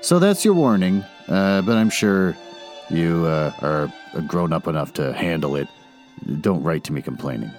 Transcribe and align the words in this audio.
So 0.00 0.20
that's 0.20 0.44
your 0.44 0.54
warning, 0.54 1.02
uh, 1.26 1.62
but 1.62 1.76
I'm 1.76 1.90
sure 1.90 2.36
you 2.88 3.26
uh, 3.26 3.52
are 3.60 3.92
grown 4.22 4.52
up 4.52 4.68
enough 4.68 4.92
to 4.94 5.12
handle 5.12 5.56
it. 5.56 5.66
Don't 6.40 6.62
write 6.62 6.84
to 6.84 6.92
me 6.92 7.02
complaining. 7.02 7.50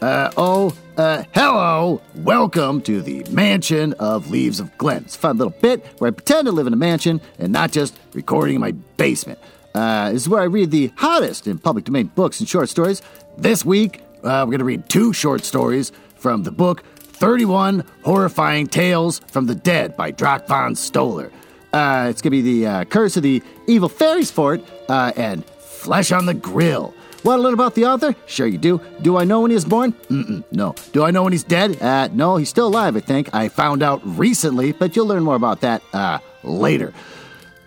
Uh, 0.00 0.30
oh, 0.38 0.74
uh, 0.96 1.24
hello! 1.34 2.00
Welcome 2.14 2.80
to 2.82 3.02
the 3.02 3.24
Mansion 3.30 3.92
of 3.94 4.30
Leaves 4.30 4.58
of 4.58 4.76
Glen. 4.78 5.02
It's 5.04 5.16
a 5.16 5.18
fun 5.18 5.36
little 5.36 5.54
bit 5.60 5.84
where 5.98 6.08
I 6.08 6.10
pretend 6.12 6.46
to 6.46 6.52
live 6.52 6.66
in 6.66 6.72
a 6.72 6.76
mansion 6.76 7.20
and 7.38 7.52
not 7.52 7.72
just 7.72 7.98
recording 8.14 8.54
in 8.54 8.60
my 8.60 8.72
basement. 8.96 9.38
Uh, 9.74 10.12
this 10.12 10.22
is 10.22 10.28
where 10.28 10.40
I 10.40 10.46
read 10.46 10.70
the 10.70 10.92
hottest 10.96 11.46
in 11.46 11.58
public 11.58 11.84
domain 11.84 12.06
books 12.14 12.40
and 12.40 12.48
short 12.48 12.70
stories. 12.70 13.02
This 13.36 13.64
week, 13.64 14.00
uh, 14.24 14.44
we're 14.44 14.52
going 14.52 14.58
to 14.58 14.64
read 14.64 14.88
two 14.88 15.12
short 15.12 15.44
stories 15.44 15.92
from 16.26 16.42
the 16.42 16.50
book 16.50 16.82
31 16.98 17.84
Horrifying 18.02 18.66
Tales 18.66 19.20
from 19.28 19.46
the 19.46 19.54
Dead 19.54 19.96
by 19.96 20.10
Drac 20.10 20.48
von 20.48 20.74
Stoller. 20.74 21.30
Uh, 21.72 22.08
it's 22.10 22.20
going 22.20 22.32
to 22.32 22.42
be 22.42 22.42
the 22.42 22.66
uh, 22.66 22.84
Curse 22.84 23.16
of 23.16 23.22
the 23.22 23.40
Evil 23.68 23.88
Fairies 23.88 24.28
Fort 24.28 24.60
uh, 24.88 25.12
and 25.14 25.44
Flesh 25.44 26.10
on 26.10 26.26
the 26.26 26.34
Grill. 26.34 26.92
Want 27.22 27.38
to 27.38 27.42
learn 27.44 27.54
about 27.54 27.76
the 27.76 27.84
author? 27.84 28.16
Sure 28.26 28.48
you 28.48 28.58
do. 28.58 28.80
Do 29.02 29.16
I 29.16 29.22
know 29.22 29.42
when 29.42 29.52
he 29.52 29.54
was 29.54 29.64
born? 29.64 29.92
Mm-mm, 30.10 30.42
no. 30.50 30.74
Do 30.90 31.04
I 31.04 31.12
know 31.12 31.22
when 31.22 31.32
he's 31.32 31.44
dead? 31.44 31.80
Uh, 31.80 32.08
no, 32.08 32.38
he's 32.38 32.48
still 32.48 32.66
alive, 32.66 32.96
I 32.96 33.00
think. 33.00 33.32
I 33.32 33.48
found 33.48 33.84
out 33.84 34.00
recently, 34.04 34.72
but 34.72 34.96
you'll 34.96 35.06
learn 35.06 35.22
more 35.22 35.36
about 35.36 35.60
that 35.60 35.80
uh, 35.92 36.18
later. 36.42 36.92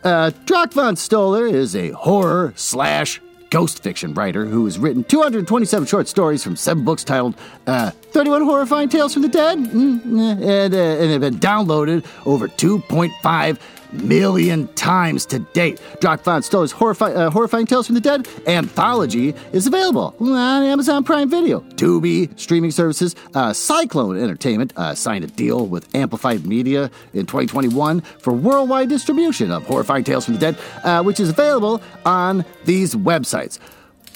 Uh, 0.03 0.31
Drac 0.43 0.73
von 0.73 0.97
Stoller 0.97 1.47
is 1.47 1.77
a 1.77 1.91
horror 1.91 2.51
slash 2.57 3.21
ghost 3.49 3.81
fiction 3.81 4.13
writer 4.13 4.45
who 4.45 4.65
has 4.65 4.77
written 4.77 5.03
227 5.03 5.87
short 5.87 6.07
stories 6.07 6.43
from 6.43 6.55
seven 6.55 6.83
books 6.83 7.03
titled 7.03 7.35
uh, 7.67 7.91
31 8.11 8.43
Horrifying 8.43 8.89
Tales 8.89 9.13
from 9.13 9.23
the 9.23 9.27
Dead, 9.27 9.57
mm, 9.57 10.41
and, 10.41 10.73
uh, 10.73 10.77
and 10.77 11.11
have 11.11 11.21
been 11.21 11.39
downloaded 11.39 12.05
over 12.25 12.47
2.5 12.47 13.59
million 13.91 14.67
times 14.75 15.25
to 15.27 15.39
date. 15.39 15.81
Drac 15.99 16.21
von 16.23 16.41
Stoller's 16.41 16.73
uh, 16.73 17.29
Horrifying 17.29 17.65
Tales 17.65 17.87
from 17.87 17.95
the 17.95 18.01
Dead 18.01 18.27
anthology 18.47 19.33
is 19.51 19.67
available 19.67 20.15
on 20.19 20.63
Amazon 20.63 21.03
Prime 21.03 21.29
Video, 21.29 21.61
Tubi, 21.75 22.37
streaming 22.39 22.71
services. 22.71 23.15
Uh, 23.33 23.53
Cyclone 23.53 24.17
Entertainment 24.17 24.73
uh, 24.75 24.95
signed 24.95 25.23
a 25.23 25.27
deal 25.27 25.67
with 25.67 25.93
Amplified 25.95 26.45
Media 26.45 26.91
in 27.13 27.25
2021 27.25 28.01
for 28.01 28.33
worldwide 28.33 28.89
distribution 28.89 29.51
of 29.51 29.65
Horrifying 29.65 30.03
Tales 30.03 30.25
from 30.25 30.35
the 30.35 30.39
Dead, 30.39 30.57
uh, 30.83 31.03
which 31.03 31.19
is 31.19 31.29
available 31.29 31.81
on 32.05 32.45
these 32.65 32.95
websites 32.95 33.59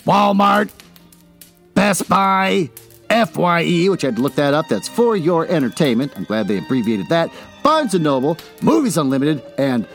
Walmart, 0.06 0.70
Best 1.74 2.10
Buy, 2.10 2.70
FYE, 3.10 3.90
which 3.90 4.04
I 4.04 4.08
had 4.08 4.16
to 4.18 4.22
look 4.22 4.36
that 4.36 4.54
up. 4.54 4.68
That's 4.68 4.88
for 4.88 5.16
your 5.16 5.48
entertainment. 5.48 6.12
I'm 6.16 6.24
glad 6.24 6.48
they 6.48 6.58
abbreviated 6.58 7.10
that. 7.10 7.32
Barnes 7.64 7.94
& 7.94 8.00
Noble, 8.00 8.38
Movies 8.62 8.98
Unlimited, 8.98 9.42
and 9.58 9.88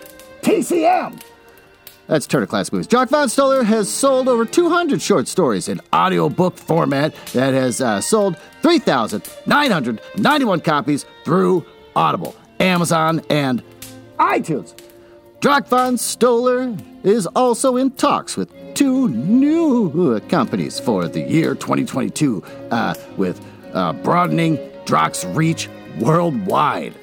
TCM. 0.43 1.21
That's 2.09 2.27
Turner 2.27 2.47
Classic 2.47 2.73
Movies. 2.73 2.87
Drac 2.87 3.11
Von 3.11 3.29
Stoller 3.29 3.63
has 3.63 3.93
sold 3.93 4.29
over 4.29 4.47
200 4.47 5.03
short 5.03 5.29
stories 5.29 5.69
in 5.69 5.79
audiobook 5.93 6.57
format 6.57 7.15
that 7.35 7.53
has 7.53 7.83
uh, 7.83 8.01
sold 8.01 8.39
3,991 8.63 10.61
copies 10.63 11.05
through 11.25 11.67
Audible, 11.95 12.35
Amazon, 12.61 13.21
and 13.29 13.63
iTunes. 14.19 14.75
Drac 15.41 15.69
Von 15.69 15.99
Stoller 15.99 16.75
is 17.05 17.27
also 17.27 17.77
in 17.77 17.91
talks 17.91 18.39
with 18.39 18.51
two 18.75 19.09
new 19.11 20.19
companies 20.29 20.81
for 20.81 21.07
the 21.09 21.21
year 21.21 21.55
2022 21.55 22.43
uh, 22.71 22.95
with 23.19 23.45
uh, 23.75 23.93
broadening 23.93 24.59
Drac's 24.87 25.27
reach 25.27 25.69
worldwide. 26.01 26.95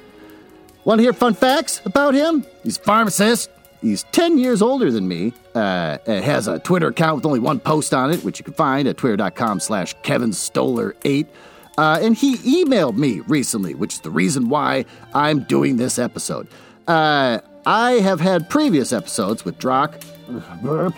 Want 0.86 1.00
to 1.00 1.02
hear 1.02 1.12
fun 1.12 1.34
facts 1.34 1.82
about 1.84 2.14
him? 2.14 2.46
He's 2.62 2.78
a 2.78 2.80
pharmacist. 2.80 3.50
He's 3.82 4.04
10 4.12 4.38
years 4.38 4.62
older 4.62 4.92
than 4.92 5.08
me. 5.08 5.32
Uh, 5.52 5.98
has 6.06 6.46
a 6.46 6.60
Twitter 6.60 6.86
account 6.86 7.16
with 7.16 7.26
only 7.26 7.40
one 7.40 7.58
post 7.58 7.92
on 7.92 8.12
it, 8.12 8.22
which 8.22 8.38
you 8.38 8.44
can 8.44 8.54
find 8.54 8.86
at 8.86 8.96
twitter.com 8.96 9.58
slash 9.58 9.96
kevinstoller8. 10.04 11.26
uh, 11.76 11.98
and 12.00 12.16
he 12.16 12.36
emailed 12.64 12.96
me 12.96 13.18
recently, 13.26 13.74
which 13.74 13.94
is 13.94 14.00
the 14.00 14.10
reason 14.10 14.48
why 14.48 14.84
I'm 15.12 15.42
doing 15.42 15.76
this 15.76 15.98
episode. 15.98 16.46
Uh, 16.86 17.40
I 17.66 17.92
have 17.94 18.20
had 18.20 18.48
previous 18.48 18.92
episodes 18.92 19.44
with 19.44 19.58
Drac, 19.58 20.00
burp, 20.62 20.94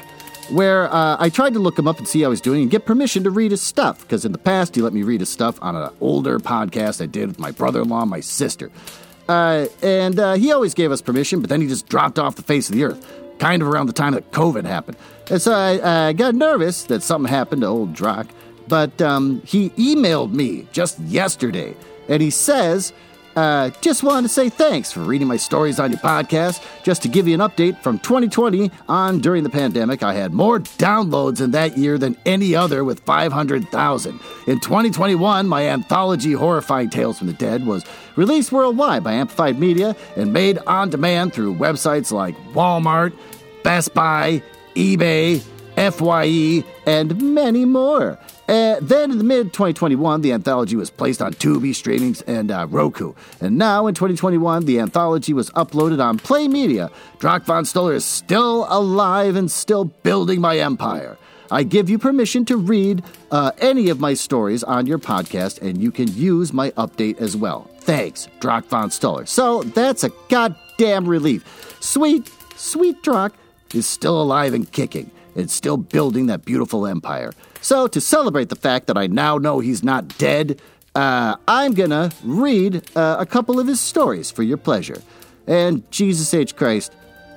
where 0.50 0.92
uh, 0.92 1.16
I 1.18 1.30
tried 1.30 1.54
to 1.54 1.60
look 1.60 1.78
him 1.78 1.88
up 1.88 1.96
and 1.96 2.06
see 2.06 2.20
how 2.20 2.28
he's 2.28 2.42
doing 2.42 2.60
and 2.60 2.70
get 2.70 2.84
permission 2.84 3.24
to 3.24 3.30
read 3.30 3.52
his 3.52 3.62
stuff, 3.62 4.02
because 4.02 4.26
in 4.26 4.32
the 4.32 4.38
past 4.38 4.74
he 4.74 4.82
let 4.82 4.92
me 4.92 5.02
read 5.02 5.20
his 5.20 5.30
stuff 5.30 5.58
on 5.62 5.76
an 5.76 5.88
older 6.02 6.38
podcast 6.38 7.02
I 7.02 7.06
did 7.06 7.28
with 7.28 7.38
my 7.38 7.52
brother 7.52 7.80
in 7.80 7.88
law 7.88 8.02
and 8.02 8.10
my 8.10 8.20
sister. 8.20 8.70
Uh, 9.28 9.66
and 9.82 10.18
uh, 10.18 10.34
he 10.34 10.52
always 10.52 10.74
gave 10.74 10.90
us 10.90 11.02
permission, 11.02 11.40
but 11.40 11.50
then 11.50 11.60
he 11.60 11.68
just 11.68 11.88
dropped 11.88 12.18
off 12.18 12.36
the 12.36 12.42
face 12.42 12.68
of 12.68 12.74
the 12.74 12.84
earth, 12.84 13.06
kind 13.38 13.62
of 13.62 13.68
around 13.68 13.86
the 13.86 13.92
time 13.92 14.14
that 14.14 14.30
COVID 14.32 14.64
happened. 14.64 14.96
And 15.30 15.40
so 15.40 15.54
I 15.54 16.12
got 16.14 16.34
nervous 16.34 16.84
that 16.84 17.02
something 17.02 17.30
happened 17.30 17.60
to 17.62 17.68
old 17.68 17.92
Drac, 17.92 18.26
but 18.66 19.00
um, 19.02 19.42
he 19.44 19.70
emailed 19.70 20.32
me 20.32 20.66
just 20.72 20.98
yesterday, 21.00 21.76
and 22.08 22.22
he 22.22 22.30
says, 22.30 22.92
uh, 23.38 23.70
just 23.82 24.02
wanted 24.02 24.22
to 24.22 24.28
say 24.28 24.48
thanks 24.48 24.90
for 24.90 24.98
reading 24.98 25.28
my 25.28 25.36
stories 25.36 25.78
on 25.78 25.92
your 25.92 26.00
podcast. 26.00 26.60
Just 26.82 27.02
to 27.02 27.08
give 27.08 27.28
you 27.28 27.34
an 27.34 27.40
update 27.40 27.80
from 27.84 28.00
2020 28.00 28.68
on 28.88 29.20
during 29.20 29.44
the 29.44 29.50
pandemic, 29.50 30.02
I 30.02 30.14
had 30.14 30.32
more 30.32 30.58
downloads 30.58 31.40
in 31.40 31.52
that 31.52 31.78
year 31.78 31.98
than 31.98 32.16
any 32.26 32.56
other 32.56 32.82
with 32.82 32.98
500,000. 33.00 34.20
In 34.48 34.58
2021, 34.58 35.46
my 35.46 35.68
anthology 35.68 36.32
Horrifying 36.32 36.90
Tales 36.90 37.18
from 37.18 37.28
the 37.28 37.32
Dead 37.32 37.64
was 37.64 37.84
released 38.18 38.50
worldwide 38.50 39.04
by 39.04 39.12
Amplified 39.12 39.60
Media 39.60 39.94
and 40.16 40.32
made 40.32 40.58
on 40.66 40.90
demand 40.90 41.32
through 41.32 41.54
websites 41.54 42.10
like 42.10 42.36
Walmart, 42.52 43.16
Best 43.62 43.94
Buy, 43.94 44.42
eBay, 44.74 45.40
FYE, 45.76 46.64
and 46.84 47.34
many 47.34 47.64
more. 47.64 48.18
Uh, 48.48 48.76
then 48.80 49.12
in 49.12 49.18
the 49.18 49.24
mid 49.24 49.52
2021, 49.52 50.22
the 50.22 50.32
anthology 50.32 50.74
was 50.74 50.90
placed 50.90 51.22
on 51.22 51.32
Tubi, 51.34 51.70
Streamings, 51.70 52.22
and 52.26 52.50
uh, 52.50 52.66
Roku. 52.68 53.12
And 53.40 53.56
now 53.56 53.86
in 53.86 53.94
2021, 53.94 54.64
the 54.64 54.80
anthology 54.80 55.32
was 55.32 55.50
uploaded 55.50 56.02
on 56.02 56.18
Play 56.18 56.48
Media. 56.48 56.90
Drac 57.20 57.44
von 57.44 57.64
Stoller 57.64 57.94
is 57.94 58.04
still 58.04 58.66
alive 58.68 59.36
and 59.36 59.48
still 59.48 59.84
building 59.84 60.40
my 60.40 60.58
empire. 60.58 61.18
I 61.52 61.62
give 61.62 61.88
you 61.88 61.98
permission 61.98 62.44
to 62.46 62.56
read 62.56 63.04
uh, 63.30 63.52
any 63.58 63.90
of 63.90 64.00
my 64.00 64.14
stories 64.14 64.64
on 64.64 64.86
your 64.86 64.98
podcast, 64.98 65.62
and 65.62 65.80
you 65.80 65.92
can 65.92 66.08
use 66.14 66.52
my 66.52 66.72
update 66.72 67.20
as 67.20 67.36
well. 67.36 67.70
Thanks, 67.88 68.28
Drac 68.40 68.66
von 68.66 68.90
Stoller. 68.90 69.24
So 69.24 69.62
that's 69.62 70.04
a 70.04 70.10
goddamn 70.28 71.08
relief. 71.08 71.74
Sweet, 71.80 72.30
sweet 72.54 73.02
Drac 73.02 73.32
is 73.72 73.86
still 73.86 74.20
alive 74.20 74.52
and 74.52 74.70
kicking 74.70 75.10
and 75.34 75.50
still 75.50 75.78
building 75.78 76.26
that 76.26 76.44
beautiful 76.44 76.86
empire. 76.86 77.32
So, 77.62 77.86
to 77.86 77.98
celebrate 77.98 78.50
the 78.50 78.56
fact 78.56 78.88
that 78.88 78.98
I 78.98 79.06
now 79.06 79.38
know 79.38 79.60
he's 79.60 79.82
not 79.82 80.18
dead, 80.18 80.60
uh, 80.94 81.36
I'm 81.48 81.72
gonna 81.72 82.10
read 82.22 82.82
uh, 82.94 83.16
a 83.18 83.24
couple 83.24 83.58
of 83.58 83.66
his 83.66 83.80
stories 83.80 84.30
for 84.30 84.42
your 84.42 84.58
pleasure. 84.58 85.00
And 85.46 85.90
Jesus 85.90 86.34
H. 86.34 86.56
Christ, 86.56 86.92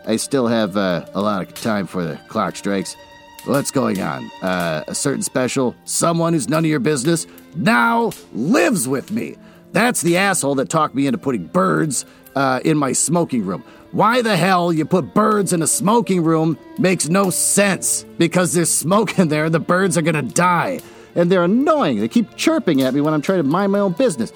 I 0.05 0.17
still 0.17 0.47
have 0.47 0.75
uh, 0.75 1.05
a 1.13 1.21
lot 1.21 1.43
of 1.43 1.53
time 1.53 1.87
for 1.87 2.03
the 2.03 2.17
clock 2.27 2.57
strikes. 2.57 2.97
What's 3.45 3.71
going 3.71 4.01
on? 4.01 4.29
Uh, 4.41 4.83
a 4.89 4.95
certain 4.95 5.21
special, 5.21 5.75
someone 5.85 6.33
who's 6.33 6.49
none 6.49 6.65
of 6.65 6.69
your 6.69 6.81
business, 6.81 7.25
now 7.55 8.11
lives 8.33 8.85
with 8.85 9.11
me. 9.11 9.37
That's 9.71 10.01
the 10.01 10.17
asshole 10.17 10.55
that 10.55 10.69
talked 10.69 10.95
me 10.95 11.07
into 11.07 11.17
putting 11.17 11.47
birds 11.47 12.05
uh, 12.35 12.59
in 12.63 12.77
my 12.77 12.91
smoking 12.93 13.45
room. 13.45 13.63
Why 13.91 14.21
the 14.21 14.37
hell 14.37 14.71
you 14.71 14.85
put 14.85 15.13
birds 15.13 15.51
in 15.51 15.61
a 15.61 15.67
smoking 15.67 16.23
room 16.23 16.57
makes 16.77 17.09
no 17.09 17.29
sense 17.29 18.05
because 18.17 18.53
there's 18.53 18.69
smoke 18.69 19.19
in 19.19 19.27
there, 19.27 19.45
and 19.45 19.53
the 19.53 19.59
birds 19.59 19.97
are 19.97 20.01
gonna 20.01 20.21
die. 20.21 20.79
And 21.13 21.29
they're 21.29 21.43
annoying. 21.43 21.99
They 21.99 22.07
keep 22.07 22.37
chirping 22.37 22.81
at 22.81 22.93
me 22.93 23.01
when 23.01 23.13
I'm 23.13 23.21
trying 23.21 23.39
to 23.39 23.43
mind 23.43 23.73
my 23.73 23.79
own 23.79 23.91
business. 23.91 24.31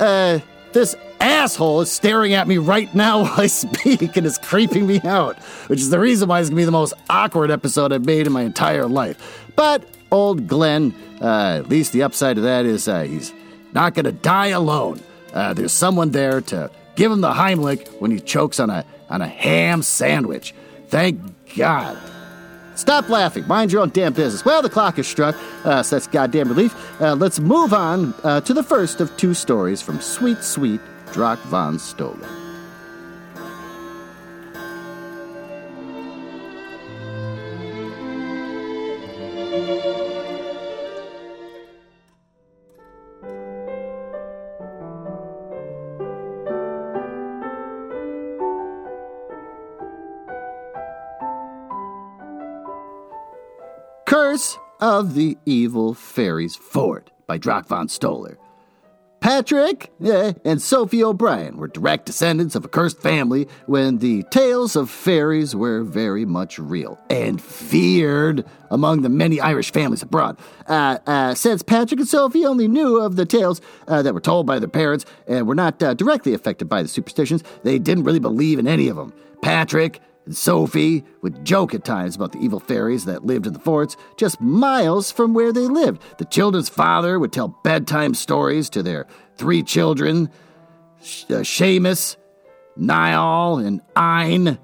Uh, 0.00 0.40
this 0.72 0.96
asshole 1.20 1.82
is 1.82 1.92
staring 1.92 2.32
at 2.32 2.48
me 2.48 2.58
right 2.58 2.92
now 2.94 3.22
while 3.22 3.40
I 3.40 3.46
speak 3.46 4.16
and 4.16 4.26
is 4.26 4.38
creeping 4.38 4.86
me 4.86 5.00
out, 5.04 5.38
which 5.68 5.80
is 5.80 5.90
the 5.90 6.00
reason 6.00 6.28
why 6.28 6.40
it's 6.40 6.48
gonna 6.48 6.56
be 6.60 6.64
the 6.64 6.72
most 6.72 6.94
awkward 7.08 7.50
episode 7.50 7.92
I've 7.92 8.04
made 8.04 8.26
in 8.26 8.32
my 8.32 8.42
entire 8.42 8.86
life. 8.86 9.46
But 9.54 9.84
old 10.10 10.48
Glenn, 10.48 10.94
uh, 11.20 11.58
at 11.58 11.68
least 11.68 11.92
the 11.92 12.02
upside 12.02 12.38
of 12.38 12.44
that 12.44 12.66
is 12.66 12.88
uh, 12.88 13.02
he's 13.02 13.32
not 13.72 13.94
going 13.94 14.04
to 14.04 14.12
die 14.12 14.48
alone. 14.48 15.00
Uh, 15.32 15.54
there's 15.54 15.72
someone 15.72 16.10
there 16.10 16.40
to 16.40 16.70
give 16.96 17.12
him 17.12 17.20
the 17.20 17.32
Heimlich 17.32 17.88
when 18.00 18.10
he 18.10 18.20
chokes 18.20 18.60
on 18.60 18.70
a, 18.70 18.84
on 19.08 19.22
a 19.22 19.28
ham 19.28 19.82
sandwich. 19.82 20.54
Thank 20.88 21.20
God. 21.56 21.98
Stop 22.74 23.08
laughing. 23.08 23.46
Mind 23.46 23.72
your 23.72 23.82
own 23.82 23.90
damn 23.90 24.12
business. 24.12 24.44
Well, 24.44 24.62
the 24.62 24.70
clock 24.70 24.96
has 24.96 25.06
struck, 25.06 25.36
uh, 25.64 25.82
so 25.82 25.96
that's 25.96 26.06
goddamn 26.06 26.48
relief. 26.48 26.74
Uh, 27.00 27.14
let's 27.14 27.38
move 27.38 27.74
on 27.74 28.14
uh, 28.24 28.40
to 28.40 28.54
the 28.54 28.62
first 28.62 29.00
of 29.00 29.14
two 29.16 29.34
stories 29.34 29.82
from 29.82 30.00
Sweet, 30.00 30.42
Sweet 30.42 30.80
Drac 31.12 31.38
von 31.40 31.78
Stoller. 31.78 32.39
Of 54.80 55.14
the 55.14 55.36
Evil 55.46 55.94
Fairies 55.94 56.56
Fort 56.56 57.10
by 57.26 57.38
Drac 57.38 57.66
von 57.66 57.88
Stoller. 57.88 58.38
Patrick 59.20 59.92
eh, 60.02 60.32
and 60.46 60.62
Sophie 60.62 61.04
O'Brien 61.04 61.58
were 61.58 61.68
direct 61.68 62.06
descendants 62.06 62.54
of 62.54 62.64
a 62.64 62.68
cursed 62.68 63.02
family 63.02 63.46
when 63.66 63.98
the 63.98 64.22
tales 64.30 64.76
of 64.76 64.88
fairies 64.88 65.54
were 65.54 65.82
very 65.82 66.24
much 66.24 66.58
real 66.58 66.98
and 67.10 67.40
feared 67.40 68.46
among 68.70 69.02
the 69.02 69.10
many 69.10 69.38
Irish 69.38 69.72
families 69.72 70.02
abroad. 70.02 70.38
Uh, 70.66 70.98
uh, 71.06 71.34
since 71.34 71.62
Patrick 71.62 72.00
and 72.00 72.08
Sophie 72.08 72.46
only 72.46 72.66
knew 72.66 72.98
of 72.98 73.16
the 73.16 73.26
tales 73.26 73.60
uh, 73.88 74.00
that 74.00 74.14
were 74.14 74.20
told 74.20 74.46
by 74.46 74.58
their 74.58 74.68
parents 74.68 75.04
and 75.28 75.46
were 75.46 75.54
not 75.54 75.82
uh, 75.82 75.92
directly 75.92 76.32
affected 76.32 76.68
by 76.68 76.82
the 76.82 76.88
superstitions, 76.88 77.44
they 77.62 77.78
didn't 77.78 78.04
really 78.04 78.20
believe 78.20 78.58
in 78.58 78.66
any 78.66 78.88
of 78.88 78.96
them. 78.96 79.12
Patrick 79.42 80.00
and 80.30 80.36
Sophie 80.36 81.02
would 81.22 81.44
joke 81.44 81.74
at 81.74 81.84
times 81.84 82.14
about 82.14 82.30
the 82.30 82.38
evil 82.38 82.60
fairies 82.60 83.04
that 83.06 83.26
lived 83.26 83.48
in 83.48 83.52
the 83.52 83.58
forts 83.58 83.96
just 84.16 84.40
miles 84.40 85.10
from 85.10 85.34
where 85.34 85.52
they 85.52 85.66
lived. 85.66 86.00
The 86.18 86.24
children's 86.24 86.68
father 86.68 87.18
would 87.18 87.32
tell 87.32 87.48
bedtime 87.64 88.14
stories 88.14 88.70
to 88.70 88.82
their 88.84 89.08
three 89.34 89.64
children 89.64 90.30
uh, 91.00 91.42
Seamus, 91.42 92.14
Niall, 92.76 93.58
and 93.58 93.80
Ein. 93.96 94.60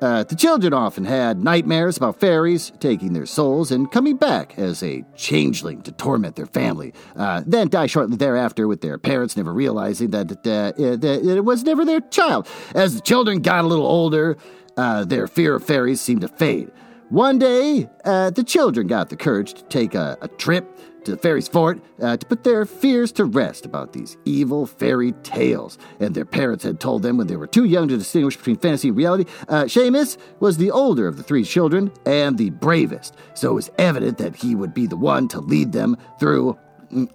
Uh, 0.00 0.24
the 0.24 0.36
children 0.36 0.72
often 0.72 1.04
had 1.04 1.44
nightmares 1.44 1.98
about 1.98 2.18
fairies 2.18 2.72
taking 2.80 3.12
their 3.12 3.26
souls 3.26 3.70
and 3.70 3.92
coming 3.92 4.16
back 4.16 4.58
as 4.58 4.82
a 4.82 5.04
changeling 5.16 5.82
to 5.82 5.92
torment 5.92 6.34
their 6.34 6.46
family, 6.46 6.94
uh, 7.16 7.42
then 7.46 7.68
die 7.68 7.86
shortly 7.86 8.16
thereafter 8.16 8.66
with 8.66 8.80
their 8.80 8.96
parents 8.96 9.36
never 9.36 9.52
realizing 9.52 10.10
that, 10.12 10.30
uh, 10.46 10.72
it, 10.80 11.04
it 11.04 11.44
was 11.44 11.62
never 11.62 11.84
their 11.84 12.00
child. 12.00 12.48
As 12.74 12.94
the 12.94 13.02
children 13.02 13.42
got 13.42 13.66
a 13.66 13.68
little 13.68 13.86
older, 13.86 14.38
uh, 14.76 15.04
their 15.04 15.26
fear 15.26 15.56
of 15.56 15.64
fairies 15.64 16.00
seemed 16.00 16.22
to 16.22 16.28
fade. 16.28 16.70
One 17.10 17.38
day, 17.38 17.88
uh, 18.04 18.30
the 18.30 18.42
children 18.42 18.86
got 18.86 19.10
the 19.10 19.16
courage 19.16 19.54
to 19.54 19.62
take 19.64 19.94
a, 19.94 20.16
a 20.22 20.28
trip 20.28 20.66
to 21.04 21.12
the 21.12 21.16
fairies' 21.16 21.48
fort 21.48 21.80
uh, 22.00 22.16
to 22.16 22.26
put 22.26 22.44
their 22.44 22.64
fears 22.64 23.12
to 23.12 23.24
rest 23.24 23.66
about 23.66 23.92
these 23.92 24.16
evil 24.24 24.66
fairy 24.66 25.12
tales. 25.22 25.78
And 26.00 26.14
their 26.14 26.24
parents 26.24 26.64
had 26.64 26.80
told 26.80 27.02
them 27.02 27.16
when 27.18 27.26
they 27.26 27.36
were 27.36 27.46
too 27.46 27.64
young 27.64 27.88
to 27.88 27.96
distinguish 27.96 28.36
between 28.36 28.56
fantasy 28.56 28.88
and 28.88 28.96
reality. 28.96 29.30
Uh, 29.48 29.64
Seamus 29.64 30.16
was 30.40 30.56
the 30.56 30.70
older 30.70 31.06
of 31.06 31.16
the 31.16 31.22
three 31.22 31.44
children 31.44 31.92
and 32.06 32.38
the 32.38 32.50
bravest, 32.50 33.14
so 33.34 33.50
it 33.50 33.54
was 33.54 33.70
evident 33.78 34.18
that 34.18 34.34
he 34.36 34.54
would 34.54 34.74
be 34.74 34.86
the 34.86 34.96
one 34.96 35.28
to 35.28 35.40
lead 35.40 35.72
them 35.72 35.96
through 36.18 36.58
mm, 36.92 37.08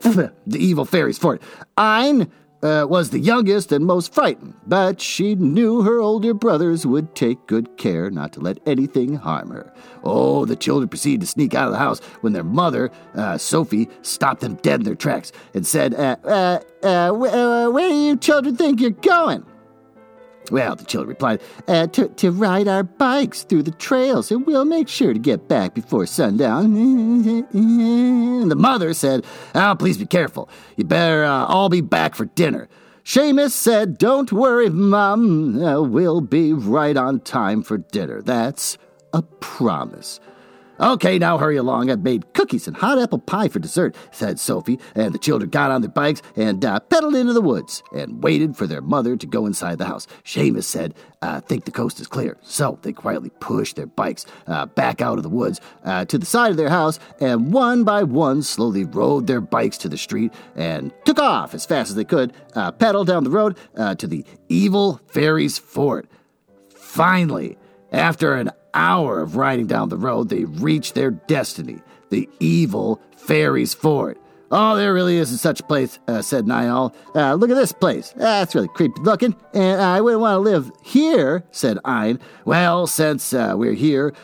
the 0.46 0.58
evil 0.58 0.84
fairies' 0.84 1.18
fort. 1.18 1.42
Ein 1.76 2.30
uh, 2.62 2.86
was 2.88 3.10
the 3.10 3.18
youngest 3.18 3.72
and 3.72 3.86
most 3.86 4.12
frightened, 4.12 4.54
but 4.66 5.00
she 5.00 5.34
knew 5.34 5.82
her 5.82 6.00
older 6.00 6.34
brothers 6.34 6.86
would 6.86 7.14
take 7.14 7.46
good 7.46 7.76
care 7.76 8.10
not 8.10 8.32
to 8.32 8.40
let 8.40 8.58
anything 8.66 9.14
harm 9.14 9.50
her. 9.50 9.72
Oh, 10.04 10.44
the 10.44 10.56
children 10.56 10.88
proceeded 10.88 11.20
to 11.20 11.26
sneak 11.26 11.54
out 11.54 11.66
of 11.66 11.72
the 11.72 11.78
house 11.78 12.00
when 12.20 12.32
their 12.32 12.44
mother, 12.44 12.90
uh, 13.14 13.38
Sophie, 13.38 13.88
stopped 14.02 14.40
them 14.40 14.54
dead 14.56 14.80
in 14.80 14.84
their 14.84 14.94
tracks 14.94 15.32
and 15.54 15.66
said, 15.66 15.94
uh, 15.94 16.16
uh, 16.24 16.60
uh, 16.82 17.12
uh 17.12 17.70
Where 17.70 17.88
do 17.88 17.94
you 17.94 18.16
children 18.16 18.56
think 18.56 18.80
you're 18.80 18.90
going? 18.90 19.44
Well, 20.50 20.76
the 20.76 20.84
children 20.84 21.10
replied, 21.10 21.42
uh, 21.66 21.88
to, 21.88 22.08
to 22.08 22.30
ride 22.30 22.68
our 22.68 22.82
bikes 22.82 23.42
through 23.42 23.64
the 23.64 23.70
trails, 23.72 24.30
and 24.30 24.46
we'll 24.46 24.64
make 24.64 24.88
sure 24.88 25.12
to 25.12 25.18
get 25.18 25.48
back 25.48 25.74
before 25.74 26.06
sundown. 26.06 26.64
and 27.52 28.50
the 28.50 28.56
mother 28.56 28.94
said, 28.94 29.24
Oh, 29.54 29.76
please 29.78 29.98
be 29.98 30.06
careful. 30.06 30.48
You 30.76 30.84
better 30.84 31.24
uh, 31.24 31.44
all 31.46 31.68
be 31.68 31.80
back 31.80 32.14
for 32.14 32.24
dinner. 32.24 32.68
Seamus 33.04 33.50
said, 33.50 33.98
Don't 33.98 34.32
worry, 34.32 34.70
Mum. 34.70 35.62
Uh, 35.62 35.82
we'll 35.82 36.20
be 36.20 36.52
right 36.52 36.96
on 36.96 37.20
time 37.20 37.62
for 37.62 37.78
dinner. 37.78 38.22
That's 38.22 38.78
a 39.12 39.22
promise. 39.22 40.20
Okay, 40.80 41.18
now 41.18 41.38
hurry 41.38 41.56
along. 41.56 41.90
I've 41.90 42.04
made 42.04 42.32
cookies 42.34 42.68
and 42.68 42.76
hot 42.76 42.98
apple 42.98 43.18
pie 43.18 43.48
for 43.48 43.58
dessert, 43.58 43.96
said 44.12 44.38
Sophie, 44.38 44.78
and 44.94 45.12
the 45.12 45.18
children 45.18 45.50
got 45.50 45.72
on 45.72 45.80
their 45.80 45.90
bikes 45.90 46.22
and 46.36 46.64
uh, 46.64 46.78
pedaled 46.78 47.16
into 47.16 47.32
the 47.32 47.40
woods 47.40 47.82
and 47.92 48.22
waited 48.22 48.56
for 48.56 48.66
their 48.66 48.80
mother 48.80 49.16
to 49.16 49.26
go 49.26 49.44
inside 49.44 49.78
the 49.78 49.86
house. 49.86 50.06
Seamus 50.24 50.64
said, 50.64 50.94
I 51.20 51.40
think 51.40 51.64
the 51.64 51.72
coast 51.72 51.98
is 51.98 52.06
clear. 52.06 52.36
So 52.42 52.78
they 52.82 52.92
quietly 52.92 53.30
pushed 53.40 53.74
their 53.74 53.86
bikes 53.86 54.24
uh, 54.46 54.66
back 54.66 55.00
out 55.00 55.18
of 55.18 55.24
the 55.24 55.28
woods 55.28 55.60
uh, 55.84 56.04
to 56.04 56.16
the 56.16 56.26
side 56.26 56.52
of 56.52 56.56
their 56.56 56.68
house 56.68 57.00
and 57.20 57.52
one 57.52 57.82
by 57.82 58.04
one 58.04 58.42
slowly 58.42 58.84
rode 58.84 59.26
their 59.26 59.40
bikes 59.40 59.78
to 59.78 59.88
the 59.88 59.98
street 59.98 60.32
and 60.54 60.92
took 61.04 61.18
off 61.18 61.54
as 61.54 61.66
fast 61.66 61.90
as 61.90 61.96
they 61.96 62.04
could, 62.04 62.32
uh, 62.54 62.70
pedaled 62.70 63.08
down 63.08 63.24
the 63.24 63.30
road 63.30 63.58
uh, 63.76 63.96
to 63.96 64.06
the 64.06 64.24
evil 64.48 65.00
fairies 65.08 65.58
fort. 65.58 66.08
Finally, 66.72 67.58
after 67.90 68.34
an 68.34 68.50
hour 68.74 69.20
of 69.20 69.36
riding 69.36 69.66
down 69.66 69.88
the 69.88 69.96
road, 69.96 70.28
they 70.28 70.44
reached 70.44 70.94
their 70.94 71.10
destiny 71.10 71.80
the 72.10 72.28
evil 72.40 73.00
fairies' 73.16 73.74
fort. 73.74 74.18
Oh, 74.50 74.76
there 74.76 74.94
really 74.94 75.18
isn't 75.18 75.38
such 75.38 75.60
a 75.60 75.62
place, 75.62 75.98
uh, 76.08 76.22
said 76.22 76.46
Niall. 76.46 76.94
Uh, 77.14 77.34
look 77.34 77.50
at 77.50 77.56
this 77.56 77.72
place. 77.72 78.14
That's 78.16 78.54
really 78.54 78.68
creepy 78.68 79.00
looking, 79.02 79.36
and 79.52 79.80
I 79.80 80.00
wouldn't 80.00 80.22
want 80.22 80.36
to 80.36 80.38
live 80.38 80.70
here, 80.82 81.44
said 81.50 81.78
Ein. 81.84 82.18
Well, 82.46 82.86
since 82.86 83.34
uh, 83.34 83.54
we're 83.56 83.74
here, 83.74 84.14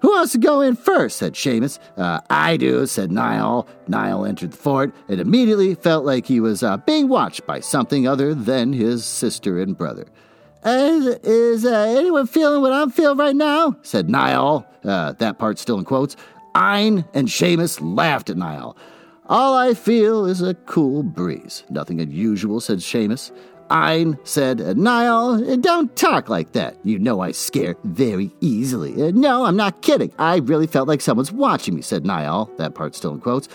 who 0.00 0.12
wants 0.12 0.32
to 0.32 0.38
go 0.38 0.62
in 0.62 0.76
first? 0.76 1.18
said 1.18 1.34
Seamus. 1.34 1.78
Uh, 1.96 2.20
I 2.30 2.56
do, 2.56 2.86
said 2.86 3.10
Niall. 3.10 3.68
Niall 3.86 4.24
entered 4.24 4.52
the 4.52 4.56
fort 4.56 4.94
and 5.08 5.20
immediately 5.20 5.74
felt 5.74 6.06
like 6.06 6.26
he 6.26 6.40
was 6.40 6.62
uh, 6.62 6.78
being 6.78 7.08
watched 7.08 7.46
by 7.46 7.60
something 7.60 8.06
other 8.08 8.34
than 8.34 8.72
his 8.72 9.04
sister 9.04 9.60
and 9.60 9.76
brother. 9.76 10.06
Uh, 10.66 11.14
is 11.22 11.64
uh, 11.64 11.94
anyone 11.96 12.26
feeling 12.26 12.60
what 12.60 12.72
I'm 12.72 12.90
feeling 12.90 13.16
right 13.16 13.36
now? 13.36 13.76
said 13.82 14.10
Niall. 14.10 14.66
Uh, 14.82 15.12
that 15.12 15.38
part 15.38 15.60
still 15.60 15.78
in 15.78 15.84
quotes. 15.84 16.16
Ein 16.56 17.04
and 17.14 17.28
Seamus 17.28 17.78
laughed 17.80 18.30
at 18.30 18.36
Niall. 18.36 18.76
All 19.26 19.54
I 19.54 19.74
feel 19.74 20.26
is 20.26 20.42
a 20.42 20.54
cool 20.54 21.04
breeze. 21.04 21.62
Nothing 21.70 22.00
unusual, 22.00 22.60
said 22.60 22.78
Seamus. 22.78 23.30
Ein 23.70 24.18
said, 24.24 24.76
Niall, 24.76 25.56
don't 25.58 25.94
talk 25.94 26.28
like 26.28 26.50
that. 26.52 26.76
You 26.82 26.98
know 26.98 27.20
I 27.20 27.30
scare 27.30 27.76
very 27.84 28.32
easily. 28.40 29.00
Uh, 29.00 29.12
no, 29.12 29.44
I'm 29.44 29.56
not 29.56 29.82
kidding. 29.82 30.12
I 30.18 30.38
really 30.38 30.66
felt 30.66 30.88
like 30.88 31.00
someone's 31.00 31.30
watching 31.30 31.76
me, 31.76 31.82
said 31.82 32.04
Niall. 32.04 32.50
That 32.56 32.74
part 32.74 32.96
still 32.96 33.14
in 33.14 33.20
quotes. 33.20 33.48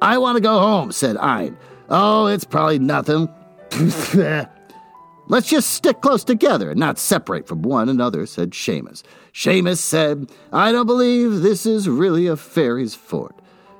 I 0.00 0.16
want 0.16 0.36
to 0.36 0.42
go 0.42 0.58
home, 0.58 0.92
said 0.92 1.18
Ein. 1.18 1.58
Oh, 1.90 2.26
it's 2.26 2.44
probably 2.44 2.78
nothing. 2.78 3.28
Let's 5.26 5.48
just 5.48 5.70
stick 5.70 6.02
close 6.02 6.22
together 6.22 6.70
and 6.70 6.78
not 6.78 6.98
separate 6.98 7.48
from 7.48 7.62
one 7.62 7.88
another, 7.88 8.26
said 8.26 8.50
Seamus. 8.50 9.02
Seamus 9.32 9.78
said, 9.78 10.30
I 10.52 10.70
don't 10.70 10.86
believe 10.86 11.40
this 11.40 11.64
is 11.64 11.88
really 11.88 12.26
a 12.26 12.36
fairy's 12.36 12.94
fort. 12.94 13.34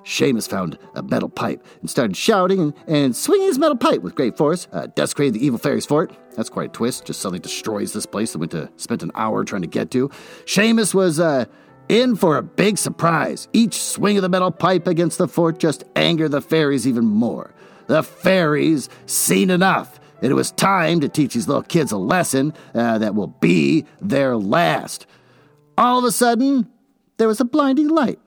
Seamus 0.05 0.49
found 0.49 0.79
a 0.95 1.03
metal 1.03 1.29
pipe 1.29 1.65
and 1.81 1.91
started 1.91 2.17
shouting 2.17 2.61
and, 2.61 2.75
and 2.87 3.17
swinging 3.17 3.47
his 3.47 3.59
metal 3.59 3.77
pipe 3.77 4.01
with 4.01 4.15
great 4.15 4.37
force, 4.37 4.69
uh, 4.73 4.87
desecrated 4.95 5.35
the 5.35 5.45
evil 5.45 5.59
fairy's 5.59 5.87
fort. 5.87 6.17
That's 6.35 6.49
quite 6.49 6.71
a 6.71 6.73
twist, 6.73 7.07
just 7.07 7.21
suddenly 7.21 7.41
destroys 7.41 7.93
this 7.93 8.07
place 8.07 8.33
that 8.33 8.39
went 8.39 8.53
to 8.53 8.71
spent 8.77 9.03
an 9.03 9.11
hour 9.15 9.45
trying 9.45 9.63
to 9.63 9.69
get 9.69 9.91
to. 9.93 10.09
Seamus 10.47 10.95
was 10.95 11.21
uh, 11.21 11.45
in 11.89 12.17
for 12.17 12.39
a 12.39 12.43
big 12.43 12.79
surprise. 12.79 13.49
Each 13.53 13.75
swing 13.83 14.17
of 14.17 14.23
the 14.23 14.29
metal 14.29 14.51
pipe 14.51 14.87
against 14.87 15.19
the 15.19 15.29
fort 15.29 15.59
just 15.59 15.85
angered 15.95 16.31
the 16.31 16.41
fairies 16.41 16.89
even 16.89 17.05
more. 17.05 17.55
The 17.87 18.03
fairies 18.03 18.89
seen 19.07 19.51
enough 19.51 20.01
it 20.23 20.33
was 20.33 20.53
time 20.53 21.01
to 21.01 21.09
teach 21.09 21.35
these 21.35 21.49
little 21.49 21.63
kids 21.63 21.93
a 21.93 21.99
lesson 21.99 22.53
uh, 22.75 22.99
that 22.99 23.15
will 23.15 23.27
be 23.27 23.87
their 24.01 24.37
last. 24.37 25.07
All 25.77 25.99
of 25.99 26.05
a 26.05 26.13
sudden, 26.13 26.69
there 27.17 27.29
was 27.29 27.41
a 27.41 27.45
blinding 27.45 27.89
light, 27.89 28.19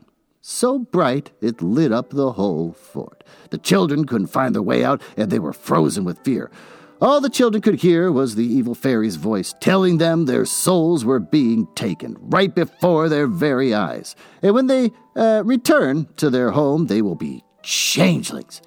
so 0.42 0.80
bright 0.80 1.32
it 1.42 1.62
lit 1.62 1.92
up 1.92 2.10
the 2.10 2.34
whole 2.34 2.74
fort. 2.74 3.24
The 3.50 3.58
children 3.58 4.06
couldn't 4.06 4.28
find 4.28 4.54
their 4.54 4.62
way 4.62 4.84
out, 4.84 5.02
and 5.16 5.30
they 5.32 5.40
were 5.40 5.54
frozen 5.54 6.04
with 6.04 6.20
fear. 6.20 6.52
All 7.00 7.22
the 7.22 7.30
children 7.30 7.62
could 7.62 7.76
hear 7.82 8.12
was 8.12 8.34
the 8.34 8.46
evil 8.46 8.74
fairy's 8.74 9.18
voice 9.18 9.54
telling 9.60 10.00
them 10.00 10.26
their 10.26 10.46
souls 10.46 11.06
were 11.06 11.20
being 11.20 11.68
taken 11.76 12.18
right 12.20 12.54
before 12.54 13.08
their 13.08 13.28
very 13.28 13.72
eyes. 13.74 14.16
And 14.42 14.56
when 14.56 14.66
they 14.66 14.92
uh, 15.16 15.44
return 15.46 16.08
to 16.18 16.32
their 16.32 16.52
home, 16.52 16.88
they 16.88 17.04
will 17.04 17.16
be 17.16 17.44
changelings. 17.62 18.64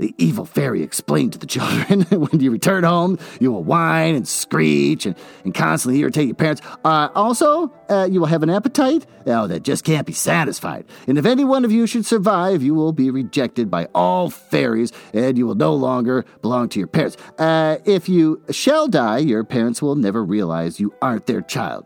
The 0.00 0.14
evil 0.16 0.46
fairy 0.46 0.82
explained 0.82 1.34
to 1.34 1.38
the 1.38 1.46
children 1.46 2.00
when 2.10 2.40
you 2.40 2.50
return 2.50 2.84
home, 2.84 3.18
you 3.38 3.52
will 3.52 3.62
whine 3.62 4.14
and 4.14 4.26
screech 4.26 5.04
and, 5.04 5.14
and 5.44 5.54
constantly 5.54 6.00
irritate 6.00 6.26
your 6.26 6.34
parents. 6.34 6.62
Uh, 6.82 7.10
also, 7.14 7.70
uh, 7.90 8.08
you 8.10 8.18
will 8.18 8.26
have 8.26 8.42
an 8.42 8.48
appetite 8.48 9.04
oh, 9.26 9.46
that 9.46 9.62
just 9.62 9.84
can't 9.84 10.06
be 10.06 10.14
satisfied. 10.14 10.86
And 11.06 11.18
if 11.18 11.26
any 11.26 11.44
one 11.44 11.66
of 11.66 11.70
you 11.70 11.86
should 11.86 12.06
survive, 12.06 12.62
you 12.62 12.74
will 12.74 12.94
be 12.94 13.10
rejected 13.10 13.70
by 13.70 13.88
all 13.94 14.30
fairies 14.30 14.90
and 15.12 15.36
you 15.36 15.46
will 15.46 15.54
no 15.54 15.74
longer 15.74 16.24
belong 16.40 16.70
to 16.70 16.78
your 16.78 16.88
parents. 16.88 17.18
Uh, 17.38 17.76
if 17.84 18.08
you 18.08 18.42
shall 18.50 18.88
die, 18.88 19.18
your 19.18 19.44
parents 19.44 19.82
will 19.82 19.96
never 19.96 20.24
realize 20.24 20.80
you 20.80 20.94
aren't 21.02 21.26
their 21.26 21.42
child. 21.42 21.84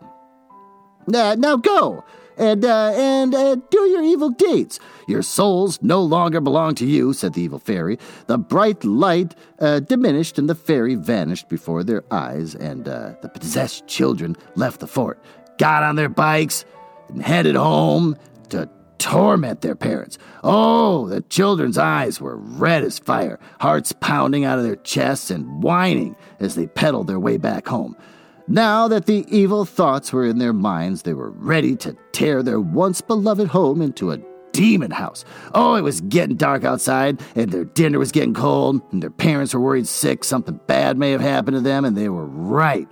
Uh, 1.12 1.35
now 1.35 1.56
go 1.56 2.04
and 2.37 2.64
uh, 2.64 2.93
and 2.95 3.35
uh, 3.35 3.57
do 3.71 3.81
your 3.88 4.03
evil 4.03 4.31
deeds. 4.31 4.81
Your 5.09 5.23
souls 5.23 5.79
no 5.83 6.03
longer 6.03 6.41
belong 6.41 6.75
to 6.76 6.87
you," 6.87 7.12
said 7.12 7.35
the 7.35 7.43
evil 7.43 7.59
fairy. 7.59 7.99
The 8.26 8.38
bright 8.38 8.85
light 8.85 9.35
uh, 9.59 9.81
diminished, 9.81 10.38
and 10.38 10.49
the 10.49 10.55
fairy 10.55 10.95
vanished 10.95 11.49
before 11.49 11.85
their 11.85 12.05
eyes. 12.11 12.55
And 12.55 12.88
uh, 12.88 13.14
the 13.23 13.29
possessed 13.29 13.87
children 13.87 14.37
left 14.55 14.81
the 14.81 14.87
fort, 14.87 15.23
got 15.59 15.83
on 15.83 15.97
their 15.97 16.09
bikes, 16.09 16.64
and 17.09 17.23
headed 17.23 17.57
home 17.57 18.17
to 18.50 18.69
torment 18.99 19.61
their 19.61 19.75
parents. 19.76 20.17
Oh, 20.43 21.09
the 21.09 21.21
children's 21.21 21.76
eyes 21.76 22.23
were 22.23 22.37
red 22.37 22.85
as 22.85 22.99
fire, 22.99 23.38
hearts 23.61 23.93
pounding 23.93 24.47
out 24.47 24.59
of 24.59 24.64
their 24.64 24.76
chests 24.76 25.31
and 25.31 25.62
whining 25.62 26.17
as 26.41 26.55
they 26.55 26.67
pedaled 26.67 27.07
their 27.07 27.21
way 27.21 27.37
back 27.37 27.69
home. 27.69 27.97
Now 28.46 28.88
that 28.88 29.06
the 29.06 29.24
evil 29.28 29.64
thoughts 29.64 30.12
were 30.12 30.26
in 30.26 30.38
their 30.38 30.52
minds, 30.52 31.02
they 31.02 31.14
were 31.14 31.30
ready 31.30 31.76
to 31.76 31.96
tear 32.12 32.42
their 32.42 32.60
once 32.60 33.00
beloved 33.00 33.48
home 33.48 33.80
into 33.80 34.12
a 34.12 34.18
demon 34.52 34.90
house. 34.90 35.24
Oh, 35.54 35.74
it 35.76 35.80
was 35.80 36.02
getting 36.02 36.36
dark 36.36 36.62
outside, 36.62 37.22
and 37.34 37.50
their 37.50 37.64
dinner 37.64 37.98
was 37.98 38.12
getting 38.12 38.34
cold, 38.34 38.82
and 38.92 39.02
their 39.02 39.10
parents 39.10 39.54
were 39.54 39.60
worried 39.60 39.88
sick 39.88 40.24
something 40.24 40.60
bad 40.66 40.98
may 40.98 41.10
have 41.10 41.22
happened 41.22 41.56
to 41.56 41.62
them, 41.62 41.86
and 41.86 41.96
they 41.96 42.10
were 42.10 42.26
right. 42.26 42.88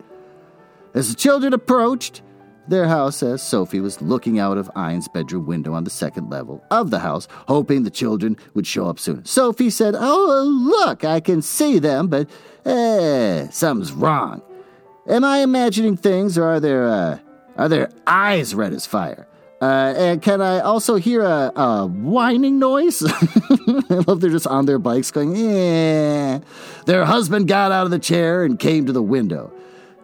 As 0.94 1.11
the 1.11 1.14
children 1.14 1.52
approached 1.52 2.23
their 2.66 2.88
house, 2.88 3.23
as 3.23 3.42
Sophie 3.42 3.80
was 3.80 4.00
looking 4.00 4.38
out 4.38 4.56
of 4.56 4.71
Ein's 4.75 5.09
bedroom 5.09 5.47
window 5.47 5.75
on 5.75 5.85
the 5.85 5.90
second 5.90 6.30
level 6.30 6.64
of 6.71 6.90
the 6.90 7.00
house, 7.00 7.28
hoping 7.47 7.82
the 7.82 7.90
children 7.90 8.38
would 8.54 8.66
show 8.66 8.87
up 8.87 8.99
soon, 8.99 9.25
Sophie 9.26 9.71
said, 9.71 9.94
Oh, 9.99 10.44
look, 10.47 11.04
I 11.04 11.21
can 11.21 11.42
see 11.42 11.78
them, 11.78 12.09
but 12.09 12.30
eh, 12.64 13.49
something's 13.50 13.92
wrong. 13.92 14.42
Am 15.09 15.25
I 15.25 15.38
imagining 15.38 15.97
things, 15.97 16.38
or 16.38 16.44
are 16.44 16.61
there 16.61 16.87
uh, 16.88 17.18
are 17.56 17.68
their 17.68 17.90
eyes 18.06 18.54
red 18.54 18.73
as 18.73 18.87
fire? 18.87 19.26
Uh, 19.61 19.94
and 19.97 20.23
can 20.23 20.40
I 20.40 20.59
also 20.59 20.97
hear 20.97 21.23
a, 21.23 21.52
a 21.54 21.87
whining 21.87 22.59
noise? 22.59 23.02
I 23.06 24.02
love 24.09 24.21
they're 24.21 24.30
just 24.30 24.49
on 24.49 24.66
their 24.66 24.80
bikes 24.80 25.12
going, 25.12 25.37
yeah. 25.37 26.40
Their 26.87 27.04
husband 27.04 27.47
got 27.47 27.71
out 27.71 27.85
of 27.85 27.92
the 27.92 28.00
chair 28.00 28.44
and 28.44 28.59
came 28.59 28.87
to 28.87 28.92
the 28.92 29.02
window. 29.02 29.52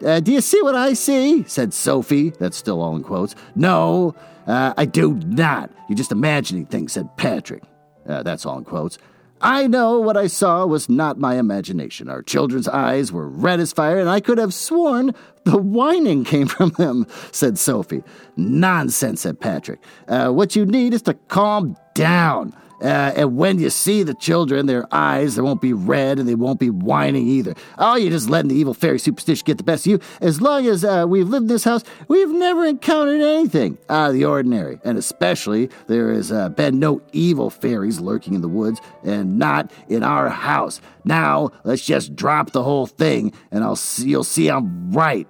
Uh, 0.04 0.20
do 0.20 0.30
you 0.32 0.40
see 0.40 0.62
what 0.62 0.76
I 0.76 0.92
see? 0.92 1.42
said 1.48 1.74
Sophie. 1.74 2.30
That's 2.30 2.56
still 2.56 2.80
all 2.80 2.94
in 2.94 3.02
quotes. 3.02 3.34
No, 3.56 4.14
uh, 4.46 4.74
I 4.76 4.84
do 4.84 5.14
not. 5.14 5.70
You're 5.88 5.96
just 5.96 6.12
imagining 6.12 6.66
things, 6.66 6.92
said 6.92 7.16
Patrick. 7.16 7.64
Uh, 8.08 8.22
that's 8.22 8.46
all 8.46 8.58
in 8.58 8.64
quotes. 8.64 8.98
I 9.40 9.66
know 9.66 10.00
what 10.00 10.16
I 10.16 10.26
saw 10.26 10.66
was 10.66 10.88
not 10.88 11.18
my 11.18 11.36
imagination. 11.36 12.08
Our 12.08 12.22
children's 12.22 12.68
eyes 12.68 13.12
were 13.12 13.28
red 13.28 13.60
as 13.60 13.72
fire, 13.72 13.98
and 13.98 14.08
I 14.08 14.20
could 14.20 14.38
have 14.38 14.52
sworn 14.52 15.14
the 15.44 15.58
whining 15.58 16.24
came 16.24 16.46
from 16.46 16.70
them, 16.70 17.06
said 17.32 17.58
Sophie. 17.58 18.02
Nonsense, 18.36 19.20
said 19.22 19.40
Patrick. 19.40 19.80
Uh, 20.08 20.30
what 20.30 20.56
you 20.56 20.66
need 20.66 20.92
is 20.92 21.02
to 21.02 21.14
calm 21.14 21.76
down. 21.94 22.54
Uh, 22.80 23.12
and 23.16 23.36
when 23.36 23.58
you 23.58 23.70
see 23.70 24.02
the 24.02 24.14
children, 24.14 24.66
their 24.66 24.86
eyes, 24.92 25.34
they 25.34 25.42
won't 25.42 25.60
be 25.60 25.72
red 25.72 26.18
and 26.18 26.28
they 26.28 26.34
won't 26.34 26.60
be 26.60 26.70
whining 26.70 27.26
either. 27.26 27.54
Oh, 27.76 27.96
you're 27.96 28.10
just 28.10 28.30
letting 28.30 28.48
the 28.48 28.54
evil 28.54 28.74
fairy 28.74 28.98
superstition 28.98 29.44
get 29.44 29.58
the 29.58 29.64
best 29.64 29.86
of 29.86 29.92
you. 29.92 30.00
As 30.20 30.40
long 30.40 30.66
as 30.66 30.84
uh, 30.84 31.06
we've 31.08 31.28
lived 31.28 31.44
in 31.44 31.48
this 31.48 31.64
house, 31.64 31.82
we've 32.06 32.30
never 32.30 32.64
encountered 32.64 33.20
anything 33.20 33.78
out 33.88 34.08
of 34.08 34.14
the 34.14 34.24
ordinary. 34.24 34.80
And 34.84 34.96
especially, 34.96 35.70
there 35.86 36.12
has 36.12 36.30
uh, 36.30 36.50
been 36.50 36.78
no 36.78 37.02
evil 37.12 37.50
fairies 37.50 38.00
lurking 38.00 38.34
in 38.34 38.42
the 38.42 38.48
woods 38.48 38.80
and 39.02 39.38
not 39.38 39.70
in 39.88 40.02
our 40.02 40.28
house. 40.28 40.80
Now, 41.04 41.50
let's 41.64 41.84
just 41.84 42.14
drop 42.14 42.52
the 42.52 42.62
whole 42.62 42.86
thing 42.86 43.32
and 43.50 43.64
I'll 43.64 43.76
see, 43.76 44.08
you'll 44.08 44.24
see 44.24 44.48
I'm 44.48 44.92
right. 44.92 45.26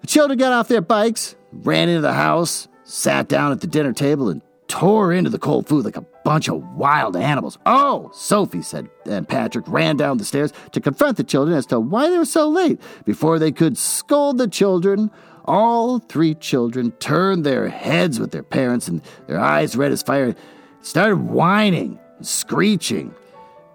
The 0.00 0.06
children 0.06 0.38
got 0.38 0.52
off 0.52 0.68
their 0.68 0.80
bikes, 0.80 1.36
ran 1.52 1.88
into 1.88 2.00
the 2.00 2.14
house, 2.14 2.68
sat 2.84 3.28
down 3.28 3.52
at 3.52 3.60
the 3.60 3.66
dinner 3.66 3.92
table, 3.92 4.30
and 4.30 4.42
tore 4.70 5.12
into 5.12 5.28
the 5.28 5.38
cold 5.38 5.66
food 5.66 5.84
like 5.84 5.96
a 5.96 6.04
bunch 6.24 6.48
of 6.48 6.62
wild 6.74 7.16
animals. 7.16 7.58
Oh, 7.66 8.10
Sophie 8.14 8.62
said, 8.62 8.88
and 9.04 9.28
Patrick 9.28 9.66
ran 9.68 9.96
down 9.96 10.16
the 10.16 10.24
stairs 10.24 10.52
to 10.70 10.80
confront 10.80 11.16
the 11.16 11.24
children 11.24 11.58
as 11.58 11.66
to 11.66 11.80
why 11.80 12.08
they 12.08 12.16
were 12.16 12.24
so 12.24 12.48
late. 12.48 12.80
Before 13.04 13.38
they 13.38 13.50
could 13.50 13.76
scold 13.76 14.38
the 14.38 14.46
children, 14.46 15.10
all 15.44 15.98
three 15.98 16.34
children 16.34 16.92
turned 16.92 17.44
their 17.44 17.68
heads 17.68 18.20
with 18.20 18.30
their 18.30 18.44
parents 18.44 18.86
and 18.86 19.02
their 19.26 19.40
eyes 19.40 19.74
red 19.74 19.90
as 19.90 20.02
fire, 20.02 20.36
started 20.82 21.16
whining 21.16 21.98
and 22.16 22.26
screeching. 22.26 23.12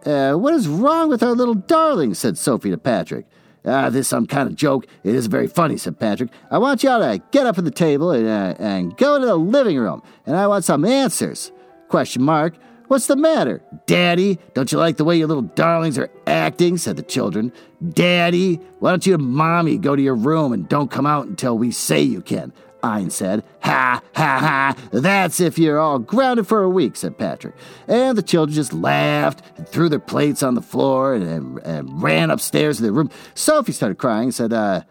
Uh, 0.05 0.35
what 0.35 0.53
is 0.53 0.67
wrong 0.67 1.09
with 1.09 1.21
our 1.21 1.33
little 1.33 1.55
darling? 1.55 2.13
said 2.13 2.37
Sophie 2.37 2.71
to 2.71 2.77
Patrick. 2.77 3.25
Ah, 3.65 3.89
this 3.89 4.07
some 4.07 4.27
kind 4.27 4.47
of 4.47 4.55
joke. 4.55 4.85
It 5.03 5.15
is 5.15 5.27
very 5.27 5.47
funny, 5.47 5.77
said 5.77 5.99
Patrick. 5.99 6.29
I 6.51 6.57
want 6.57 6.83
y'all 6.83 6.99
to 6.99 7.21
get 7.31 7.47
up 7.47 7.55
from 7.55 7.65
the 7.65 7.71
table 7.71 8.11
and, 8.11 8.27
uh, 8.27 8.55
and 8.59 8.95
go 8.97 9.19
to 9.19 9.25
the 9.25 9.35
living 9.35 9.77
room, 9.77 10.03
and 10.25 10.35
I 10.35 10.47
want 10.47 10.65
some 10.65 10.85
answers. 10.85 11.51
Question 11.89 12.23
mark. 12.23 12.55
What's 12.87 13.07
the 13.07 13.15
matter? 13.15 13.63
Daddy, 13.87 14.37
don't 14.53 14.71
you 14.71 14.77
like 14.77 14.97
the 14.97 15.03
way 15.03 15.17
your 15.17 15.27
little 15.27 15.41
darlings 15.43 15.97
are 15.97 16.11
acting? 16.27 16.77
said 16.77 16.97
the 16.97 17.03
children. 17.03 17.51
Daddy, 17.89 18.55
why 18.79 18.91
don't 18.91 19.05
you 19.07 19.15
and 19.15 19.23
Mommy 19.23 19.77
go 19.77 19.95
to 19.95 20.01
your 20.01 20.15
room 20.15 20.53
and 20.53 20.69
don't 20.69 20.91
come 20.91 21.07
out 21.07 21.25
until 21.25 21.57
we 21.57 21.71
say 21.71 22.01
you 22.01 22.21
can? 22.21 22.53
Ein 22.85 23.09
said. 23.09 23.43
Ha, 23.63 24.01
ha, 24.15 24.39
ha. 24.39 24.75
That's 24.91 25.39
if 25.39 25.57
you're 25.57 25.79
all 25.79 25.99
grounded 25.99 26.47
for 26.47 26.63
a 26.63 26.69
week, 26.69 26.95
said 26.95 27.17
Patrick. 27.17 27.55
And 27.87 28.17
the 28.17 28.21
children 28.21 28.53
just 28.53 28.73
laughed 28.73 29.41
and 29.57 29.67
threw 29.67 29.89
their 29.89 29.99
plates 29.99 30.43
on 30.43 30.55
the 30.55 30.61
floor 30.61 31.13
and, 31.13 31.23
and, 31.23 31.59
and 31.59 32.01
ran 32.01 32.29
upstairs 32.29 32.77
to 32.77 32.83
their 32.83 32.91
room. 32.91 33.09
Sophie 33.33 33.71
started 33.71 33.97
crying 33.97 34.25
and 34.25 34.35
said, 34.35 34.53
uh, 34.53 34.81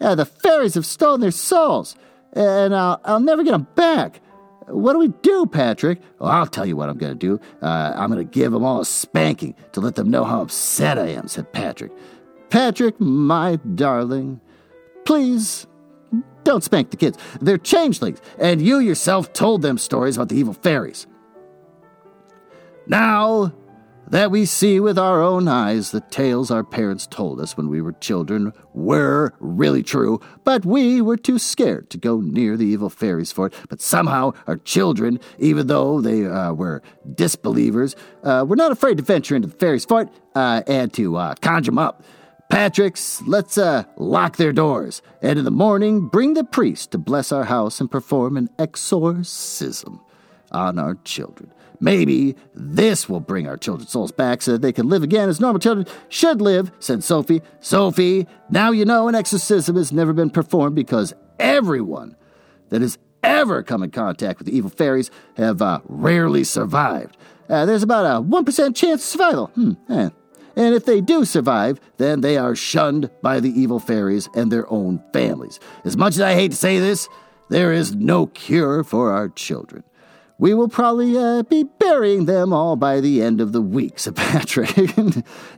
yeah, 0.00 0.14
the 0.14 0.24
fairies 0.24 0.74
have 0.74 0.86
stolen 0.86 1.20
their 1.20 1.30
souls, 1.30 1.94
and 2.32 2.74
I'll, 2.74 3.00
I'll 3.04 3.20
never 3.20 3.42
get 3.42 3.50
them 3.50 3.66
back. 3.74 4.20
What 4.66 4.92
do 4.92 4.98
we 5.00 5.08
do, 5.08 5.46
Patrick? 5.46 6.00
Well, 6.18 6.30
I'll 6.30 6.46
tell 6.46 6.64
you 6.64 6.76
what 6.76 6.88
I'm 6.88 6.96
going 6.96 7.12
to 7.12 7.18
do. 7.18 7.40
Uh, 7.60 7.92
I'm 7.96 8.10
going 8.10 8.24
to 8.24 8.32
give 8.32 8.52
them 8.52 8.64
all 8.64 8.80
a 8.80 8.84
spanking 8.84 9.54
to 9.72 9.80
let 9.80 9.96
them 9.96 10.10
know 10.10 10.24
how 10.24 10.42
upset 10.42 10.98
I 10.98 11.08
am, 11.08 11.28
said 11.28 11.52
Patrick. 11.52 11.92
Patrick, 12.48 12.98
my 13.00 13.56
darling, 13.74 14.40
please 15.04 15.66
don't 16.50 16.64
spank 16.64 16.90
the 16.90 16.96
kids. 16.96 17.16
They're 17.40 17.58
changelings, 17.58 18.20
and 18.36 18.60
you 18.60 18.80
yourself 18.80 19.32
told 19.32 19.62
them 19.62 19.78
stories 19.78 20.16
about 20.16 20.30
the 20.30 20.36
evil 20.36 20.54
fairies. 20.54 21.06
Now 22.88 23.52
that 24.08 24.32
we 24.32 24.44
see 24.44 24.80
with 24.80 24.98
our 24.98 25.22
own 25.22 25.46
eyes 25.46 25.92
the 25.92 26.00
tales 26.00 26.50
our 26.50 26.64
parents 26.64 27.06
told 27.06 27.40
us 27.40 27.56
when 27.56 27.68
we 27.68 27.80
were 27.80 27.92
children 27.92 28.52
were 28.74 29.32
really 29.38 29.84
true, 29.84 30.20
but 30.42 30.66
we 30.66 31.00
were 31.00 31.16
too 31.16 31.38
scared 31.38 31.88
to 31.90 31.98
go 31.98 32.20
near 32.20 32.56
the 32.56 32.66
evil 32.66 32.90
fairies 32.90 33.30
for 33.30 33.46
it. 33.46 33.54
But 33.68 33.80
somehow 33.80 34.32
our 34.48 34.56
children, 34.56 35.20
even 35.38 35.68
though 35.68 36.00
they 36.00 36.26
uh, 36.26 36.52
were 36.52 36.82
disbelievers, 37.14 37.94
uh, 38.24 38.44
were 38.48 38.56
not 38.56 38.72
afraid 38.72 38.96
to 38.96 39.04
venture 39.04 39.36
into 39.36 39.46
the 39.46 39.56
fairies' 39.56 39.84
fort 39.84 40.08
uh, 40.34 40.62
and 40.66 40.92
to 40.94 41.14
uh, 41.16 41.34
conjure 41.36 41.70
them 41.70 41.78
up. 41.78 42.02
Patrick's, 42.50 43.22
let's 43.22 43.56
uh, 43.56 43.84
lock 43.96 44.36
their 44.36 44.52
doors, 44.52 45.02
and 45.22 45.38
in 45.38 45.44
the 45.44 45.52
morning 45.52 46.08
bring 46.08 46.34
the 46.34 46.44
priest 46.44 46.90
to 46.90 46.98
bless 46.98 47.30
our 47.30 47.44
house 47.44 47.80
and 47.80 47.88
perform 47.90 48.36
an 48.36 48.50
exorcism 48.58 50.00
on 50.50 50.78
our 50.78 50.96
children. 51.04 51.52
Maybe 51.78 52.34
this 52.52 53.08
will 53.08 53.20
bring 53.20 53.46
our 53.46 53.56
children's 53.56 53.92
souls 53.92 54.12
back 54.12 54.42
so 54.42 54.52
that 54.52 54.62
they 54.62 54.72
can 54.72 54.88
live 54.88 55.02
again 55.02 55.28
as 55.28 55.40
normal 55.40 55.60
children 55.60 55.86
should 56.08 56.42
live, 56.42 56.72
said 56.80 57.04
Sophie. 57.04 57.40
Sophie, 57.60 58.26
now 58.50 58.72
you 58.72 58.84
know 58.84 59.08
an 59.08 59.14
exorcism 59.14 59.76
has 59.76 59.92
never 59.92 60.12
been 60.12 60.28
performed 60.28 60.74
because 60.74 61.14
everyone 61.38 62.16
that 62.68 62.82
has 62.82 62.98
ever 63.22 63.62
come 63.62 63.82
in 63.82 63.90
contact 63.90 64.40
with 64.40 64.46
the 64.46 64.56
evil 64.56 64.70
fairies 64.70 65.10
have 65.36 65.62
uh, 65.62 65.80
rarely 65.84 66.44
survived. 66.44 67.16
Uh, 67.48 67.64
there's 67.64 67.82
about 67.82 68.04
a 68.04 68.22
1% 68.22 68.76
chance 68.76 69.00
of 69.02 69.08
survival. 69.08 69.46
Hmm, 69.54 69.72
eh, 69.88 70.10
and 70.56 70.74
if 70.74 70.84
they 70.84 71.00
do 71.00 71.24
survive, 71.24 71.80
then 71.96 72.20
they 72.20 72.36
are 72.36 72.54
shunned 72.54 73.10
by 73.22 73.40
the 73.40 73.50
evil 73.50 73.80
fairies 73.80 74.28
and 74.34 74.50
their 74.50 74.70
own 74.72 75.02
families. 75.12 75.60
As 75.84 75.96
much 75.96 76.14
as 76.14 76.20
I 76.20 76.34
hate 76.34 76.52
to 76.52 76.56
say 76.56 76.78
this, 76.78 77.08
there 77.48 77.72
is 77.72 77.94
no 77.94 78.26
cure 78.26 78.84
for 78.84 79.12
our 79.12 79.28
children. 79.28 79.84
We 80.40 80.54
will 80.54 80.68
probably 80.68 81.18
uh, 81.18 81.42
be 81.42 81.64
burying 81.64 82.24
them 82.24 82.54
all 82.54 82.74
by 82.74 83.00
the 83.00 83.20
end 83.22 83.42
of 83.42 83.52
the 83.52 83.60
week, 83.60 83.98
said 83.98 84.16
Patrick. 84.16 84.74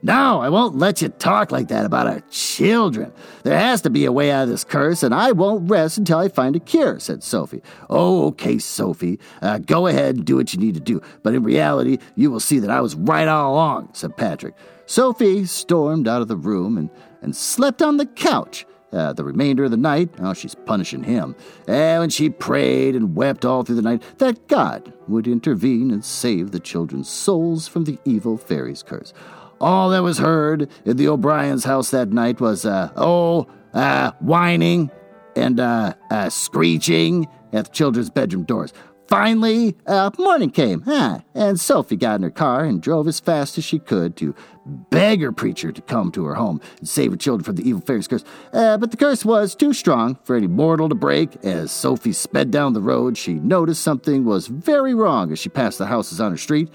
no, 0.02 0.40
I 0.40 0.48
won't 0.48 0.76
let 0.76 1.00
you 1.00 1.08
talk 1.08 1.52
like 1.52 1.68
that 1.68 1.86
about 1.86 2.08
our 2.08 2.20
children. 2.30 3.12
There 3.44 3.56
has 3.56 3.82
to 3.82 3.90
be 3.90 4.06
a 4.06 4.12
way 4.12 4.32
out 4.32 4.42
of 4.42 4.48
this 4.48 4.64
curse, 4.64 5.04
and 5.04 5.14
I 5.14 5.30
won't 5.30 5.70
rest 5.70 5.98
until 5.98 6.18
I 6.18 6.26
find 6.26 6.56
a 6.56 6.60
cure, 6.60 6.98
said 6.98 7.22
Sophie. 7.22 7.62
Oh, 7.88 8.26
okay, 8.28 8.58
Sophie. 8.58 9.20
Uh, 9.40 9.58
go 9.58 9.86
ahead 9.86 10.16
and 10.16 10.24
do 10.24 10.34
what 10.34 10.52
you 10.52 10.58
need 10.58 10.74
to 10.74 10.80
do. 10.80 11.00
But 11.22 11.34
in 11.34 11.44
reality, 11.44 11.98
you 12.16 12.32
will 12.32 12.40
see 12.40 12.58
that 12.58 12.70
I 12.70 12.80
was 12.80 12.96
right 12.96 13.28
all 13.28 13.52
along, 13.52 13.90
said 13.92 14.16
Patrick. 14.16 14.54
Sophie 14.92 15.46
stormed 15.46 16.06
out 16.06 16.20
of 16.20 16.28
the 16.28 16.36
room 16.36 16.76
and, 16.76 16.90
and 17.22 17.34
slept 17.34 17.80
on 17.80 17.96
the 17.96 18.04
couch. 18.04 18.66
Uh, 18.92 19.10
the 19.14 19.24
remainder 19.24 19.64
of 19.64 19.70
the 19.70 19.76
night, 19.78 20.10
oh, 20.18 20.34
she's 20.34 20.54
punishing 20.54 21.02
him. 21.02 21.34
And 21.66 22.12
she 22.12 22.28
prayed 22.28 22.94
and 22.94 23.16
wept 23.16 23.46
all 23.46 23.62
through 23.62 23.76
the 23.76 23.80
night 23.80 24.02
that 24.18 24.48
God 24.48 24.92
would 25.08 25.26
intervene 25.26 25.90
and 25.90 26.04
save 26.04 26.50
the 26.50 26.60
children's 26.60 27.08
souls 27.08 27.66
from 27.66 27.84
the 27.84 27.98
evil 28.04 28.36
fairy's 28.36 28.82
curse. 28.82 29.14
All 29.62 29.88
that 29.88 30.02
was 30.02 30.18
heard 30.18 30.68
in 30.84 30.98
the 30.98 31.08
O'Brien's 31.08 31.64
house 31.64 31.90
that 31.92 32.10
night 32.10 32.38
was, 32.38 32.66
uh, 32.66 32.92
oh, 32.94 33.46
uh, 33.72 34.10
whining 34.20 34.90
and 35.34 35.58
uh, 35.58 35.94
uh, 36.10 36.28
screeching 36.28 37.28
at 37.54 37.64
the 37.64 37.70
children's 37.70 38.10
bedroom 38.10 38.44
doors. 38.44 38.74
Finally, 39.12 39.76
uh, 39.86 40.10
morning 40.18 40.48
came, 40.48 40.80
huh? 40.80 41.18
And 41.34 41.60
Sophie 41.60 41.96
got 41.96 42.14
in 42.14 42.22
her 42.22 42.30
car 42.30 42.64
and 42.64 42.80
drove 42.80 43.06
as 43.06 43.20
fast 43.20 43.58
as 43.58 43.64
she 43.64 43.78
could 43.78 44.16
to 44.16 44.34
beg 44.64 45.20
her 45.20 45.32
preacher 45.32 45.70
to 45.70 45.82
come 45.82 46.10
to 46.12 46.24
her 46.24 46.34
home 46.34 46.62
and 46.78 46.88
save 46.88 47.10
her 47.10 47.16
children 47.18 47.44
from 47.44 47.56
the 47.56 47.68
evil 47.68 47.82
fairy's 47.82 48.08
curse. 48.08 48.24
Uh, 48.54 48.78
but 48.78 48.90
the 48.90 48.96
curse 48.96 49.22
was 49.22 49.54
too 49.54 49.74
strong 49.74 50.18
for 50.24 50.34
any 50.34 50.46
mortal 50.46 50.88
to 50.88 50.94
break. 50.94 51.36
As 51.44 51.70
Sophie 51.70 52.14
sped 52.14 52.50
down 52.50 52.72
the 52.72 52.80
road, 52.80 53.18
she 53.18 53.34
noticed 53.34 53.82
something 53.82 54.24
was 54.24 54.46
very 54.46 54.94
wrong 54.94 55.30
as 55.30 55.38
she 55.38 55.50
passed 55.50 55.76
the 55.76 55.84
houses 55.84 56.18
on 56.18 56.30
her 56.30 56.38
street. 56.38 56.70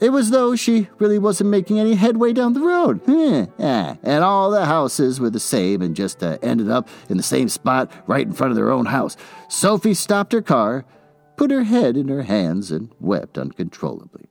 It 0.00 0.10
was 0.10 0.30
though 0.30 0.56
she 0.56 0.88
really 0.98 1.20
wasn't 1.20 1.50
making 1.50 1.78
any 1.78 1.94
headway 1.94 2.32
down 2.32 2.54
the 2.54 2.62
road. 2.62 3.00
And 4.02 4.24
all 4.24 4.50
the 4.50 4.64
houses 4.64 5.20
were 5.20 5.30
the 5.30 5.38
same 5.38 5.82
and 5.82 5.94
just 5.94 6.20
uh, 6.20 6.36
ended 6.42 6.68
up 6.68 6.88
in 7.08 7.16
the 7.16 7.22
same 7.22 7.48
spot 7.48 7.92
right 8.08 8.26
in 8.26 8.32
front 8.32 8.50
of 8.50 8.56
their 8.56 8.72
own 8.72 8.86
house. 8.86 9.16
Sophie 9.48 9.94
stopped 9.94 10.32
her 10.32 10.42
car 10.42 10.84
put 11.36 11.50
her 11.50 11.64
head 11.64 11.96
in 11.96 12.08
her 12.08 12.22
hands, 12.22 12.70
and 12.70 12.90
wept 13.00 13.38
uncontrollably. 13.38 14.26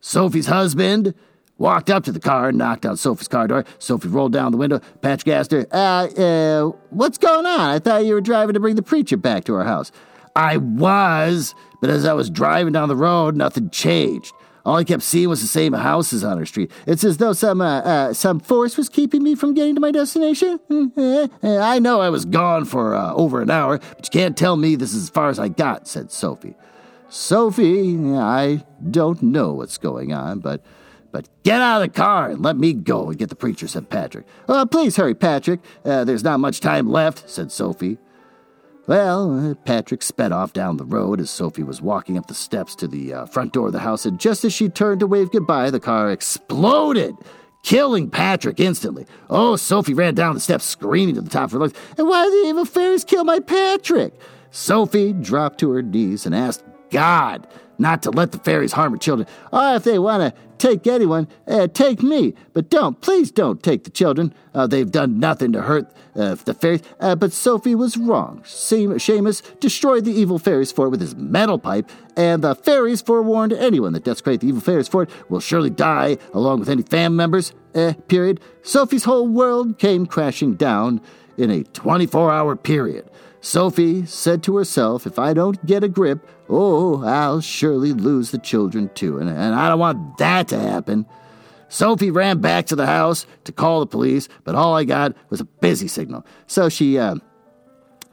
Sophie's 0.00 0.46
husband 0.46 1.14
walked 1.58 1.90
up 1.90 2.04
to 2.04 2.12
the 2.12 2.20
car 2.20 2.48
and 2.48 2.58
knocked 2.58 2.86
on 2.86 2.96
Sophie's 2.96 3.28
car 3.28 3.48
door. 3.48 3.64
Sophie 3.78 4.08
rolled 4.08 4.32
down 4.32 4.52
the 4.52 4.58
window. 4.58 4.80
Patch 5.02 5.26
asked 5.26 5.50
her, 5.50 5.66
uh, 5.72 6.06
uh, 6.06 6.70
what's 6.90 7.18
going 7.18 7.46
on? 7.46 7.60
I 7.60 7.78
thought 7.78 8.04
you 8.04 8.14
were 8.14 8.20
driving 8.20 8.54
to 8.54 8.60
bring 8.60 8.76
the 8.76 8.82
preacher 8.82 9.16
back 9.16 9.44
to 9.44 9.54
our 9.54 9.64
house. 9.64 9.90
I 10.36 10.56
was, 10.56 11.54
but 11.80 11.90
as 11.90 12.04
I 12.04 12.12
was 12.12 12.30
driving 12.30 12.72
down 12.72 12.88
the 12.88 12.96
road, 12.96 13.34
nothing 13.34 13.70
changed. 13.70 14.32
All 14.68 14.76
I 14.76 14.84
kept 14.84 15.02
seeing 15.02 15.30
was 15.30 15.40
the 15.40 15.46
same 15.48 15.72
houses 15.72 16.22
on 16.22 16.36
our 16.36 16.44
street. 16.44 16.70
It's 16.86 17.02
as 17.02 17.16
though 17.16 17.32
some 17.32 17.62
uh, 17.62 17.80
uh, 17.80 18.12
some 18.12 18.38
force 18.38 18.76
was 18.76 18.90
keeping 18.90 19.22
me 19.22 19.34
from 19.34 19.54
getting 19.54 19.74
to 19.76 19.80
my 19.80 19.90
destination. 19.90 20.60
I 21.42 21.78
know 21.78 22.02
I 22.02 22.10
was 22.10 22.26
gone 22.26 22.66
for 22.66 22.94
uh, 22.94 23.14
over 23.14 23.40
an 23.40 23.48
hour, 23.48 23.78
but 23.78 24.04
you 24.04 24.10
can't 24.10 24.36
tell 24.36 24.56
me 24.58 24.76
this 24.76 24.92
is 24.92 25.04
as 25.04 25.08
far 25.08 25.30
as 25.30 25.38
I 25.38 25.48
got," 25.48 25.88
said 25.88 26.12
Sophie. 26.12 26.54
Sophie, 27.08 27.96
I 28.14 28.62
don't 28.90 29.22
know 29.22 29.54
what's 29.54 29.78
going 29.78 30.12
on, 30.12 30.40
but 30.40 30.60
but 31.12 31.30
get 31.44 31.62
out 31.62 31.80
of 31.80 31.90
the 31.90 31.96
car 31.96 32.28
and 32.32 32.42
let 32.42 32.58
me 32.58 32.74
go 32.74 33.08
and 33.08 33.18
get 33.18 33.30
the 33.30 33.36
preacher," 33.36 33.68
said 33.68 33.88
Patrick. 33.88 34.26
"Oh, 34.50 34.66
please 34.66 34.96
hurry, 34.96 35.14
Patrick. 35.14 35.60
Uh, 35.82 36.04
there's 36.04 36.24
not 36.24 36.40
much 36.40 36.60
time 36.60 36.90
left," 36.90 37.30
said 37.30 37.50
Sophie. 37.50 37.96
Well, 38.88 39.54
Patrick 39.66 40.02
sped 40.02 40.32
off 40.32 40.54
down 40.54 40.78
the 40.78 40.84
road 40.86 41.20
as 41.20 41.28
Sophie 41.28 41.62
was 41.62 41.82
walking 41.82 42.16
up 42.16 42.26
the 42.26 42.32
steps 42.32 42.74
to 42.76 42.88
the 42.88 43.12
uh, 43.12 43.26
front 43.26 43.52
door 43.52 43.66
of 43.66 43.74
the 43.74 43.80
house, 43.80 44.06
and 44.06 44.18
just 44.18 44.46
as 44.46 44.54
she 44.54 44.70
turned 44.70 45.00
to 45.00 45.06
wave 45.06 45.30
goodbye, 45.30 45.70
the 45.70 45.78
car 45.78 46.10
exploded, 46.10 47.14
killing 47.62 48.08
Patrick 48.08 48.58
instantly. 48.58 49.04
Oh, 49.28 49.56
Sophie 49.56 49.92
ran 49.92 50.14
down 50.14 50.32
the 50.32 50.40
steps, 50.40 50.64
screaming 50.64 51.16
to 51.16 51.20
the 51.20 51.28
top 51.28 51.48
of 51.48 51.52
her 51.52 51.58
lungs, 51.58 51.74
And 51.98 52.08
why 52.08 52.24
did 52.24 52.32
the 52.32 52.48
evil 52.48 52.64
fairies 52.64 53.04
kill 53.04 53.24
my 53.24 53.40
Patrick? 53.40 54.18
Sophie 54.50 55.12
dropped 55.12 55.60
to 55.60 55.70
her 55.70 55.82
knees 55.82 56.24
and 56.24 56.34
asked 56.34 56.64
God 56.88 57.46
not 57.76 58.02
to 58.04 58.10
let 58.10 58.32
the 58.32 58.38
fairies 58.38 58.72
harm 58.72 58.92
her 58.92 58.98
children. 58.98 59.28
Oh, 59.52 59.76
if 59.76 59.84
they 59.84 59.98
want 59.98 60.34
to 60.34 60.40
take 60.58 60.86
anyone, 60.86 61.28
uh, 61.46 61.68
take 61.68 62.02
me. 62.02 62.34
But 62.52 62.70
don't, 62.70 63.00
please 63.00 63.30
don't 63.30 63.62
take 63.62 63.84
the 63.84 63.90
children. 63.90 64.34
Uh, 64.54 64.66
they've 64.66 64.90
done 64.90 65.18
nothing 65.18 65.52
to 65.52 65.62
hurt 65.62 65.92
uh, 66.14 66.34
the 66.34 66.54
fairies. 66.54 66.82
Uh, 67.00 67.14
but 67.14 67.32
Sophie 67.32 67.74
was 67.74 67.96
wrong. 67.96 68.42
Seamus 68.44 69.60
destroyed 69.60 70.04
the 70.04 70.12
evil 70.12 70.38
fairies 70.38 70.72
fort 70.72 70.90
with 70.90 71.00
his 71.00 71.14
metal 71.14 71.58
pipe, 71.58 71.90
and 72.16 72.42
the 72.42 72.54
fairies 72.54 73.00
forewarned 73.00 73.52
anyone 73.52 73.92
that 73.92 74.04
desecrates 74.04 74.42
the 74.42 74.48
evil 74.48 74.60
fairies 74.60 74.88
fort 74.88 75.10
will 75.28 75.40
surely 75.40 75.70
die, 75.70 76.18
along 76.34 76.60
with 76.60 76.68
any 76.68 76.82
family 76.82 77.16
members. 77.16 77.52
Uh, 77.74 77.92
period. 78.08 78.40
Sophie's 78.62 79.04
whole 79.04 79.28
world 79.28 79.78
came 79.78 80.06
crashing 80.06 80.54
down 80.54 81.00
in 81.36 81.50
a 81.50 81.62
24 81.62 82.32
hour 82.32 82.56
period. 82.56 83.08
Sophie 83.40 84.04
said 84.04 84.42
to 84.42 84.56
herself, 84.56 85.06
If 85.06 85.18
I 85.18 85.32
don't 85.32 85.64
get 85.64 85.84
a 85.84 85.88
grip, 85.88 86.26
oh, 86.48 87.04
I'll 87.04 87.40
surely 87.40 87.92
lose 87.92 88.30
the 88.30 88.38
children 88.38 88.90
too, 88.94 89.18
and, 89.18 89.28
and 89.28 89.54
I 89.54 89.68
don't 89.68 89.78
want 89.78 90.18
that 90.18 90.48
to 90.48 90.58
happen. 90.58 91.06
Sophie 91.68 92.10
ran 92.10 92.40
back 92.40 92.66
to 92.66 92.76
the 92.76 92.86
house 92.86 93.26
to 93.44 93.52
call 93.52 93.80
the 93.80 93.86
police, 93.86 94.28
but 94.44 94.54
all 94.54 94.74
I 94.74 94.84
got 94.84 95.14
was 95.28 95.40
a 95.40 95.44
busy 95.44 95.86
signal. 95.86 96.24
So 96.46 96.68
she 96.68 96.98
uh, 96.98 97.16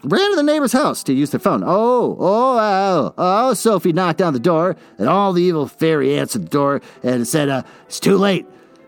ran 0.03 0.29
to 0.31 0.35
the 0.35 0.43
neighbor's 0.43 0.73
house 0.73 1.03
to 1.03 1.13
use 1.13 1.31
their 1.31 1.39
phone. 1.39 1.63
Oh, 1.63 2.17
oh, 2.19 2.59
oh, 2.59 3.13
oh, 3.17 3.53
Sophie 3.53 3.93
knocked 3.93 4.21
on 4.21 4.33
the 4.33 4.39
door, 4.39 4.75
and 4.97 5.07
all 5.07 5.33
the 5.33 5.41
evil 5.41 5.67
fairy 5.67 6.17
answered 6.17 6.43
the 6.43 6.49
door 6.49 6.81
and 7.01 7.27
said, 7.27 7.49
uh, 7.49 7.63
It's 7.85 7.99
too 7.99 8.17
late. 8.17 8.45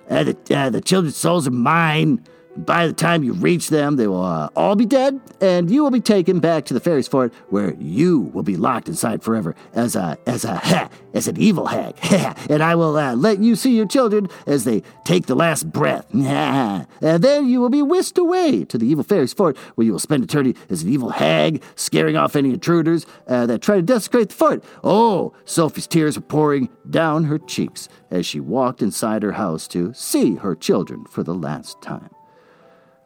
Uh, 0.10 0.24
the, 0.24 0.38
uh, 0.56 0.70
the 0.70 0.82
children's 0.82 1.18
souls 1.18 1.48
are 1.48 1.52
mine. 1.52 2.24
By 2.58 2.88
the 2.88 2.94
time 2.94 3.24
you 3.24 3.34
reach 3.34 3.70
them, 3.70 3.98
they 3.98 4.08
will 4.08 4.24
uh, 4.24 4.50
all 4.56 4.76
be 4.76 4.86
dead, 4.86 5.22
and 5.40 5.70
you 5.70 5.84
will 5.84 5.92
be 5.92 6.02
taken 6.02 6.40
back 6.40 6.66
to 6.66 6.74
the 6.74 6.80
fairies' 6.80 7.08
fort, 7.08 7.32
where 7.50 7.76
you 7.76 8.20
will 8.34 8.42
be 8.42 8.58
locked 8.58 8.88
inside 8.88 9.22
forever 9.22 9.56
as 9.74 9.96
a 9.96 10.18
as 10.26 10.44
a 10.44 10.56
ha, 10.56 10.90
as 11.14 11.28
an 11.28 11.38
evil 11.38 11.68
hag. 11.68 11.96
and 12.50 12.64
I 12.64 12.74
will 12.74 12.98
uh, 12.98 13.16
let 13.16 13.40
you 13.40 13.56
see 13.56 13.76
your 13.76 13.86
children 13.86 14.28
as 14.48 14.64
they 14.64 14.82
take 15.06 15.28
the 15.28 15.36
last 15.36 15.72
breath. 15.72 16.08
and 16.14 16.88
then 17.00 17.48
you 17.48 17.60
will 17.60 17.70
be 17.70 17.84
whisked 17.84 18.18
away 18.18 18.66
to 18.66 18.78
the 18.78 18.88
evil 18.88 19.04
fairies' 19.04 19.34
fort, 19.34 19.56
where 19.76 19.86
you 19.86 19.92
will 19.92 20.00
spend 20.00 20.24
eternity 20.24 20.60
as 20.70 20.82
an 20.82 20.90
evil 20.90 21.10
hag, 21.10 21.62
scaring 21.76 22.18
off 22.18 22.36
any 22.36 22.54
intruders 22.54 23.06
uh, 23.28 23.46
that 23.46 23.62
try 23.62 23.76
to 23.76 23.84
desecrate 23.84 24.30
the 24.30 24.36
fort. 24.36 24.64
Oh, 24.84 25.34
Sophie's 25.46 25.86
tears 25.86 26.18
were 26.18 26.24
pouring 26.24 26.70
down 26.90 27.26
her 27.26 27.38
cheeks 27.38 27.88
as 28.10 28.26
she 28.26 28.40
walked 28.40 28.82
inside 28.82 29.22
her 29.22 29.34
house 29.34 29.68
to 29.68 29.94
see 29.94 30.36
her 30.36 30.56
children 30.56 31.06
for 31.06 31.22
the 31.22 31.36
last 31.36 31.82
time. 31.84 32.10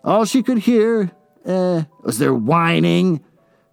All 0.03 0.25
she 0.25 0.41
could 0.43 0.59
hear 0.59 1.11
uh, 1.45 1.83
was 2.03 2.17
their 2.17 2.33
whining. 2.33 3.23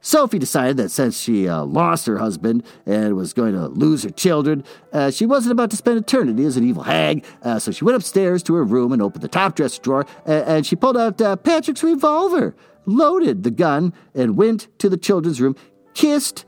Sophie 0.01 0.39
decided 0.39 0.77
that 0.77 0.91
since 0.91 1.21
she 1.21 1.49
uh, 1.49 1.65
lost 1.65 2.07
her 2.07 2.19
husband 2.19 2.63
and 2.87 3.17
was 3.17 3.33
going 3.33 3.53
to 3.53 3.67
lose 3.67 4.05
her 4.05 4.11
children, 4.11 4.63
uh, 4.93 5.11
she 5.11 5.27
wasn't 5.27 5.53
about 5.53 5.71
to 5.71 5.77
spend 5.77 5.99
eternity 5.99 6.45
as 6.45 6.57
an 6.57 6.65
evil 6.65 6.85
hag. 6.85 7.25
Uh, 7.43 7.59
so 7.59 7.73
she 7.73 7.85
went 7.85 7.97
upstairs 7.97 8.43
to 8.45 8.55
her 8.55 8.65
room 8.65 8.93
and 8.93 9.03
opened 9.03 9.23
the 9.23 9.29
top 9.29 9.57
dresser 9.57 9.83
drawer, 9.83 10.07
and 10.25 10.65
she 10.65 10.77
pulled 10.77 10.97
out 10.97 11.21
uh, 11.21 11.35
Patrick's 11.37 11.83
revolver, 11.83 12.55
loaded 12.87 13.43
the 13.43 13.51
gun, 13.51 13.93
and 14.15 14.37
went 14.37 14.69
to 14.79 14.89
the 14.89 14.97
children's 14.97 15.41
room, 15.41 15.57
kissed 15.95 16.45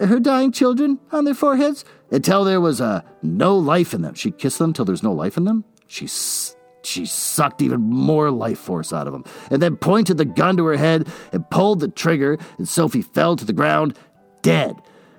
her 0.00 0.18
dying 0.18 0.50
children 0.50 0.98
on 1.12 1.24
their 1.24 1.34
foreheads 1.34 1.84
until 2.10 2.44
there 2.44 2.60
was 2.60 2.80
uh, 2.80 3.02
no 3.22 3.56
life 3.56 3.94
in 3.94 4.02
them. 4.02 4.14
She 4.14 4.30
kissed 4.30 4.58
them 4.58 4.72
till 4.72 4.84
there's 4.84 5.02
no 5.02 5.12
life 5.12 5.36
in 5.36 5.44
them. 5.44 5.64
She 5.86 6.06
she 6.82 7.06
sucked 7.06 7.62
even 7.62 7.80
more 7.80 8.30
life 8.30 8.58
force 8.58 8.92
out 8.92 9.06
of 9.06 9.14
him, 9.14 9.24
and 9.50 9.62
then 9.62 9.76
pointed 9.76 10.16
the 10.16 10.24
gun 10.24 10.56
to 10.56 10.66
her 10.66 10.76
head 10.76 11.08
and 11.32 11.48
pulled 11.50 11.80
the 11.80 11.88
trigger, 11.88 12.38
and 12.58 12.68
Sophie 12.68 13.02
fell 13.02 13.36
to 13.36 13.44
the 13.44 13.52
ground, 13.52 13.96
dead. 14.42 14.76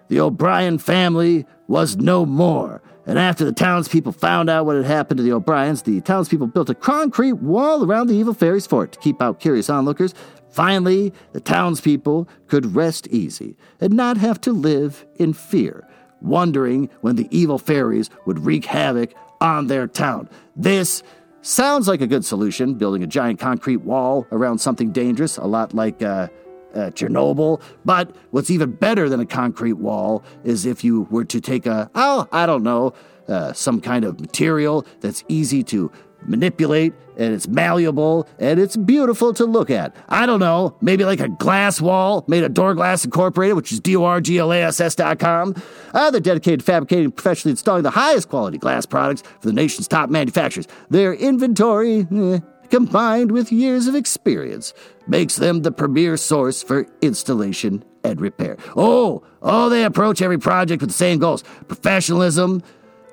The 0.07 0.19
O'Brien 0.19 0.77
family 0.77 1.45
was 1.67 1.95
no 1.95 2.25
more. 2.25 2.81
And 3.05 3.17
after 3.17 3.43
the 3.43 3.51
townspeople 3.51 4.11
found 4.11 4.49
out 4.49 4.65
what 4.65 4.75
had 4.75 4.85
happened 4.85 5.17
to 5.17 5.23
the 5.23 5.31
O'Briens, 5.31 5.81
the 5.81 6.01
townspeople 6.01 6.47
built 6.47 6.69
a 6.69 6.75
concrete 6.75 7.33
wall 7.33 7.83
around 7.83 8.07
the 8.07 8.15
evil 8.15 8.33
fairy's 8.33 8.67
fort 8.67 8.91
to 8.91 8.99
keep 8.99 9.21
out 9.21 9.39
curious 9.39 9.69
onlookers. 9.69 10.13
Finally, 10.49 11.13
the 11.31 11.39
townspeople 11.39 12.27
could 12.47 12.75
rest 12.75 13.07
easy 13.07 13.55
and 13.79 13.93
not 13.93 14.17
have 14.17 14.39
to 14.41 14.51
live 14.51 15.05
in 15.15 15.33
fear, 15.33 15.87
wondering 16.21 16.89
when 17.01 17.15
the 17.15 17.27
evil 17.31 17.57
fairies 17.57 18.09
would 18.25 18.39
wreak 18.39 18.65
havoc 18.65 19.13
on 19.39 19.67
their 19.67 19.87
town. 19.87 20.29
This 20.55 21.01
Sounds 21.43 21.87
like 21.87 22.01
a 22.01 22.07
good 22.07 22.23
solution, 22.23 22.75
building 22.75 23.01
a 23.01 23.07
giant 23.07 23.39
concrete 23.39 23.77
wall 23.77 24.27
around 24.31 24.59
something 24.59 24.91
dangerous, 24.91 25.37
a 25.37 25.45
lot 25.45 25.73
like 25.73 26.03
uh, 26.03 26.27
uh, 26.75 26.91
Chernobyl. 26.91 27.59
But 27.83 28.15
what's 28.29 28.51
even 28.51 28.73
better 28.73 29.09
than 29.09 29.19
a 29.19 29.25
concrete 29.25 29.73
wall 29.73 30.23
is 30.43 30.67
if 30.67 30.83
you 30.83 31.07
were 31.09 31.25
to 31.25 31.41
take 31.41 31.65
a, 31.65 31.89
oh, 31.95 32.27
I 32.31 32.45
don't 32.45 32.61
know, 32.61 32.93
uh, 33.27 33.53
some 33.53 33.81
kind 33.81 34.05
of 34.05 34.19
material 34.19 34.85
that's 34.99 35.23
easy 35.27 35.63
to 35.63 35.91
manipulate, 36.25 36.93
and 37.17 37.33
it's 37.33 37.47
malleable, 37.47 38.27
and 38.39 38.59
it's 38.59 38.75
beautiful 38.75 39.33
to 39.33 39.45
look 39.45 39.69
at. 39.69 39.95
I 40.09 40.25
don't 40.25 40.39
know, 40.39 40.75
maybe 40.81 41.05
like 41.05 41.19
a 41.19 41.29
glass 41.29 41.81
wall 41.81 42.23
made 42.27 42.43
of 42.43 42.53
Door 42.53 42.75
Glass 42.75 43.05
Incorporated, 43.05 43.55
which 43.55 43.71
is 43.71 43.79
D-O-R-G-L-A-S-S 43.79 44.95
dot 44.95 45.19
com. 45.19 45.55
Uh, 45.93 46.11
they're 46.11 46.21
dedicated 46.21 46.61
to 46.61 46.65
fabricating 46.65 47.05
and 47.05 47.15
professionally 47.15 47.51
installing 47.51 47.83
the 47.83 47.91
highest 47.91 48.29
quality 48.29 48.57
glass 48.57 48.85
products 48.85 49.21
for 49.39 49.47
the 49.47 49.53
nation's 49.53 49.87
top 49.87 50.09
manufacturers. 50.09 50.67
Their 50.89 51.13
inventory, 51.13 52.07
eh, 52.11 52.39
combined 52.69 53.31
with 53.31 53.51
years 53.51 53.87
of 53.87 53.95
experience, 53.95 54.73
makes 55.07 55.35
them 55.35 55.61
the 55.61 55.71
premier 55.71 56.17
source 56.17 56.63
for 56.63 56.87
installation 57.01 57.83
and 58.03 58.19
repair. 58.19 58.57
Oh, 58.75 59.23
oh, 59.41 59.69
they 59.69 59.83
approach 59.83 60.21
every 60.21 60.39
project 60.39 60.81
with 60.81 60.89
the 60.89 60.95
same 60.95 61.19
goals 61.19 61.43
professionalism, 61.67 62.63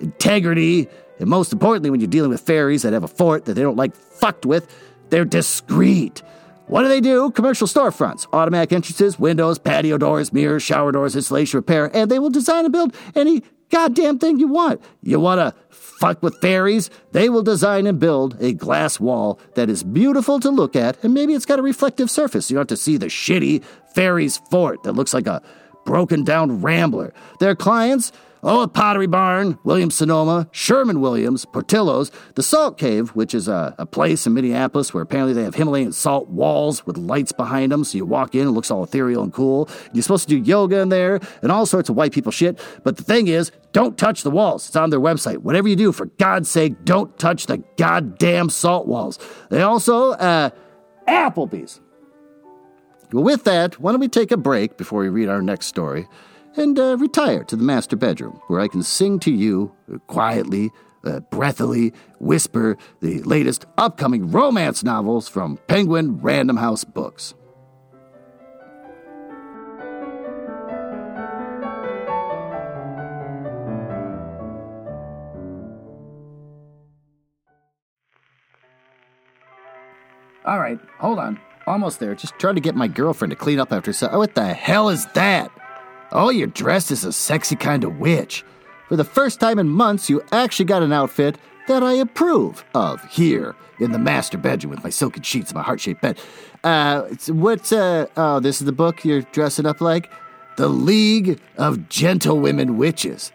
integrity, 0.01 0.89
and 1.19 1.29
most 1.29 1.53
importantly, 1.53 1.91
when 1.91 2.01
you're 2.01 2.09
dealing 2.09 2.31
with 2.31 2.41
fairies 2.41 2.83
that 2.83 2.93
have 2.93 3.05
a 3.05 3.09
fort 3.09 3.45
that 3.45 3.55
they 3.55 3.63
don't 3.63 3.77
like 3.77 3.95
fucked 3.95 4.47
with, 4.47 4.73
they're 5.11 5.25
discreet. 5.25 6.23
What 6.67 6.83
do 6.83 6.89
they 6.89 7.01
do? 7.01 7.31
Commercial 7.31 7.67
storefronts, 7.67 8.27
automatic 8.33 8.73
entrances, 8.73 9.19
windows, 9.19 9.59
patio 9.59 9.97
doors, 9.97 10.33
mirrors, 10.33 10.63
shower 10.63 10.93
doors, 10.93 11.17
installation, 11.17 11.59
repair, 11.59 11.91
and 11.97 12.11
they 12.11 12.19
will 12.19 12.31
design 12.31 12.65
and 12.65 12.73
build 12.73 12.95
any 13.15 13.43
goddamn 13.71 14.19
thing 14.19 14.39
you 14.39 14.49
want. 14.49 14.83
You 15.03 15.19
want 15.19 15.41
to 15.41 15.55
fuck 15.71 16.23
with 16.23 16.39
fairies? 16.41 16.91
They 17.13 17.31
will 17.31 17.43
design 17.43 17.87
and 17.87 17.99
build 17.99 18.37
a 18.41 18.53
glass 18.53 19.01
wall 19.01 19.41
that 19.55 19.71
is 19.71 19.83
beautiful 19.83 20.41
to 20.41 20.51
look 20.51 20.77
at, 20.77 21.03
and 21.03 21.15
maybe 21.15 21.33
it's 21.33 21.47
got 21.47 21.59
a 21.59 21.63
reflective 21.63 22.11
surface. 22.11 22.51
You 22.51 22.57
don't 22.57 22.63
have 22.63 22.69
to 22.69 22.77
see 22.77 22.99
the 22.99 23.07
shitty 23.07 23.65
fairies 23.95 24.37
fort 24.51 24.83
that 24.83 24.93
looks 24.93 25.15
like 25.15 25.27
a 25.27 25.43
broken 25.87 26.23
down 26.23 26.61
rambler. 26.61 27.15
Their 27.41 27.57
clients, 27.57 28.13
Oh, 28.51 28.67
Pottery 28.67 29.07
Barn, 29.07 29.59
Williams 29.63 29.97
Sonoma, 29.97 30.49
Sherman 30.53 31.03
Williams, 31.03 31.45
Portillo's, 31.45 32.11
the 32.35 32.43
Salt 32.43 32.79
Cave, 32.79 33.11
which 33.11 33.35
is 33.35 33.47
a, 33.47 33.75
a, 33.77 33.85
place 33.85 34.27
in 34.27 34.33
Minneapolis 34.33 34.95
where 34.95 35.03
apparently 35.03 35.35
they 35.35 35.43
have 35.43 35.55
Himalayan 35.55 35.93
salt 35.93 36.31
walls 36.31 36.87
with 36.87 36.97
lights 36.97 37.31
behind 37.31 37.73
them. 37.73 37.85
So 37.85 37.99
you 37.99 38.07
walk 38.07 38.35
in, 38.35 38.47
it 38.47 38.53
looks 38.53 38.71
all 38.71 38.83
ethereal 38.83 39.23
and 39.23 39.35
cool. 39.35 39.69
You're 39.93 40.03
supposed 40.03 40.27
to 40.31 40.35
do 40.35 40.43
yoga 40.43 40.79
in 40.79 40.89
there 40.89 41.21
and 41.43 41.53
all 41.53 41.67
sorts 41.67 41.91
of 41.91 41.97
white 41.97 42.13
people 42.13 42.33
shit. 42.33 42.59
But 42.85 42.97
the 42.97 43.03
thing 43.03 43.29
is, 43.29 43.53
don't 43.73 43.99
touch 43.99 44.23
the 44.23 44.31
walls. 44.31 44.67
It's 44.67 44.77
on 44.77 44.89
their 44.89 44.99
website. 44.99 45.37
Whatever 45.43 45.69
you 45.69 45.77
do, 45.77 45.93
for 45.93 46.07
God's 46.07 46.51
sake, 46.51 46.87
don't 46.87 47.19
touch 47.19 47.49
the 47.49 47.63
goddamn 47.77 48.49
salt 48.49 48.87
walls. 48.87 49.19
They 49.51 49.61
also, 49.61 50.13
uh, 50.13 50.49
Applebee's. 51.07 51.83
Well, 53.13 53.25
with 53.25 53.45
that, 53.45 53.79
why 53.79 53.93
don't 53.93 54.01
we 54.01 54.09
take 54.09 54.33
a 54.33 54.39
break 54.39 54.79
before 54.79 55.01
we 55.01 55.11
read 55.11 55.29
our 55.29 55.43
next 55.43 55.67
story? 55.67 56.09
And 56.57 56.79
uh, 56.79 56.97
retire 56.99 57.45
to 57.45 57.57
the 57.57 57.63
master 57.63 57.97
bedroom, 57.97 58.41
where 58.47 58.61
I 58.61 58.69
can 58.69 58.83
sing 58.83 59.19
to 59.21 59.31
you 59.31 59.73
uh, 59.93 59.99
quietly, 60.07 60.71
uh, 61.05 61.21
breathily, 61.21 61.93
whisper 62.19 62.77
the 63.01 63.23
latest 63.23 63.67
upcoming 63.77 64.31
romance 64.31 64.83
novels 64.83 65.29
from 65.29 65.59
Penguin 65.69 66.19
Random 66.21 66.57
House 66.57 66.85
Books. 66.85 67.35
All 80.45 80.59
right, 80.59 80.79
hold 80.99 81.19
on. 81.19 81.39
Almost 81.67 82.01
there. 82.01 82.15
Just 82.15 82.39
trying 82.39 82.55
to 82.55 82.63
get 82.63 82.75
my 82.75 82.89
girlfriend 82.89 83.33
to 83.33 83.37
clean 83.37 83.61
up 83.61 83.71
after 83.71 83.91
herself. 83.91 84.13
Oh, 84.15 84.19
what 84.19 84.35
the 84.35 84.55
hell 84.55 84.89
is 84.89 85.05
that? 85.09 85.51
Oh, 86.13 86.31
you're 86.31 86.47
dressed 86.47 86.91
as 86.91 87.05
a 87.05 87.13
sexy 87.13 87.57
kind 87.57 87.85
of 87.85 87.99
witch. 87.99 88.45
For 88.89 88.97
the 88.97 89.05
first 89.05 89.41
time 89.41 89.59
in 89.59 89.69
months, 89.69 90.09
you 90.09 90.23
actually 90.33 90.65
got 90.65 90.83
an 90.83 90.93
outfit 90.93 91.37
that 91.67 91.83
I 91.83 91.93
approve 91.93 92.65
of 92.75 93.05
here 93.11 93.55
in 93.79 93.93
the 93.93 93.99
master 93.99 94.39
bedroom 94.39 94.71
with 94.71 94.83
my 94.83 94.91
silken 94.91 95.23
sheets 95.23 95.51
and 95.51 95.57
my 95.57 95.63
heart 95.63 95.81
shaped 95.81 96.01
bed. 96.01 96.19
Uh, 96.65 97.03
what's, 97.29 97.73
uh, 97.73 98.07
oh, 98.17 98.41
this 98.41 98.61
is 98.61 98.65
the 98.65 98.73
book 98.73 99.05
you're 99.05 99.23
dressing 99.23 99.67
up 99.67 99.81
like? 99.81 100.11
The 100.57 100.69
League 100.69 101.39
of 101.57 101.89
Gentlewomen 101.89 102.79
Witches. 102.79 103.31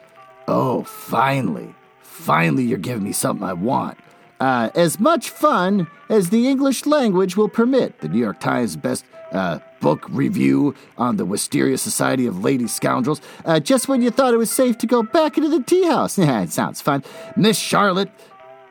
Oh, 0.47 0.83
finally. 0.83 1.73
Finally, 2.01 2.63
you're 2.63 2.79
giving 2.79 3.03
me 3.03 3.13
something 3.13 3.47
I 3.47 3.53
want. 3.53 3.97
Uh, 4.39 4.71
as 4.75 4.99
much 4.99 5.29
fun 5.29 5.88
as 6.09 6.31
the 6.31 6.47
English 6.47 6.86
language 6.86 7.38
will 7.38 7.47
permit. 7.47 7.99
The 8.01 8.09
New 8.09 8.19
York 8.19 8.39
Times 8.39 8.75
best 8.75 9.05
uh, 9.31 9.59
book 9.84 10.08
review 10.10 10.74
on 10.98 11.17
the 11.17 11.26
Wisteria 11.26 11.78
Society 11.78 12.26
of 12.26 12.43
Lady 12.43 12.67
Scoundrels. 12.67 13.22
Uh, 13.43 13.60
just 13.60 13.89
when 13.89 14.02
you 14.02 14.10
thought 14.10 14.34
it 14.34 14.38
was 14.38 14.50
safe 14.50 14.78
to 14.80 14.88
go 14.88 15.04
back 15.04 15.38
into 15.38 15.50
the 15.50 15.62
tea 15.62 15.86
house. 15.86 16.17
It 16.43 16.52
sounds 16.52 16.82
fun. 16.82 17.04
Miss 17.36 17.60
Charlotte 17.60 18.10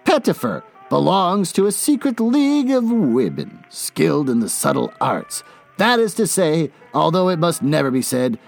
Pettifer 0.05 0.65
belongs 0.89 1.53
to 1.53 1.67
a 1.67 1.73
secret 1.73 2.19
league 2.19 2.71
of 2.71 2.91
women 2.91 3.65
skilled 3.69 4.29
in 4.29 4.41
the 4.41 4.49
subtle 4.49 4.93
arts. 5.01 5.45
That 5.77 6.01
is 6.01 6.15
to 6.15 6.27
say, 6.27 6.71
although 6.93 7.29
it 7.29 7.39
must 7.39 7.63
never 7.63 7.91
be 7.91 8.03
said, 8.03 8.39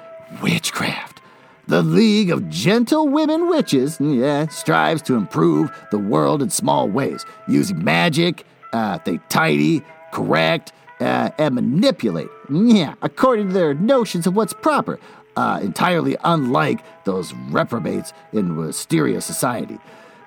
witchcraft. 0.43 1.21
The 1.67 1.83
League 1.83 2.31
of 2.31 2.49
Gentle 2.49 3.09
Women 3.09 3.49
Witches, 3.49 3.99
yeah, 4.01 4.49
strives 4.49 5.03
to 5.03 5.15
improve 5.15 5.71
the 5.91 5.99
world 5.99 6.43
in 6.43 6.51
small 6.51 6.89
ways, 6.89 7.25
using 7.49 7.83
magic, 7.83 8.45
uh, 8.73 8.99
they 9.05 9.19
tidy, 9.29 9.83
correct, 10.13 10.73
uh, 11.01 11.31
and 11.39 11.55
manipulate, 11.55 12.29
yeah, 12.51 12.95
according 13.03 13.49
to 13.49 13.53
their 13.53 13.75
notions 13.75 14.27
of 14.27 14.37
what's 14.37 14.53
proper, 14.53 14.99
uh, 15.37 15.61
entirely 15.63 16.17
unlike 16.25 16.85
those 17.05 17.33
reprobates 17.51 18.13
in 18.33 18.57
Wisteria 18.57 19.21
society. 19.21 19.79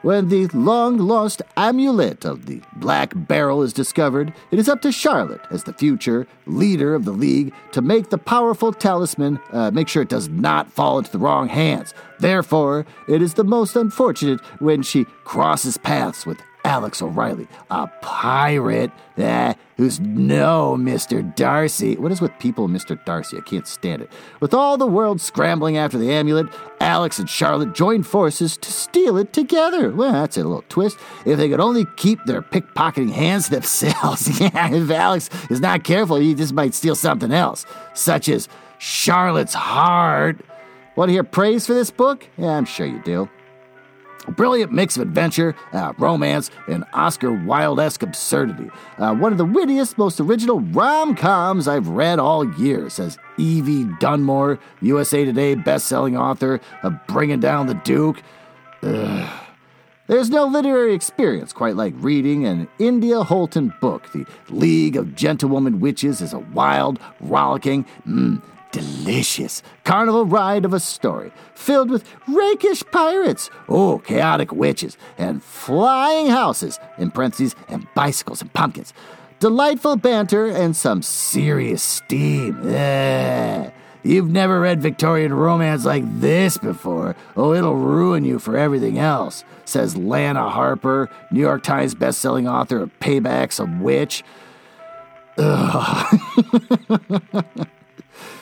When 0.03 0.29
the 0.29 0.47
long 0.47 0.97
lost 0.97 1.41
amulet 1.57 2.23
of 2.23 2.45
the 2.45 2.61
Black 2.75 3.13
Beryl 3.15 3.63
is 3.63 3.73
discovered, 3.73 4.31
it 4.51 4.59
is 4.59 4.69
up 4.69 4.81
to 4.83 4.91
Charlotte, 4.91 5.41
as 5.49 5.63
the 5.63 5.73
future 5.73 6.27
leader 6.45 6.93
of 6.93 7.03
the 7.03 7.11
League, 7.11 7.51
to 7.71 7.81
make 7.81 8.09
the 8.09 8.17
powerful 8.17 8.71
talisman 8.71 9.39
uh, 9.51 9.71
make 9.71 9.87
sure 9.87 10.03
it 10.03 10.09
does 10.09 10.29
not 10.29 10.71
fall 10.71 10.99
into 10.99 11.11
the 11.11 11.17
wrong 11.17 11.49
hands. 11.49 11.93
Therefore, 12.19 12.85
it 13.09 13.21
is 13.21 13.33
the 13.33 13.43
most 13.43 13.75
unfortunate 13.75 14.39
when 14.59 14.83
she 14.83 15.05
crosses 15.23 15.77
paths 15.77 16.25
with 16.25 16.39
Alex 16.67 17.01
O'Reilly, 17.01 17.47
a 17.71 17.87
pirate 18.01 18.91
eh, 19.15 19.53
who's 19.77 20.01
no 20.01 20.75
Mr. 20.77 21.33
Darcy. 21.37 21.95
What 21.95 22.11
is 22.11 22.19
with 22.19 22.37
people, 22.39 22.67
Mr. 22.67 23.03
Darcy? 23.05 23.37
I 23.37 23.39
can't 23.39 23.65
stand 23.65 24.01
it. 24.01 24.11
With 24.41 24.53
all 24.53 24.77
the 24.77 24.85
world 24.85 25.21
scrambling 25.21 25.77
after 25.77 25.97
the 25.97 26.11
amulet, 26.11 26.47
Alex 26.81 27.19
and 27.19 27.29
Charlotte 27.29 27.73
join 27.73 28.03
forces 28.03 28.57
to 28.57 28.69
steal 28.69 29.15
it 29.15 29.31
together. 29.31 29.91
Well, 29.91 30.11
that's 30.11 30.35
a 30.35 30.43
little 30.43 30.65
twist. 30.67 30.97
If 31.25 31.37
they 31.37 31.47
could 31.47 31.61
only 31.61 31.85
keep 31.95 32.19
their 32.25 32.41
pickpocketing 32.41 33.11
hands 33.13 33.45
to 33.45 33.51
themselves. 33.55 34.37
yeah, 34.41 34.69
if 34.69 34.91
Alex 34.91 35.29
is 35.49 35.61
not 35.61 35.85
careful, 35.85 36.17
he 36.17 36.35
just 36.35 36.53
might 36.53 36.73
steal 36.73 36.95
something 36.95 37.31
else, 37.31 37.65
such 37.93 38.27
as 38.27 38.49
Charlotte's 38.77 39.53
heart. 39.53 40.41
Want 40.97 41.07
to 41.07 41.13
hear 41.13 41.23
praise 41.23 41.65
for 41.65 41.73
this 41.73 41.91
book? 41.91 42.27
Yeah, 42.37 42.57
I'm 42.57 42.65
sure 42.65 42.85
you 42.85 43.01
do. 43.03 43.29
A 44.27 44.31
brilliant 44.31 44.71
mix 44.71 44.97
of 44.97 45.03
adventure, 45.03 45.55
uh, 45.73 45.93
romance, 45.97 46.51
and 46.67 46.83
Oscar 46.93 47.31
Wilde 47.31 47.79
esque 47.79 48.03
absurdity. 48.03 48.69
Uh, 48.97 49.15
one 49.15 49.31
of 49.31 49.37
the 49.37 49.45
wittiest, 49.45 49.97
most 49.97 50.19
original 50.19 50.59
rom 50.59 51.15
coms 51.15 51.67
I've 51.67 51.87
read 51.87 52.19
all 52.19 52.45
year, 52.57 52.89
says 52.89 53.17
Evie 53.37 53.85
Dunmore, 53.99 54.59
USA 54.81 55.23
Today 55.23 55.55
best-selling 55.55 56.17
author 56.17 56.59
of 56.83 56.93
Bringing 57.07 57.39
Down 57.39 57.67
the 57.67 57.75
Duke. 57.75 58.21
Ugh. 58.83 59.43
There's 60.07 60.29
no 60.29 60.45
literary 60.45 60.93
experience 60.93 61.51
quite 61.51 61.75
like 61.75 61.93
reading 61.97 62.45
an 62.45 62.69
India 62.79 63.23
Holton 63.23 63.73
book. 63.81 64.09
The 64.13 64.25
League 64.49 64.95
of 64.95 65.15
Gentlewomen 65.15 65.81
Witches 65.81 66.21
is 66.21 66.31
a 66.31 66.39
wild, 66.39 66.97
rollicking, 67.19 67.85
mm, 68.07 68.41
delicious 68.77 69.63
carnival 69.83 70.25
ride 70.25 70.65
of 70.65 70.73
a 70.73 70.79
story 70.79 71.31
filled 71.55 71.89
with 71.89 72.07
rakish 72.27 72.83
pirates, 72.91 73.49
oh, 73.67 73.99
chaotic 73.99 74.51
witches, 74.51 74.97
and 75.17 75.43
flying 75.43 76.27
houses, 76.27 76.79
in 76.97 77.09
parentheses, 77.09 77.55
and 77.69 77.87
bicycles 77.95 78.41
and 78.41 78.53
pumpkins. 78.53 78.93
Delightful 79.39 79.95
banter 79.95 80.45
and 80.47 80.75
some 80.75 81.01
serious 81.01 81.81
steam. 81.81 82.61
Ugh. 82.67 83.71
You've 84.03 84.29
never 84.29 84.59
read 84.61 84.81
Victorian 84.81 85.33
romance 85.33 85.83
like 85.83 86.03
this 86.19 86.57
before. 86.57 87.15
Oh, 87.35 87.53
it'll 87.53 87.75
ruin 87.75 88.23
you 88.23 88.39
for 88.39 88.57
everything 88.57 88.99
else, 88.99 89.43
says 89.65 89.97
Lana 89.97 90.49
Harper, 90.49 91.09
New 91.31 91.41
York 91.41 91.63
Times 91.63 91.93
bestselling 91.93 92.49
author 92.49 92.81
of 92.81 92.99
Payback's, 92.99 93.59
a 93.59 93.65
Witch. 93.65 94.23
Ugh. 95.37 96.19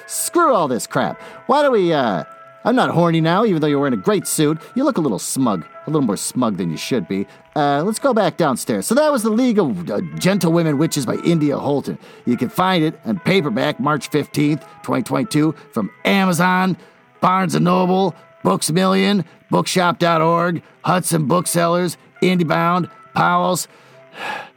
Screw 0.07 0.53
all 0.53 0.67
this 0.67 0.87
crap. 0.87 1.21
Why 1.47 1.61
don't 1.61 1.71
we, 1.71 1.93
uh, 1.93 2.23
I'm 2.63 2.75
not 2.75 2.89
horny 2.89 3.21
now, 3.21 3.45
even 3.45 3.61
though 3.61 3.67
you're 3.67 3.79
wearing 3.79 3.93
a 3.93 3.97
great 3.97 4.25
suit. 4.25 4.59
You 4.75 4.83
look 4.83 4.97
a 4.97 5.01
little 5.01 5.19
smug, 5.19 5.65
a 5.85 5.89
little 5.89 6.05
more 6.05 6.17
smug 6.17 6.57
than 6.57 6.71
you 6.71 6.77
should 6.77 7.07
be. 7.07 7.27
Uh, 7.55 7.83
let's 7.83 7.99
go 7.99 8.13
back 8.13 8.37
downstairs. 8.37 8.87
So 8.87 8.95
that 8.95 9.11
was 9.11 9.23
The 9.23 9.29
League 9.29 9.59
of 9.59 9.89
uh, 9.89 10.01
Gentlewomen 10.17 10.77
Witches 10.77 11.05
by 11.05 11.15
India 11.17 11.57
Holton. 11.57 11.99
You 12.25 12.37
can 12.37 12.49
find 12.49 12.83
it 12.83 12.99
in 13.05 13.19
paperback 13.19 13.79
March 13.79 14.09
15th, 14.09 14.61
2022 14.81 15.53
from 15.71 15.91
Amazon, 16.05 16.75
Barnes 17.21 17.53
& 17.55 17.59
Noble, 17.59 18.15
Books 18.43 18.71
Million, 18.71 19.25
Bookshop.org, 19.49 20.63
Hudson 20.83 21.27
Booksellers, 21.27 21.97
IndieBound, 22.21 22.89
Powell's, 23.13 23.67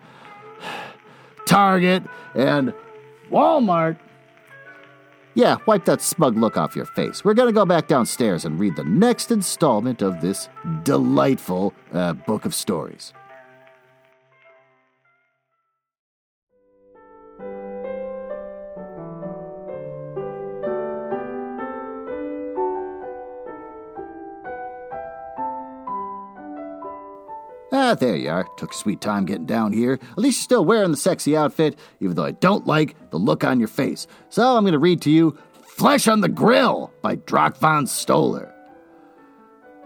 Target, 1.46 2.04
and 2.34 2.72
Walmart. 3.30 3.98
Yeah, 5.38 5.58
wipe 5.66 5.84
that 5.84 6.02
smug 6.02 6.36
look 6.36 6.56
off 6.56 6.74
your 6.74 6.84
face. 6.84 7.24
We're 7.24 7.32
going 7.32 7.46
to 7.46 7.52
go 7.52 7.64
back 7.64 7.86
downstairs 7.86 8.44
and 8.44 8.58
read 8.58 8.74
the 8.74 8.82
next 8.82 9.30
installment 9.30 10.02
of 10.02 10.20
this 10.20 10.48
delightful 10.82 11.72
uh, 11.92 12.14
book 12.14 12.44
of 12.44 12.52
stories. 12.52 13.12
Ah, 27.90 27.94
there 27.94 28.16
you 28.16 28.28
are. 28.28 28.44
Took 28.58 28.72
a 28.72 28.76
sweet 28.76 29.00
time 29.00 29.24
getting 29.24 29.46
down 29.46 29.72
here. 29.72 29.94
At 29.94 30.18
least 30.18 30.40
you're 30.40 30.44
still 30.44 30.64
wearing 30.66 30.90
the 30.90 30.96
sexy 30.98 31.34
outfit, 31.34 31.78
even 32.00 32.16
though 32.16 32.24
I 32.26 32.32
don't 32.32 32.66
like 32.66 32.94
the 33.08 33.16
look 33.16 33.44
on 33.44 33.58
your 33.58 33.68
face. 33.68 34.06
So 34.28 34.58
I'm 34.58 34.62
going 34.62 34.74
to 34.74 34.78
read 34.78 35.00
to 35.02 35.10
you 35.10 35.38
Flesh 35.66 36.06
on 36.06 36.20
the 36.20 36.28
Grill 36.28 36.92
by 37.00 37.14
Drac 37.14 37.56
von 37.56 37.86
Stoller. 37.86 38.54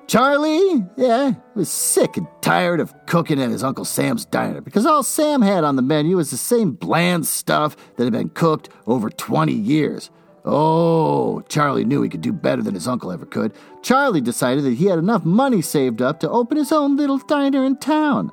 Charlie, 0.09 0.85
yeah, 0.97 1.35
was 1.55 1.71
sick 1.71 2.17
and 2.17 2.27
tired 2.41 2.81
of 2.81 2.93
cooking 3.07 3.41
at 3.41 3.51
his 3.51 3.62
Uncle 3.62 3.85
Sam's 3.85 4.25
diner 4.25 4.61
because 4.61 4.85
all 4.85 5.05
Sam 5.05 5.41
had 5.41 5.62
on 5.62 5.77
the 5.77 5.83
menu 5.83 6.17
was 6.17 6.33
the 6.33 6.37
same 6.37 6.73
bland 6.73 7.25
stuff 7.25 7.77
that 7.95 8.03
had 8.03 8.12
been 8.12 8.31
cooked 8.31 8.69
over 8.88 9.11
20 9.11 9.53
years. 9.53 10.11
Oh, 10.44 11.40
Charlie 11.48 11.85
knew 11.85 12.02
he 12.02 12.09
could 12.09 12.20
do 12.20 12.33
better 12.33 12.62
than 12.62 12.74
his 12.74 12.88
uncle 12.88 13.12
ever 13.12 13.26
could. 13.26 13.52
Charlie 13.83 14.20
decided 14.20 14.64
that 14.64 14.74
he 14.74 14.87
had 14.87 14.98
enough 14.98 15.24
money 15.24 15.62
saved 15.62 16.02
up 16.02 16.18
to 16.20 16.31
open 16.31 16.57
his 16.57 16.72
own 16.72 16.96
little 16.96 17.18
diner 17.18 17.64
in 17.64 17.76
town. 17.76 18.33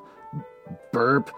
Burp. 0.92 1.30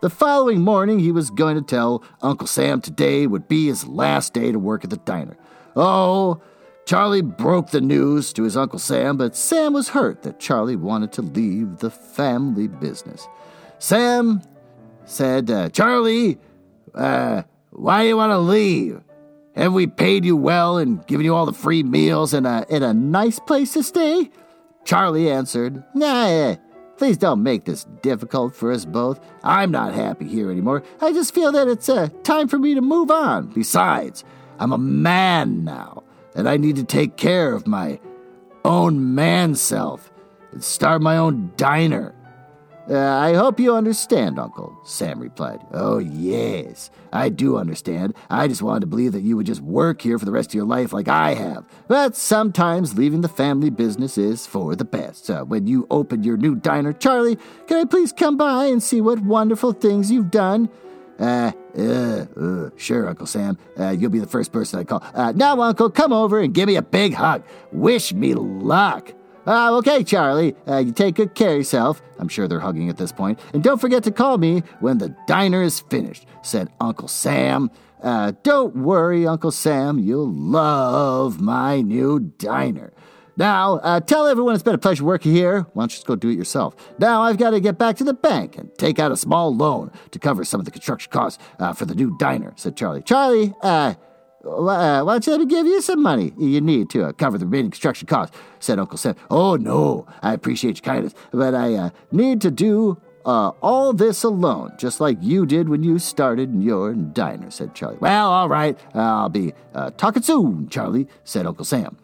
The 0.00 0.10
following 0.10 0.60
morning, 0.60 1.00
he 1.00 1.10
was 1.10 1.30
going 1.30 1.56
to 1.56 1.62
tell 1.62 2.04
Uncle 2.22 2.46
Sam 2.46 2.80
today 2.80 3.26
would 3.26 3.48
be 3.48 3.66
his 3.66 3.86
last 3.86 4.32
day 4.32 4.52
to 4.52 4.58
work 4.58 4.84
at 4.84 4.90
the 4.90 4.98
diner. 4.98 5.36
Oh, 5.74 6.40
Charlie 6.86 7.22
broke 7.22 7.70
the 7.70 7.80
news 7.80 8.32
to 8.34 8.44
his 8.44 8.56
Uncle 8.56 8.78
Sam, 8.78 9.16
but 9.16 9.34
Sam 9.34 9.72
was 9.72 9.88
hurt 9.88 10.22
that 10.22 10.38
Charlie 10.38 10.76
wanted 10.76 11.12
to 11.12 11.22
leave 11.22 11.78
the 11.78 11.90
family 11.90 12.68
business. 12.68 13.26
Sam 13.78 14.42
said, 15.04 15.50
uh, 15.50 15.68
Charlie, 15.70 16.38
uh, 16.94 17.42
why 17.70 18.02
do 18.02 18.08
you 18.08 18.16
want 18.16 18.30
to 18.30 18.38
leave? 18.38 19.02
Have 19.58 19.72
we 19.72 19.88
paid 19.88 20.24
you 20.24 20.36
well 20.36 20.78
and 20.78 21.04
given 21.08 21.26
you 21.26 21.34
all 21.34 21.44
the 21.44 21.52
free 21.52 21.82
meals 21.82 22.32
and 22.32 22.46
a, 22.46 22.64
and 22.70 22.84
a 22.84 22.94
nice 22.94 23.40
place 23.40 23.72
to 23.72 23.82
stay? 23.82 24.30
Charlie 24.84 25.28
answered, 25.28 25.82
Nah, 25.96 26.54
please 26.96 27.18
don't 27.18 27.42
make 27.42 27.64
this 27.64 27.82
difficult 28.00 28.54
for 28.54 28.70
us 28.70 28.84
both. 28.84 29.18
I'm 29.42 29.72
not 29.72 29.94
happy 29.94 30.28
here 30.28 30.52
anymore. 30.52 30.84
I 31.00 31.12
just 31.12 31.34
feel 31.34 31.50
that 31.50 31.66
it's 31.66 31.88
uh, 31.88 32.08
time 32.22 32.46
for 32.46 32.56
me 32.56 32.76
to 32.76 32.80
move 32.80 33.10
on. 33.10 33.48
Besides, 33.48 34.22
I'm 34.60 34.70
a 34.70 34.78
man 34.78 35.64
now, 35.64 36.04
and 36.36 36.48
I 36.48 36.56
need 36.56 36.76
to 36.76 36.84
take 36.84 37.16
care 37.16 37.52
of 37.52 37.66
my 37.66 37.98
own 38.64 39.16
man 39.16 39.56
self 39.56 40.12
and 40.52 40.62
start 40.62 41.02
my 41.02 41.16
own 41.16 41.50
diner. 41.56 42.14
Uh, 42.90 42.96
I 42.96 43.34
hope 43.34 43.60
you 43.60 43.74
understand, 43.74 44.38
Uncle, 44.38 44.80
Sam 44.82 45.20
replied. 45.20 45.60
Oh, 45.72 45.98
yes, 45.98 46.90
I 47.12 47.28
do 47.28 47.58
understand. 47.58 48.14
I 48.30 48.48
just 48.48 48.62
wanted 48.62 48.80
to 48.80 48.86
believe 48.86 49.12
that 49.12 49.20
you 49.20 49.36
would 49.36 49.44
just 49.44 49.60
work 49.60 50.00
here 50.00 50.18
for 50.18 50.24
the 50.24 50.32
rest 50.32 50.50
of 50.50 50.54
your 50.54 50.64
life 50.64 50.94
like 50.94 51.06
I 51.06 51.34
have. 51.34 51.66
But 51.86 52.16
sometimes 52.16 52.96
leaving 52.96 53.20
the 53.20 53.28
family 53.28 53.68
business 53.68 54.16
is 54.16 54.46
for 54.46 54.74
the 54.74 54.86
best. 54.86 55.28
Uh, 55.28 55.44
when 55.44 55.66
you 55.66 55.86
open 55.90 56.22
your 56.22 56.38
new 56.38 56.54
diner, 56.54 56.94
Charlie, 56.94 57.36
can 57.66 57.76
I 57.76 57.84
please 57.84 58.10
come 58.10 58.38
by 58.38 58.66
and 58.66 58.82
see 58.82 59.02
what 59.02 59.20
wonderful 59.20 59.72
things 59.72 60.10
you've 60.10 60.30
done? 60.30 60.70
Uh, 61.18 61.52
uh, 61.76 62.26
uh, 62.40 62.70
sure, 62.76 63.08
Uncle 63.08 63.26
Sam. 63.26 63.58
Uh, 63.78 63.90
you'll 63.90 64.10
be 64.10 64.20
the 64.20 64.26
first 64.26 64.50
person 64.50 64.78
I 64.78 64.84
call. 64.84 65.02
Uh, 65.12 65.32
now, 65.32 65.60
Uncle, 65.60 65.90
come 65.90 66.12
over 66.12 66.40
and 66.40 66.54
give 66.54 66.68
me 66.68 66.76
a 66.76 66.82
big 66.82 67.12
hug. 67.12 67.44
Wish 67.70 68.14
me 68.14 68.32
luck. 68.34 69.12
Uh, 69.48 69.78
okay, 69.78 70.04
Charlie, 70.04 70.54
uh, 70.66 70.76
you 70.76 70.92
take 70.92 71.14
good 71.14 71.34
care 71.34 71.52
of 71.52 71.56
yourself. 71.56 72.02
I'm 72.18 72.28
sure 72.28 72.46
they're 72.46 72.60
hugging 72.60 72.90
at 72.90 72.98
this 72.98 73.12
point. 73.12 73.40
And 73.54 73.64
don't 73.64 73.80
forget 73.80 74.04
to 74.04 74.10
call 74.10 74.36
me 74.36 74.62
when 74.80 74.98
the 74.98 75.16
diner 75.26 75.62
is 75.62 75.80
finished, 75.80 76.26
said 76.42 76.68
Uncle 76.82 77.08
Sam. 77.08 77.70
Uh, 78.02 78.32
don't 78.42 78.76
worry, 78.76 79.26
Uncle 79.26 79.50
Sam, 79.50 79.98
you'll 79.98 80.30
love 80.30 81.40
my 81.40 81.80
new 81.80 82.20
diner. 82.20 82.92
Now, 83.38 83.76
uh, 83.76 84.00
tell 84.00 84.26
everyone 84.26 84.52
it's 84.52 84.62
been 84.62 84.74
a 84.74 84.78
pleasure 84.78 85.04
working 85.04 85.32
here. 85.32 85.62
Why 85.72 85.82
don't 85.82 85.92
you 85.92 85.96
just 85.96 86.06
go 86.06 86.14
do 86.14 86.28
it 86.28 86.36
yourself? 86.36 86.76
Now, 86.98 87.22
I've 87.22 87.38
got 87.38 87.50
to 87.50 87.60
get 87.60 87.78
back 87.78 87.96
to 87.98 88.04
the 88.04 88.12
bank 88.12 88.58
and 88.58 88.70
take 88.76 88.98
out 88.98 89.12
a 89.12 89.16
small 89.16 89.54
loan 89.54 89.92
to 90.10 90.18
cover 90.18 90.44
some 90.44 90.60
of 90.60 90.66
the 90.66 90.72
construction 90.72 91.10
costs 91.10 91.42
uh, 91.58 91.72
for 91.72 91.86
the 91.86 91.94
new 91.94 92.18
diner, 92.18 92.52
said 92.56 92.76
Charlie. 92.76 93.00
Charlie, 93.00 93.54
uh, 93.62 93.94
uh, 94.48 95.02
why 95.02 95.14
don't 95.14 95.26
you 95.26 95.32
let 95.32 95.40
me 95.40 95.46
give 95.46 95.66
you 95.66 95.80
some 95.80 96.02
money 96.02 96.32
you 96.38 96.60
need 96.60 96.90
to 96.90 97.04
uh, 97.04 97.12
cover 97.12 97.38
the 97.38 97.44
remaining 97.44 97.70
construction 97.70 98.06
costs? 98.06 98.36
said 98.60 98.78
Uncle 98.78 98.98
Sam. 98.98 99.14
Oh, 99.30 99.56
no, 99.56 100.06
I 100.22 100.32
appreciate 100.32 100.76
your 100.76 100.94
kindness, 100.94 101.14
but 101.30 101.54
I 101.54 101.74
uh, 101.74 101.90
need 102.10 102.40
to 102.42 102.50
do 102.50 103.00
uh, 103.24 103.50
all 103.62 103.92
this 103.92 104.22
alone, 104.22 104.72
just 104.78 105.00
like 105.00 105.18
you 105.20 105.44
did 105.46 105.68
when 105.68 105.82
you 105.82 105.98
started 105.98 106.54
your 106.62 106.94
diner, 106.94 107.50
said 107.50 107.74
Charlie. 107.74 107.98
Well, 108.00 108.30
all 108.30 108.48
right, 108.48 108.78
I'll 108.94 109.28
be 109.28 109.52
uh, 109.74 109.90
talking 109.90 110.22
soon, 110.22 110.68
Charlie, 110.68 111.08
said 111.24 111.46
Uncle 111.46 111.64
Sam. 111.64 111.98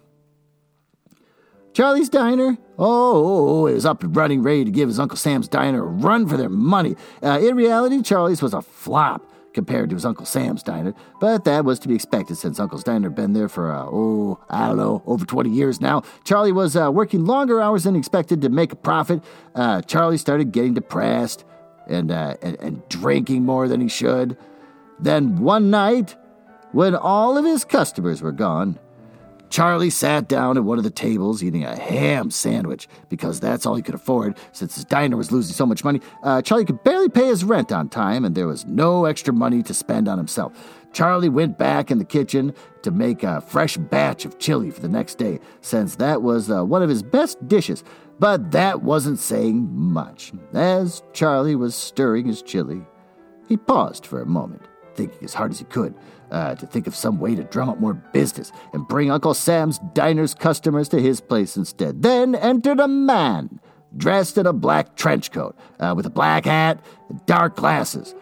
Charlie's 1.72 2.08
Diner, 2.08 2.56
oh, 2.78 3.66
it 3.66 3.74
was 3.74 3.84
up 3.84 4.04
and 4.04 4.14
running, 4.14 4.42
ready 4.42 4.64
to 4.64 4.70
give 4.70 4.88
his 4.88 5.00
Uncle 5.00 5.16
Sam's 5.16 5.48
Diner 5.48 5.82
a 5.82 5.86
run 5.86 6.28
for 6.28 6.36
their 6.36 6.48
money. 6.48 6.94
Uh, 7.20 7.40
in 7.42 7.56
reality, 7.56 8.00
Charlie's 8.00 8.40
was 8.40 8.54
a 8.54 8.62
flop 8.62 9.28
compared 9.54 9.88
to 9.90 9.96
his 9.96 10.04
Uncle 10.04 10.26
Sam's 10.26 10.62
diner, 10.62 10.92
but 11.20 11.44
that 11.44 11.64
was 11.64 11.78
to 11.80 11.88
be 11.88 11.94
expected 11.94 12.36
since 12.36 12.60
Uncle's 12.60 12.84
diner 12.84 13.08
had 13.08 13.14
been 13.14 13.32
there 13.32 13.48
for, 13.48 13.72
uh, 13.72 13.86
oh, 13.86 14.38
I 14.50 14.68
don't 14.68 14.76
know, 14.76 15.02
over 15.06 15.24
20 15.24 15.48
years 15.48 15.80
now. 15.80 16.02
Charlie 16.24 16.52
was 16.52 16.76
uh, 16.76 16.90
working 16.92 17.24
longer 17.24 17.60
hours 17.60 17.84
than 17.84 17.96
expected 17.96 18.42
to 18.42 18.48
make 18.48 18.72
a 18.72 18.76
profit. 18.76 19.22
Uh, 19.54 19.80
Charlie 19.82 20.18
started 20.18 20.52
getting 20.52 20.74
depressed 20.74 21.44
and, 21.86 22.10
uh, 22.10 22.36
and, 22.42 22.56
and 22.60 22.88
drinking 22.88 23.44
more 23.44 23.68
than 23.68 23.80
he 23.80 23.88
should. 23.88 24.36
Then 25.00 25.36
one 25.36 25.70
night, 25.70 26.16
when 26.72 26.94
all 26.94 27.38
of 27.38 27.44
his 27.44 27.64
customers 27.64 28.20
were 28.20 28.32
gone, 28.32 28.78
Charlie 29.54 29.88
sat 29.88 30.26
down 30.26 30.56
at 30.56 30.64
one 30.64 30.78
of 30.78 30.84
the 30.84 30.90
tables 30.90 31.40
eating 31.40 31.62
a 31.62 31.78
ham 31.78 32.28
sandwich 32.28 32.88
because 33.08 33.38
that's 33.38 33.64
all 33.64 33.76
he 33.76 33.82
could 33.82 33.94
afford 33.94 34.36
since 34.50 34.74
his 34.74 34.84
diner 34.84 35.16
was 35.16 35.30
losing 35.30 35.54
so 35.54 35.64
much 35.64 35.84
money. 35.84 36.00
Uh, 36.24 36.42
Charlie 36.42 36.64
could 36.64 36.82
barely 36.82 37.08
pay 37.08 37.28
his 37.28 37.44
rent 37.44 37.70
on 37.70 37.88
time, 37.88 38.24
and 38.24 38.34
there 38.34 38.48
was 38.48 38.66
no 38.66 39.04
extra 39.04 39.32
money 39.32 39.62
to 39.62 39.72
spend 39.72 40.08
on 40.08 40.18
himself. 40.18 40.82
Charlie 40.92 41.28
went 41.28 41.56
back 41.56 41.92
in 41.92 41.98
the 41.98 42.04
kitchen 42.04 42.52
to 42.82 42.90
make 42.90 43.22
a 43.22 43.42
fresh 43.42 43.76
batch 43.76 44.24
of 44.24 44.40
chili 44.40 44.72
for 44.72 44.80
the 44.80 44.88
next 44.88 45.18
day, 45.18 45.38
since 45.60 45.94
that 45.94 46.20
was 46.20 46.50
uh, 46.50 46.64
one 46.64 46.82
of 46.82 46.88
his 46.88 47.04
best 47.04 47.46
dishes. 47.46 47.84
But 48.18 48.50
that 48.50 48.82
wasn't 48.82 49.20
saying 49.20 49.68
much. 49.72 50.32
As 50.52 51.04
Charlie 51.12 51.54
was 51.54 51.76
stirring 51.76 52.26
his 52.26 52.42
chili, 52.42 52.82
he 53.48 53.56
paused 53.56 54.04
for 54.04 54.20
a 54.20 54.26
moment, 54.26 54.62
thinking 54.96 55.22
as 55.22 55.34
hard 55.34 55.52
as 55.52 55.60
he 55.60 55.64
could 55.66 55.94
uh, 56.30 56.54
to 56.54 56.66
think 56.66 56.86
of 56.86 56.94
some 56.94 57.18
way 57.18 57.34
to 57.34 57.44
drum 57.44 57.68
up 57.68 57.80
more 57.80 57.94
business 57.94 58.52
and 58.72 58.86
bring 58.88 59.10
Uncle 59.10 59.34
Sam's 59.34 59.78
diner's 59.92 60.34
customers 60.34 60.88
to 60.90 61.00
his 61.00 61.20
place 61.20 61.56
instead. 61.56 62.02
Then 62.02 62.34
entered 62.34 62.80
a 62.80 62.88
man 62.88 63.60
dressed 63.96 64.38
in 64.38 64.46
a 64.46 64.52
black 64.52 64.96
trench 64.96 65.30
coat 65.30 65.56
uh, 65.78 65.94
with 65.96 66.06
a 66.06 66.10
black 66.10 66.44
hat 66.46 66.84
and 67.08 67.24
dark 67.26 67.56
glasses. 67.56 68.14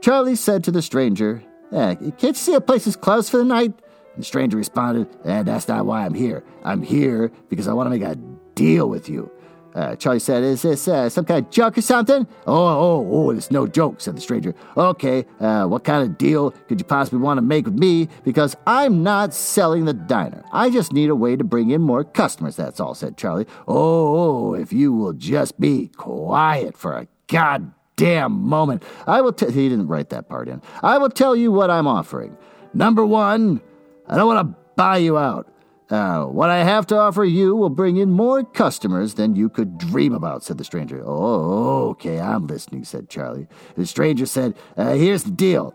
Charlie 0.00 0.36
said 0.36 0.64
to 0.64 0.70
the 0.70 0.82
stranger, 0.82 1.42
eh, 1.72 1.94
Can't 1.94 2.22
you 2.22 2.34
see 2.34 2.54
a 2.54 2.60
place 2.60 2.86
is 2.86 2.96
closed 2.96 3.30
for 3.30 3.38
the 3.38 3.44
night? 3.44 3.72
And 4.14 4.22
the 4.22 4.24
stranger 4.24 4.56
responded, 4.56 5.08
eh, 5.24 5.42
That's 5.42 5.68
not 5.68 5.86
why 5.86 6.04
I'm 6.04 6.14
here. 6.14 6.44
I'm 6.64 6.82
here 6.82 7.30
because 7.48 7.68
I 7.68 7.72
want 7.72 7.86
to 7.86 7.90
make 7.90 8.02
a 8.02 8.16
deal 8.54 8.88
with 8.88 9.08
you. 9.08 9.30
Uh, 9.74 9.94
Charlie 9.96 10.18
said, 10.18 10.42
Is 10.42 10.62
this 10.62 10.88
uh, 10.88 11.08
some 11.08 11.24
kind 11.24 11.44
of 11.44 11.50
joke 11.50 11.78
or 11.78 11.82
something? 11.82 12.26
Oh, 12.46 12.66
oh, 12.66 13.08
oh, 13.10 13.30
it's 13.30 13.50
no 13.50 13.66
joke, 13.66 14.00
said 14.00 14.16
the 14.16 14.20
stranger. 14.20 14.54
Okay, 14.76 15.24
uh, 15.38 15.66
what 15.66 15.84
kind 15.84 16.02
of 16.02 16.18
deal 16.18 16.50
could 16.68 16.80
you 16.80 16.84
possibly 16.84 17.20
want 17.20 17.38
to 17.38 17.42
make 17.42 17.66
with 17.66 17.78
me? 17.78 18.08
Because 18.24 18.56
I'm 18.66 19.02
not 19.02 19.32
selling 19.32 19.84
the 19.84 19.92
diner. 19.92 20.44
I 20.52 20.70
just 20.70 20.92
need 20.92 21.10
a 21.10 21.14
way 21.14 21.36
to 21.36 21.44
bring 21.44 21.70
in 21.70 21.82
more 21.82 22.04
customers, 22.04 22.56
that's 22.56 22.80
all, 22.80 22.94
said 22.94 23.16
Charlie. 23.16 23.46
Oh, 23.68 24.50
oh 24.50 24.54
if 24.54 24.72
you 24.72 24.92
will 24.92 25.12
just 25.12 25.58
be 25.60 25.88
quiet 25.96 26.76
for 26.76 26.96
a 26.96 27.06
goddamn 27.28 28.32
moment. 28.32 28.82
I 29.06 29.20
will 29.20 29.32
tell 29.32 29.50
He 29.50 29.68
didn't 29.68 29.88
write 29.88 30.10
that 30.10 30.28
part 30.28 30.48
in. 30.48 30.62
I 30.82 30.98
will 30.98 31.10
tell 31.10 31.36
you 31.36 31.52
what 31.52 31.70
I'm 31.70 31.86
offering. 31.86 32.36
Number 32.74 33.04
one, 33.04 33.60
I 34.08 34.16
don't 34.16 34.26
want 34.26 34.48
to 34.48 34.56
buy 34.76 34.98
you 34.98 35.16
out. 35.18 35.46
Uh, 35.90 36.24
what 36.24 36.50
I 36.50 36.62
have 36.62 36.86
to 36.86 36.96
offer 36.96 37.24
you 37.24 37.56
will 37.56 37.68
bring 37.68 37.96
in 37.96 38.12
more 38.12 38.44
customers 38.44 39.14
than 39.14 39.34
you 39.34 39.48
could 39.48 39.76
dream 39.76 40.14
about, 40.14 40.44
said 40.44 40.56
the 40.56 40.64
stranger. 40.64 41.02
Oh, 41.04 41.88
okay, 41.90 42.20
I'm 42.20 42.46
listening, 42.46 42.84
said 42.84 43.08
Charlie. 43.08 43.48
The 43.74 43.86
stranger 43.86 44.24
said, 44.24 44.54
uh, 44.76 44.94
Here's 44.94 45.24
the 45.24 45.32
deal 45.32 45.74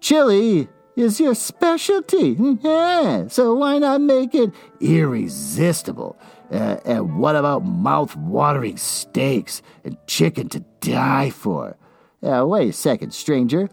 chili 0.00 0.68
is 0.96 1.20
your 1.20 1.34
specialty. 1.34 2.36
Yeah, 2.62 3.28
so 3.28 3.54
why 3.54 3.78
not 3.78 4.00
make 4.00 4.34
it 4.34 4.52
irresistible? 4.80 6.18
Uh, 6.50 6.76
and 6.84 7.18
what 7.18 7.36
about 7.36 7.64
mouth-watering 7.64 8.76
steaks 8.76 9.62
and 9.84 9.96
chicken 10.06 10.48
to 10.50 10.60
die 10.80 11.30
for? 11.30 11.76
Uh, 12.22 12.44
wait 12.46 12.70
a 12.70 12.72
second, 12.72 13.14
stranger. 13.14 13.68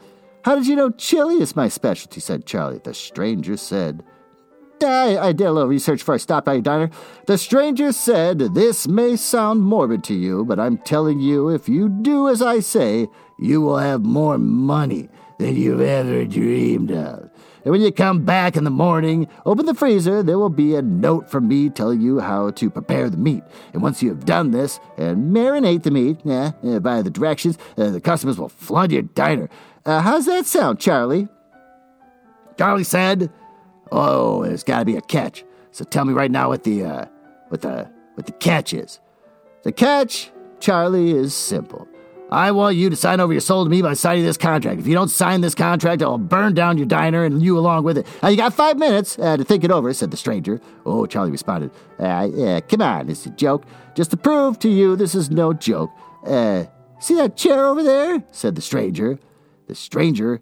How 0.46 0.56
did 0.56 0.68
you 0.68 0.76
know 0.76 0.92
chili 0.92 1.42
is 1.42 1.56
my 1.56 1.68
specialty? 1.68 2.22
said 2.22 2.46
Charlie. 2.46 2.80
The 2.82 2.94
stranger 2.94 3.58
said, 3.58 4.04
I, 4.84 5.28
I 5.28 5.32
did 5.32 5.46
a 5.46 5.52
little 5.52 5.70
research 5.70 6.00
before 6.00 6.16
I 6.16 6.18
stopped 6.18 6.46
by 6.46 6.54
your 6.54 6.62
diner. 6.62 6.90
The 7.26 7.38
stranger 7.38 7.92
said, 7.92 8.40
This 8.40 8.88
may 8.88 9.16
sound 9.16 9.62
morbid 9.62 10.04
to 10.06 10.14
you, 10.14 10.46
but 10.46 10.60
I'm 10.60 10.78
telling 10.78 11.20
you, 11.20 11.50
if 11.50 11.70
you 11.70 11.90
do 11.90 12.30
as 12.30 12.42
I 12.42 12.60
say, 12.60 13.08
you 13.38 13.62
will 13.62 13.78
have 13.78 14.04
more 14.04 14.38
money 14.38 15.10
than 15.38 15.56
you've 15.56 15.82
ever 15.82 16.26
dreamed 16.26 16.92
of. 16.92 17.30
And 17.64 17.72
when 17.72 17.82
you 17.82 17.92
come 17.92 18.24
back 18.24 18.56
in 18.56 18.64
the 18.64 18.70
morning, 18.70 19.28
open 19.46 19.66
the 19.66 19.74
freezer. 19.74 20.24
There 20.24 20.40
will 20.40 20.50
be 20.50 20.76
a 20.76 20.82
note 20.82 21.30
from 21.30 21.48
me 21.48 21.70
telling 21.70 22.02
you 22.02 22.20
how 22.20 22.52
to 22.52 22.70
prepare 22.70 23.10
the 23.10 23.18
meat. 23.18 23.44
And 23.74 23.82
once 23.82 24.02
you 24.02 24.10
have 24.10 24.26
done 24.26 24.52
this 24.52 24.80
and 24.98 25.36
marinate 25.36 25.84
the 25.84 25.92
meat, 25.92 26.20
yeah, 26.24 26.52
by 26.80 27.02
the 27.02 27.10
directions, 27.10 27.58
uh, 27.78 27.90
the 27.90 28.02
customers 28.02 28.38
will 28.38 28.50
flood 28.50 28.92
your 28.92 29.02
diner. 29.02 29.50
Uh, 29.86 30.02
how's 30.02 30.26
that 30.26 30.46
sound, 30.46 30.80
Charlie? 30.80 31.28
Charlie 32.58 32.84
said, 32.84 33.32
"Oh, 33.92 34.44
there's 34.44 34.64
got 34.64 34.80
to 34.80 34.86
be 34.86 34.96
a 34.96 35.02
catch. 35.02 35.44
So 35.72 35.86
tell 35.86 36.06
me 36.06 36.14
right 36.14 36.32
now 36.32 36.50
what 36.50 36.64
the 36.64 36.84
uh, 36.84 37.06
what 37.50 37.62
the 37.62 37.90
what 38.16 38.26
the 38.26 38.34
catch 38.34 38.74
is." 38.74 39.00
The 39.64 39.72
catch, 39.72 40.32
Charlie, 40.60 41.12
is 41.12 41.34
simple. 41.34 41.88
I 42.32 42.52
want 42.52 42.76
you 42.76 42.90
to 42.90 42.96
sign 42.96 43.20
over 43.20 43.34
your 43.34 43.42
soul 43.42 43.64
to 43.64 43.70
me 43.70 43.82
by 43.82 43.94
signing 43.94 44.24
this 44.24 44.38
contract. 44.38 44.80
If 44.80 44.88
you 44.88 44.94
don't 44.94 45.10
sign 45.10 45.42
this 45.42 45.56
contract, 45.56 46.04
I'll 46.04 46.20
burn 46.20 46.54
down 46.54 46.78
your 46.78 46.86
diner 46.86 47.24
and 47.24 47.42
you 47.42 47.58
along 47.58 47.84
with 47.84 47.98
it. 47.98 48.08
Now, 48.22 48.30
you 48.30 48.38
got 48.38 48.54
five 48.54 48.78
minutes 48.78 49.18
uh, 49.18 49.38
to 49.38 49.44
think 49.44 49.64
it 49.64 49.72
over, 49.72 49.92
said 49.94 50.12
the 50.12 50.18
stranger. 50.18 50.62
Oh, 50.86 51.08
Charlie 51.08 51.32
responded, 51.32 51.72
uh, 52.00 52.30
yeah, 52.32 52.60
come 52.60 52.82
on, 52.82 53.10
it's 53.10 53.26
a 53.26 53.32
joke. 53.32 53.66
Just 53.96 54.12
to 54.12 54.18
prove 54.18 54.60
to 54.60 54.70
you 54.70 54.96
this 54.96 55.16
is 55.16 55.32
no 55.32 55.54
joke. 55.54 55.90
Uh, 56.26 56.66
see 57.00 57.16
that 57.16 57.36
chair 57.36 57.66
over 57.66 57.82
there? 57.82 58.24
said 58.32 58.56
the 58.56 58.62
stranger. 58.62 59.18
The 59.68 59.76
stranger 59.76 60.40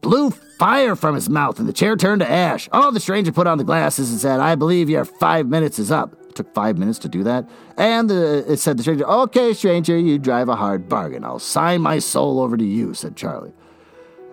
blew 0.00 0.30
fire 0.30 0.96
from 0.96 1.14
his 1.14 1.28
mouth 1.28 1.58
and 1.58 1.68
the 1.68 1.72
chair 1.72 1.96
turned 1.96 2.20
to 2.20 2.30
ash. 2.30 2.68
Oh, 2.72 2.90
the 2.90 3.00
stranger 3.00 3.32
put 3.32 3.46
on 3.46 3.58
the 3.58 3.64
glasses 3.64 4.10
and 4.10 4.20
said, 4.20 4.40
I 4.40 4.54
believe 4.54 4.88
your 4.88 5.04
five 5.04 5.46
minutes 5.46 5.78
is 5.78 5.90
up 5.90 6.14
took 6.38 6.54
five 6.54 6.78
minutes 6.78 6.98
to 7.00 7.08
do 7.08 7.22
that. 7.24 7.48
And 7.76 8.08
the, 8.08 8.50
it 8.50 8.56
said 8.58 8.78
the 8.78 8.82
stranger, 8.82 9.06
Okay, 9.06 9.52
stranger, 9.52 9.98
you 9.98 10.18
drive 10.18 10.48
a 10.48 10.56
hard 10.56 10.88
bargain. 10.88 11.24
I'll 11.24 11.38
sign 11.38 11.82
my 11.82 11.98
soul 11.98 12.40
over 12.40 12.56
to 12.56 12.64
you, 12.64 12.94
said 12.94 13.16
Charlie. 13.16 13.52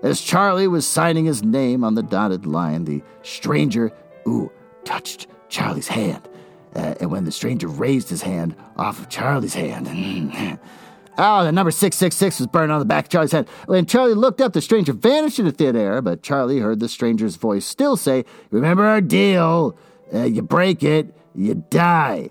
As 0.01 0.21
Charlie 0.21 0.67
was 0.67 0.88
signing 0.88 1.25
his 1.25 1.43
name 1.43 1.84
on 1.84 1.95
the 1.95 2.04
dotted 2.04 2.45
line, 2.45 2.86
the 2.86 3.01
stranger, 3.23 3.91
ooh, 4.28 4.51
touched 4.84 5.28
Charlie's 5.49 5.88
hand. 5.88 6.21
Uh, 6.75 6.93
and 6.99 7.10
when 7.10 7.25
the 7.25 7.32
stranger 7.32 7.67
raised 7.67 8.10
his 8.10 8.21
hand 8.21 8.56
off 8.78 8.99
of 8.99 9.10
Charlie's 9.10 9.56
hand, 9.56 9.88
oh, 11.17 11.43
the 11.43 11.51
number 11.51 11.71
666 11.71 12.39
was 12.39 12.47
burned 12.47 12.71
on 12.71 12.80
the 12.80 12.86
back 12.86 13.06
of 13.06 13.10
Charlie's 13.10 13.32
head. 13.32 13.47
When 13.65 13.86
Charlie 13.86 14.13
looked 14.13 14.41
up, 14.41 14.54
the 14.54 14.62
stranger 14.62 14.93
vanished 14.93 15.39
into 15.39 15.51
thin 15.51 15.75
air, 15.75 16.01
but 16.01 16.23
Charlie 16.23 16.60
heard 16.60 16.80
the 16.80 16.89
stranger's 16.89 17.36
voice 17.36 17.65
still 17.65 17.97
say, 17.97 18.25
Remember 18.51 18.86
our 18.86 19.01
deal. 19.01 19.78
Uh, 20.13 20.23
you 20.23 20.41
break 20.41 20.84
it, 20.84 21.15
you 21.34 21.56
die. 21.69 22.30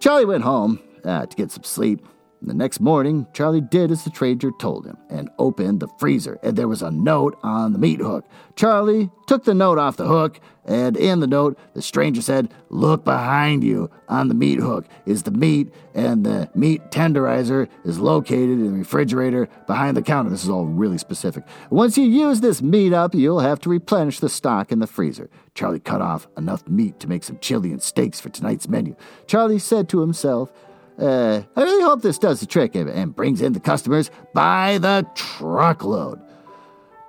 Charlie 0.00 0.24
went 0.24 0.42
home 0.42 0.80
uh, 1.04 1.26
to 1.26 1.36
get 1.36 1.50
some 1.50 1.62
sleep. 1.62 2.06
The 2.44 2.54
next 2.54 2.80
morning, 2.80 3.28
Charlie 3.32 3.60
did 3.60 3.92
as 3.92 4.02
the 4.02 4.10
stranger 4.10 4.50
told 4.58 4.84
him 4.84 4.96
and 5.08 5.30
opened 5.38 5.78
the 5.78 5.86
freezer, 6.00 6.40
and 6.42 6.56
there 6.56 6.66
was 6.66 6.82
a 6.82 6.90
note 6.90 7.38
on 7.44 7.72
the 7.72 7.78
meat 7.78 8.00
hook. 8.00 8.24
Charlie 8.56 9.10
took 9.28 9.44
the 9.44 9.54
note 9.54 9.78
off 9.78 9.96
the 9.96 10.08
hook, 10.08 10.40
and 10.64 10.96
in 10.96 11.20
the 11.20 11.28
note, 11.28 11.56
the 11.74 11.82
stranger 11.82 12.20
said, 12.20 12.52
Look 12.68 13.04
behind 13.04 13.62
you. 13.62 13.90
On 14.08 14.26
the 14.26 14.34
meat 14.34 14.58
hook 14.58 14.86
is 15.06 15.22
the 15.22 15.30
meat, 15.30 15.72
and 15.94 16.26
the 16.26 16.50
meat 16.52 16.82
tenderizer 16.90 17.68
is 17.84 18.00
located 18.00 18.58
in 18.58 18.72
the 18.72 18.78
refrigerator 18.78 19.48
behind 19.68 19.96
the 19.96 20.02
counter. 20.02 20.30
This 20.30 20.42
is 20.42 20.50
all 20.50 20.66
really 20.66 20.98
specific. 20.98 21.44
Once 21.70 21.96
you 21.96 22.04
use 22.04 22.40
this 22.40 22.60
meat 22.60 22.92
up, 22.92 23.14
you'll 23.14 23.38
have 23.38 23.60
to 23.60 23.70
replenish 23.70 24.18
the 24.18 24.28
stock 24.28 24.72
in 24.72 24.80
the 24.80 24.88
freezer. 24.88 25.30
Charlie 25.54 25.78
cut 25.78 26.02
off 26.02 26.26
enough 26.36 26.66
meat 26.66 26.98
to 27.00 27.08
make 27.08 27.22
some 27.22 27.38
chili 27.38 27.70
and 27.70 27.82
steaks 27.82 28.18
for 28.18 28.30
tonight's 28.30 28.68
menu. 28.68 28.96
Charlie 29.28 29.60
said 29.60 29.88
to 29.90 30.00
himself, 30.00 30.50
uh, 30.98 31.42
I 31.56 31.62
really 31.62 31.82
hope 31.82 32.02
this 32.02 32.18
does 32.18 32.40
the 32.40 32.46
trick 32.46 32.74
and 32.74 33.14
brings 33.14 33.40
in 33.40 33.52
the 33.52 33.60
customers 33.60 34.10
by 34.34 34.78
the 34.78 35.06
truckload. 35.14 36.20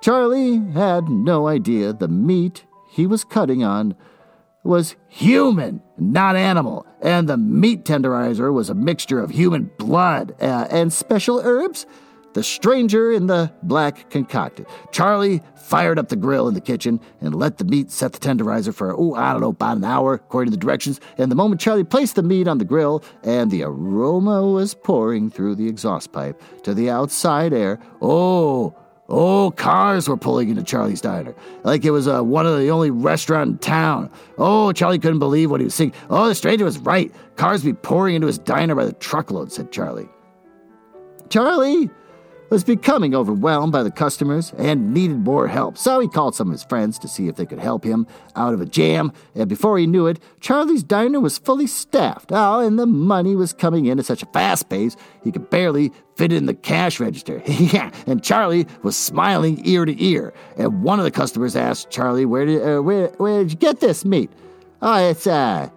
Charlie 0.01 0.57
had 0.73 1.07
no 1.09 1.47
idea 1.47 1.93
the 1.93 2.07
meat 2.07 2.65
he 2.91 3.07
was 3.07 3.23
cutting 3.23 3.63
on 3.63 3.95
was 4.63 4.95
human, 5.07 5.81
not 5.97 6.35
animal, 6.35 6.85
and 7.01 7.27
the 7.27 7.37
meat 7.37 7.83
tenderizer 7.83 8.51
was 8.53 8.69
a 8.69 8.73
mixture 8.75 9.19
of 9.19 9.31
human 9.31 9.71
blood 9.77 10.35
uh, 10.41 10.67
and 10.69 10.91
special 10.91 11.41
herbs 11.43 11.85
the 12.33 12.43
stranger 12.43 13.11
in 13.11 13.27
the 13.27 13.51
black 13.63 14.09
concocted. 14.09 14.65
Charlie 14.91 15.41
fired 15.55 15.97
up 15.97 16.09
the 16.09 16.15
grill 16.15 16.47
in 16.47 16.53
the 16.53 16.61
kitchen 16.61 16.99
and 17.21 17.35
let 17.35 17.57
the 17.57 17.65
meat 17.65 17.91
set 17.91 18.13
the 18.13 18.19
tenderizer 18.19 18.73
for, 18.73 18.93
oh, 18.95 19.13
I 19.15 19.31
don't 19.31 19.41
know, 19.41 19.49
about 19.49 19.77
an 19.77 19.83
hour, 19.83 20.15
according 20.15 20.51
to 20.51 20.57
the 20.57 20.61
directions. 20.61 20.99
And 21.17 21.31
the 21.31 21.35
moment 21.35 21.61
Charlie 21.61 21.83
placed 21.83 22.15
the 22.15 22.23
meat 22.23 22.47
on 22.47 22.57
the 22.57 22.65
grill 22.65 23.03
and 23.23 23.49
the 23.49 23.63
aroma 23.63 24.45
was 24.45 24.73
pouring 24.73 25.29
through 25.29 25.55
the 25.55 25.67
exhaust 25.67 26.11
pipe 26.11 26.41
to 26.63 26.73
the 26.73 26.89
outside 26.89 27.53
air, 27.53 27.79
oh, 28.01 28.75
Oh, 29.09 29.51
cars 29.51 30.07
were 30.07 30.15
pulling 30.15 30.49
into 30.49 30.63
Charlie's 30.63 31.01
diner 31.01 31.35
like 31.63 31.83
it 31.83 31.91
was 31.91 32.07
uh, 32.07 32.23
one 32.23 32.47
of 32.47 32.57
the 32.57 32.71
only 32.71 32.89
restaurant 32.89 33.49
in 33.49 33.57
town. 33.57 34.09
Oh, 34.37 34.71
Charlie 34.71 34.97
couldn't 34.97 35.19
believe 35.19 35.51
what 35.51 35.59
he 35.59 35.65
was 35.65 35.75
seeing. 35.75 35.93
Oh, 36.09 36.29
the 36.29 36.35
stranger 36.35 36.63
was 36.63 36.79
right. 36.79 37.13
Cars 37.35 37.63
be 37.63 37.73
pouring 37.73 38.15
into 38.15 38.27
his 38.27 38.37
diner 38.37 38.75
by 38.75 38.85
the 38.85 38.93
truckload, 38.93 39.51
said 39.51 39.73
Charlie. 39.73 40.07
Charlie 41.29 41.89
was 42.53 42.63
becoming 42.63 43.15
overwhelmed 43.15 43.71
by 43.71 43.81
the 43.81 43.89
customers 43.89 44.53
and 44.59 44.93
needed 44.93 45.17
more 45.17 45.47
help, 45.47 45.75
so 45.75 45.99
he 45.99 46.07
called 46.07 46.35
some 46.35 46.49
of 46.49 46.51
his 46.51 46.63
friends 46.63 46.99
to 46.99 47.07
see 47.07 47.27
if 47.27 47.35
they 47.35 47.47
could 47.47 47.57
help 47.57 47.83
him 47.83 48.05
out 48.35 48.53
of 48.53 48.61
a 48.61 48.65
jam. 48.67 49.11
And 49.33 49.49
before 49.49 49.79
he 49.79 49.87
knew 49.87 50.05
it, 50.05 50.19
Charlie's 50.39 50.83
diner 50.83 51.19
was 51.19 51.39
fully 51.39 51.65
staffed. 51.65 52.31
Oh, 52.31 52.59
and 52.59 52.77
the 52.77 52.85
money 52.85 53.35
was 53.35 53.53
coming 53.53 53.87
in 53.87 53.97
at 53.97 54.05
such 54.05 54.21
a 54.21 54.27
fast 54.27 54.69
pace 54.69 54.95
he 55.23 55.31
could 55.31 55.49
barely 55.49 55.91
fit 56.15 56.31
it 56.31 56.35
in 56.35 56.45
the 56.45 56.53
cash 56.53 56.99
register. 56.99 57.41
yeah, 57.47 57.89
and 58.05 58.23
Charlie 58.23 58.67
was 58.83 58.95
smiling 58.95 59.59
ear 59.65 59.85
to 59.85 60.03
ear. 60.03 60.31
And 60.55 60.83
one 60.83 60.99
of 60.99 61.05
the 61.05 61.11
customers 61.11 61.55
asked 61.55 61.89
Charlie, 61.89 62.27
"Where 62.27 62.45
did 62.45 62.61
uh, 62.61 62.83
where 62.83 63.07
where 63.17 63.41
did 63.41 63.51
you 63.51 63.57
get 63.57 63.79
this 63.79 64.05
meat?" 64.05 64.29
Oh, 64.79 65.09
it's 65.09 65.25
uh 65.25 65.71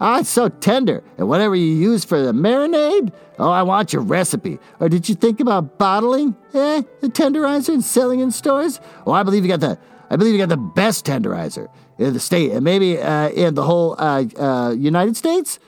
Ah, 0.00 0.20
it's 0.20 0.28
so 0.28 0.48
tender. 0.48 1.02
And 1.18 1.28
whatever 1.28 1.54
you 1.54 1.66
use 1.66 2.04
for 2.04 2.20
the 2.20 2.32
marinade, 2.32 3.12
oh, 3.38 3.50
I 3.50 3.62
want 3.62 3.92
your 3.92 4.02
recipe. 4.02 4.58
Or 4.80 4.88
did 4.88 5.08
you 5.08 5.14
think 5.14 5.40
about 5.40 5.78
bottling, 5.78 6.36
eh, 6.52 6.82
the 7.00 7.08
tenderizer 7.08 7.74
and 7.74 7.84
selling 7.84 8.20
in 8.20 8.30
stores? 8.30 8.80
Oh, 9.06 9.12
I 9.12 9.22
believe 9.22 9.44
you 9.44 9.50
got 9.50 9.60
the, 9.60 9.78
I 10.10 10.16
believe 10.16 10.32
you 10.34 10.38
got 10.38 10.48
the 10.48 10.56
best 10.56 11.04
tenderizer 11.04 11.68
in 11.98 12.12
the 12.12 12.20
state, 12.20 12.52
and 12.52 12.64
maybe 12.64 12.98
uh, 12.98 13.30
in 13.30 13.54
the 13.54 13.62
whole 13.62 13.94
uh, 13.98 14.24
uh, 14.38 14.70
United 14.70 15.16
States. 15.16 15.58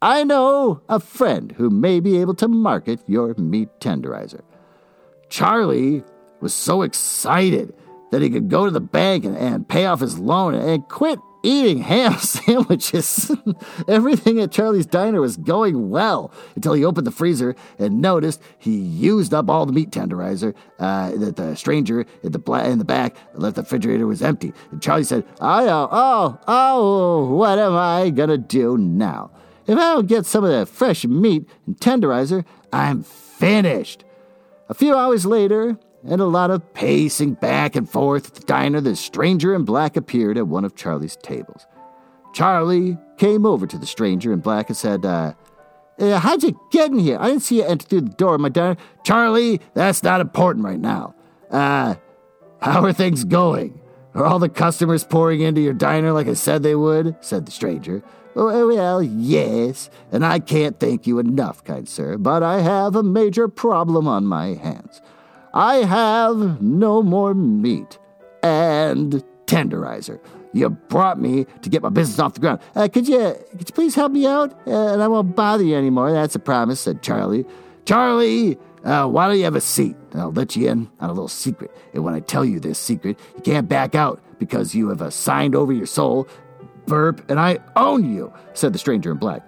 I 0.00 0.24
know 0.24 0.80
a 0.88 0.98
friend 0.98 1.52
who 1.52 1.70
may 1.70 2.00
be 2.00 2.20
able 2.20 2.34
to 2.34 2.48
market 2.48 3.00
your 3.06 3.34
meat 3.34 3.68
tenderizer. 3.78 4.42
Charlie 5.28 6.02
was 6.40 6.52
so 6.52 6.82
excited 6.82 7.72
that 8.10 8.20
he 8.20 8.28
could 8.28 8.50
go 8.50 8.64
to 8.64 8.70
the 8.70 8.80
bank 8.80 9.24
and, 9.24 9.36
and 9.36 9.66
pay 9.66 9.86
off 9.86 10.00
his 10.00 10.18
loan 10.18 10.54
and 10.54 10.88
quit 10.88 11.20
eating 11.42 11.78
ham 11.78 12.16
sandwiches. 12.18 13.30
Everything 13.88 14.40
at 14.40 14.52
Charlie's 14.52 14.86
Diner 14.86 15.20
was 15.20 15.36
going 15.36 15.90
well 15.90 16.32
until 16.54 16.72
he 16.72 16.84
opened 16.84 17.06
the 17.06 17.12
freezer 17.12 17.54
and 17.78 18.00
noticed 18.00 18.40
he 18.58 18.76
used 18.76 19.34
up 19.34 19.48
all 19.48 19.66
the 19.66 19.72
meat 19.72 19.90
tenderizer 19.90 20.54
uh, 20.78 21.10
that 21.12 21.36
the 21.36 21.54
stranger 21.56 22.06
in 22.22 22.32
the, 22.32 22.38
bla- 22.38 22.68
in 22.68 22.78
the 22.78 22.84
back 22.84 23.16
left 23.34 23.56
the 23.56 23.62
refrigerator 23.62 24.06
was 24.06 24.22
empty. 24.22 24.52
And 24.70 24.82
Charlie 24.82 25.04
said, 25.04 25.24
oh, 25.40 25.88
oh, 25.90 26.38
oh, 26.46 27.34
what 27.34 27.58
am 27.58 27.76
I 27.76 28.10
gonna 28.10 28.38
do 28.38 28.76
now? 28.76 29.30
If 29.66 29.78
I 29.78 29.94
don't 29.94 30.06
get 30.06 30.26
some 30.26 30.44
of 30.44 30.50
that 30.50 30.68
fresh 30.68 31.04
meat 31.04 31.48
and 31.66 31.76
tenderizer, 31.76 32.44
I'm 32.72 33.02
finished. 33.02 34.04
A 34.68 34.74
few 34.74 34.96
hours 34.96 35.26
later, 35.26 35.78
and 36.04 36.20
a 36.20 36.26
lot 36.26 36.50
of 36.50 36.74
pacing 36.74 37.34
back 37.34 37.76
and 37.76 37.88
forth 37.88 38.28
at 38.28 38.34
the 38.34 38.46
diner, 38.46 38.80
the 38.80 38.96
stranger 38.96 39.54
in 39.54 39.64
black 39.64 39.96
appeared 39.96 40.36
at 40.36 40.48
one 40.48 40.64
of 40.64 40.74
Charlie's 40.74 41.16
tables. 41.16 41.66
Charlie 42.32 42.98
came 43.18 43.46
over 43.46 43.66
to 43.66 43.78
the 43.78 43.86
stranger 43.86 44.32
in 44.32 44.40
black 44.40 44.68
and 44.68 44.76
said, 44.76 45.04
uh, 45.04 45.34
uh, 45.98 46.18
How'd 46.18 46.42
you 46.42 46.58
get 46.70 46.90
in 46.90 46.98
here? 46.98 47.18
I 47.20 47.28
didn't 47.28 47.42
see 47.42 47.58
you 47.58 47.64
enter 47.64 47.86
through 47.86 48.00
the 48.02 48.10
door 48.10 48.34
of 48.34 48.40
my 48.40 48.48
diner. 48.48 48.76
Charlie, 49.04 49.60
that's 49.74 50.02
not 50.02 50.20
important 50.20 50.64
right 50.64 50.80
now. 50.80 51.14
Uh, 51.50 51.96
how 52.60 52.84
are 52.84 52.92
things 52.92 53.24
going? 53.24 53.80
Are 54.14 54.24
all 54.24 54.38
the 54.38 54.48
customers 54.48 55.04
pouring 55.04 55.40
into 55.40 55.60
your 55.60 55.72
diner 55.72 56.12
like 56.12 56.26
I 56.26 56.34
said 56.34 56.62
they 56.62 56.74
would? 56.74 57.16
said 57.20 57.46
the 57.46 57.52
stranger. 57.52 58.02
Oh, 58.34 58.66
well, 58.66 59.02
yes, 59.02 59.90
and 60.10 60.24
I 60.24 60.38
can't 60.38 60.80
thank 60.80 61.06
you 61.06 61.18
enough, 61.18 61.62
kind 61.64 61.86
sir, 61.86 62.16
but 62.16 62.42
I 62.42 62.60
have 62.60 62.96
a 62.96 63.02
major 63.02 63.46
problem 63.46 64.08
on 64.08 64.24
my 64.26 64.54
hands. 64.54 65.02
I 65.54 65.76
have 65.76 66.60
no 66.62 67.02
more 67.02 67.34
meat. 67.34 67.98
and 68.42 69.22
tenderizer. 69.46 70.18
You 70.52 70.68
brought 70.70 71.18
me 71.20 71.46
to 71.62 71.70
get 71.70 71.82
my 71.82 71.88
business 71.88 72.18
off 72.18 72.34
the 72.34 72.40
ground. 72.40 72.60
Uh, 72.74 72.88
could 72.88 73.08
you 73.08 73.34
could 73.52 73.68
you 73.68 73.74
please 73.74 73.94
help 73.94 74.12
me 74.12 74.26
out? 74.26 74.52
Uh, 74.66 74.92
and 74.92 75.02
I 75.02 75.08
won't 75.08 75.34
bother 75.36 75.64
you 75.64 75.76
anymore. 75.76 76.12
That's 76.12 76.34
a 76.34 76.38
promise," 76.38 76.80
said 76.80 77.02
Charlie. 77.02 77.46
Charlie, 77.84 78.58
uh, 78.84 79.06
why 79.08 79.26
don't 79.28 79.38
you 79.38 79.44
have 79.44 79.56
a 79.56 79.60
seat? 79.60 79.96
And 80.12 80.20
I'll 80.20 80.32
let 80.32 80.54
you 80.56 80.68
in 80.68 80.90
on 81.00 81.10
a 81.10 81.12
little 81.12 81.28
secret. 81.28 81.70
And 81.94 82.04
when 82.04 82.14
I 82.14 82.20
tell 82.20 82.44
you 82.44 82.60
this 82.60 82.78
secret, 82.78 83.18
you 83.36 83.42
can't 83.42 83.68
back 83.68 83.94
out 83.94 84.20
because 84.38 84.74
you 84.74 84.88
have 84.88 85.12
signed 85.12 85.54
over 85.54 85.72
your 85.72 85.86
soul, 85.86 86.28
burp, 86.86 87.28
and 87.30 87.38
I 87.40 87.58
own 87.76 88.12
you," 88.12 88.32
said 88.54 88.72
the 88.72 88.78
stranger 88.78 89.10
in 89.12 89.18
black. 89.18 89.42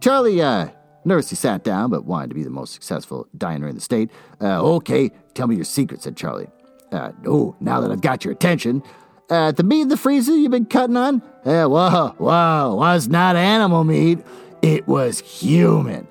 Charlie 0.00 0.42
uh, 0.42 0.68
nervously 1.04 1.36
sat 1.36 1.64
down, 1.64 1.90
but 1.90 2.04
wanted 2.04 2.28
to 2.28 2.34
be 2.34 2.42
the 2.42 2.50
most 2.50 2.72
successful 2.72 3.26
diner 3.36 3.68
in 3.68 3.74
the 3.74 3.80
state. 3.80 4.10
Uh, 4.40 4.62
okay, 4.76 5.10
tell 5.34 5.46
me 5.46 5.56
your 5.56 5.64
secret," 5.64 6.02
said 6.02 6.16
Charlie. 6.16 6.48
Uh, 6.92 7.12
oh, 7.26 7.56
now 7.60 7.80
that 7.80 7.90
I've 7.90 8.00
got 8.00 8.24
your 8.24 8.32
attention, 8.32 8.82
uh, 9.30 9.52
the 9.52 9.62
meat 9.62 9.82
in 9.82 9.88
the 9.88 9.96
freezer 9.96 10.36
you've 10.36 10.50
been 10.50 10.66
cutting 10.66 10.96
on? 10.96 11.22
Uh, 11.44 11.64
whoa, 11.66 12.14
whoa, 12.18 12.74
was 12.76 13.08
not 13.08 13.36
animal 13.36 13.84
meat. 13.84 14.18
It 14.60 14.86
was 14.88 15.20
human. 15.20 16.06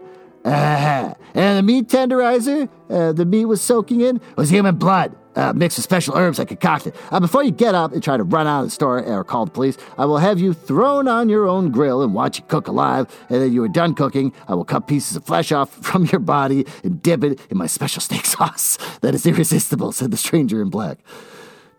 Uh, 0.46 1.14
and 1.34 1.58
the 1.58 1.64
meat 1.64 1.88
tenderizer 1.88 2.70
uh, 2.90 3.14
the 3.14 3.26
meat 3.26 3.46
was 3.46 3.62
soaking 3.62 4.02
in 4.02 4.20
was 4.36 4.50
human 4.50 4.76
blood. 4.76 5.16
Uh, 5.36 5.54
mixed 5.54 5.78
with 5.78 5.84
special 5.84 6.18
herbs 6.18 6.40
I 6.40 6.44
concocted. 6.44 6.94
Uh, 7.12 7.20
before 7.20 7.44
you 7.44 7.52
get 7.52 7.74
up 7.74 7.94
and 7.94 8.04
try 8.04 8.18
to 8.18 8.24
run 8.24 8.46
out 8.46 8.62
of 8.62 8.66
the 8.66 8.72
store 8.72 9.02
or 9.06 9.24
call 9.24 9.46
the 9.46 9.52
police, 9.52 9.78
I 9.98 10.06
will 10.06 10.18
have 10.18 10.40
you 10.40 10.54
thrown 10.54 11.08
on 11.08 11.30
your 11.30 11.48
own 11.48 11.72
grill 11.72 12.02
and 12.02 12.14
watch 12.14 12.40
you 12.40 12.44
cook 12.48 12.68
alive. 12.68 13.08
And 13.30 13.42
then 13.42 13.54
you 13.54 13.64
are 13.64 13.70
done 13.70 13.94
cooking, 13.94 14.34
I 14.50 14.56
will 14.56 14.66
cut 14.66 14.88
pieces 14.88 15.16
of 15.16 15.24
flesh 15.24 15.52
off 15.52 15.70
from 15.86 16.06
your 16.08 16.20
body 16.20 16.66
and 16.84 17.02
dip 17.02 17.24
it 17.24 17.40
in 17.50 17.58
my 17.58 17.68
special 17.68 18.02
steak 18.02 18.26
sauce. 18.26 18.78
That 19.02 19.16
is 19.16 19.26
irresistible, 19.26 19.92
said 19.92 20.12
the 20.12 20.18
stranger 20.18 20.62
in 20.62 20.70
black. 20.70 20.98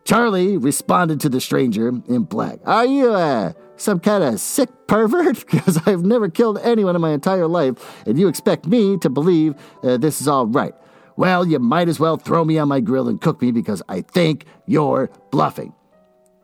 Charlie 0.05 0.57
responded 0.57 1.21
to 1.21 1.29
the 1.29 1.41
stranger 1.41 1.89
in 1.89 2.25
black. 2.25 2.59
Are 2.65 2.87
you 2.87 3.13
uh, 3.13 3.53
some 3.77 4.01
kind 4.01 4.25
of 4.25 4.41
sick 4.41 4.69
pervert? 4.87 5.45
Because 5.51 5.81
I've 5.87 6.05
never 6.05 6.29
killed 6.29 6.59
anyone 6.63 6.97
in 6.97 7.03
my 7.03 7.13
entire 7.13 7.47
life, 7.47 7.75
and 8.07 8.19
you 8.19 8.29
expect 8.29 8.67
me 8.67 8.97
to 8.99 9.11
believe 9.11 9.55
uh, 9.83 9.97
this 9.97 10.21
is 10.21 10.29
all 10.29 10.47
right. 10.47 10.75
Well, 11.17 11.47
you 11.47 11.59
might 11.59 11.89
as 11.89 12.01
well 12.01 12.17
throw 12.17 12.45
me 12.45 12.59
on 12.59 12.69
my 12.69 12.81
grill 12.81 13.09
and 13.09 13.21
cook 13.21 13.43
me 13.43 13.51
because 13.51 13.83
I 13.89 14.01
think 14.01 14.47
you're 14.67 15.11
bluffing. 15.31 15.75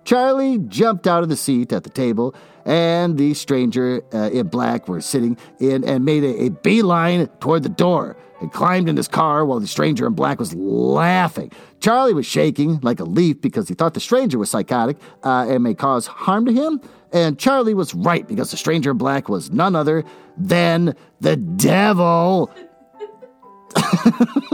Charlie 0.05 0.59
jumped 0.59 1.07
out 1.07 1.23
of 1.23 1.29
the 1.29 1.37
seat 1.37 1.73
at 1.73 1.83
the 1.83 1.91
table, 1.91 2.35
and 2.65 3.19
the 3.19 3.35
stranger 3.35 4.03
uh, 4.13 4.31
in 4.31 4.49
black 4.49 4.87
were 4.87 5.01
sitting 5.01 5.37
in 5.59 5.83
and 5.83 6.05
made 6.05 6.23
a, 6.25 6.45
a 6.45 6.49
beeline 6.51 7.27
toward 7.41 7.63
the 7.63 7.69
door 7.69 8.17
and 8.41 8.53
climbed 8.53 8.89
in 8.89 8.97
his 8.97 9.09
car 9.09 9.45
while 9.45 9.61
the 9.61 9.67
stranger 9.67 10.07
in 10.07 10.15
black 10.15 10.39
was 10.39 10.55
laughing. 10.55 11.51
Charlie 11.81 12.15
was 12.15 12.27
shaking 12.27 12.81
like 12.83 13.01
a 13.01 13.05
leaf 13.05 13.41
because 13.41 13.69
he 13.69 13.75
thought 13.75 13.95
the 13.95 14.01
stranger 14.01 14.39
was 14.39 14.51
psychotic 14.51 14.97
uh, 15.25 15.47
and 15.49 15.63
may 15.63 15.75
cause 15.75 16.07
harm 16.07 16.47
to 16.47 16.53
him. 16.53 16.81
And 17.13 17.39
Charlie 17.39 17.75
was 17.75 17.95
right 17.95 18.27
because 18.27 18.51
the 18.51 18.57
stranger 18.57 18.91
in 18.91 18.99
black 18.99 19.29
was 19.29 19.51
none 19.51 19.77
other 19.77 20.05
than 20.37 20.95
the 21.21 21.37
devil. 21.37 22.53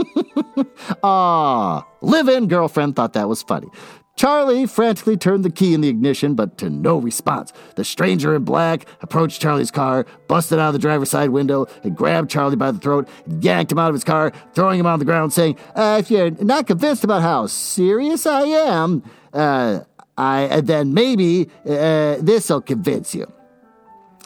Ah, 1.03 1.85
live 2.01 2.27
in 2.27 2.47
girlfriend 2.47 2.95
thought 2.95 3.13
that 3.13 3.27
was 3.27 3.41
funny. 3.41 3.67
Charlie 4.15 4.67
frantically 4.67 5.17
turned 5.17 5.43
the 5.43 5.49
key 5.49 5.73
in 5.73 5.81
the 5.81 5.89
ignition, 5.89 6.35
but 6.35 6.57
to 6.59 6.69
no 6.69 6.97
response. 6.97 7.51
The 7.75 7.83
stranger 7.83 8.35
in 8.35 8.43
black 8.43 8.85
approached 9.01 9.41
Charlie's 9.41 9.71
car, 9.71 10.05
busted 10.27 10.59
out 10.59 10.67
of 10.67 10.73
the 10.73 10.79
driver's 10.79 11.09
side 11.09 11.31
window, 11.31 11.67
and 11.83 11.95
grabbed 11.95 12.29
Charlie 12.29 12.55
by 12.55 12.71
the 12.71 12.79
throat, 12.79 13.07
yanked 13.39 13.71
him 13.71 13.79
out 13.79 13.89
of 13.89 13.95
his 13.95 14.03
car, 14.03 14.31
throwing 14.53 14.79
him 14.79 14.85
on 14.85 14.99
the 14.99 15.05
ground, 15.05 15.33
saying, 15.33 15.57
uh, 15.75 15.97
If 15.99 16.11
you're 16.11 16.31
not 16.31 16.67
convinced 16.67 17.03
about 17.03 17.21
how 17.23 17.47
serious 17.47 18.25
I 18.27 18.43
am, 18.43 19.03
uh, 19.33 19.79
I, 20.15 20.61
then 20.61 20.93
maybe 20.93 21.49
uh, 21.65 22.17
this'll 22.19 22.61
convince 22.61 23.15
you. 23.15 23.31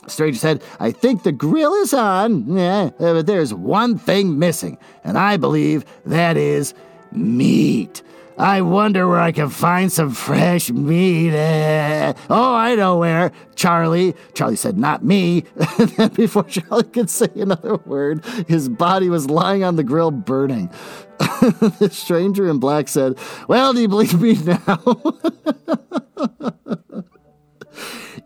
Stranger 0.08 0.40
said, 0.40 0.64
I 0.80 0.92
think 0.92 1.24
the 1.24 1.32
grill 1.32 1.74
is 1.76 1.94
on, 1.94 2.56
yeah, 2.56 2.92
but 2.98 3.26
there's 3.26 3.54
one 3.54 3.98
thing 3.98 4.40
missing, 4.40 4.78
and 5.04 5.18
I 5.18 5.38
believe 5.38 5.86
that 6.06 6.38
is 6.38 6.74
meat. 7.12 8.02
I 8.38 8.62
wonder 8.62 9.08
where 9.08 9.20
I 9.20 9.32
can 9.32 9.50
find 9.50 9.92
some 9.92 10.12
fresh 10.12 10.70
meat. 10.70 11.34
Eh. 11.34 12.14
Oh, 12.30 12.54
I 12.54 12.76
know 12.76 12.98
where. 12.98 13.32
Charlie. 13.56 14.14
Charlie 14.36 14.56
said, 14.56 14.78
Not 14.78 15.04
me. 15.04 15.42
then, 15.78 16.10
before 16.10 16.44
Charlie 16.44 16.84
could 16.84 17.10
say 17.10 17.30
another 17.36 17.78
word, 17.78 18.24
his 18.48 18.70
body 18.70 19.10
was 19.10 19.30
lying 19.30 19.64
on 19.64 19.76
the 19.76 19.84
grill 19.84 20.12
burning. 20.12 20.70
the 21.18 21.90
stranger 21.92 22.48
in 22.48 22.60
black 22.60 22.88
said, 22.88 23.18
Well, 23.48 23.74
do 23.74 23.82
you 23.82 23.88
believe 23.88 24.20
me 24.22 24.34
now? 24.34 24.84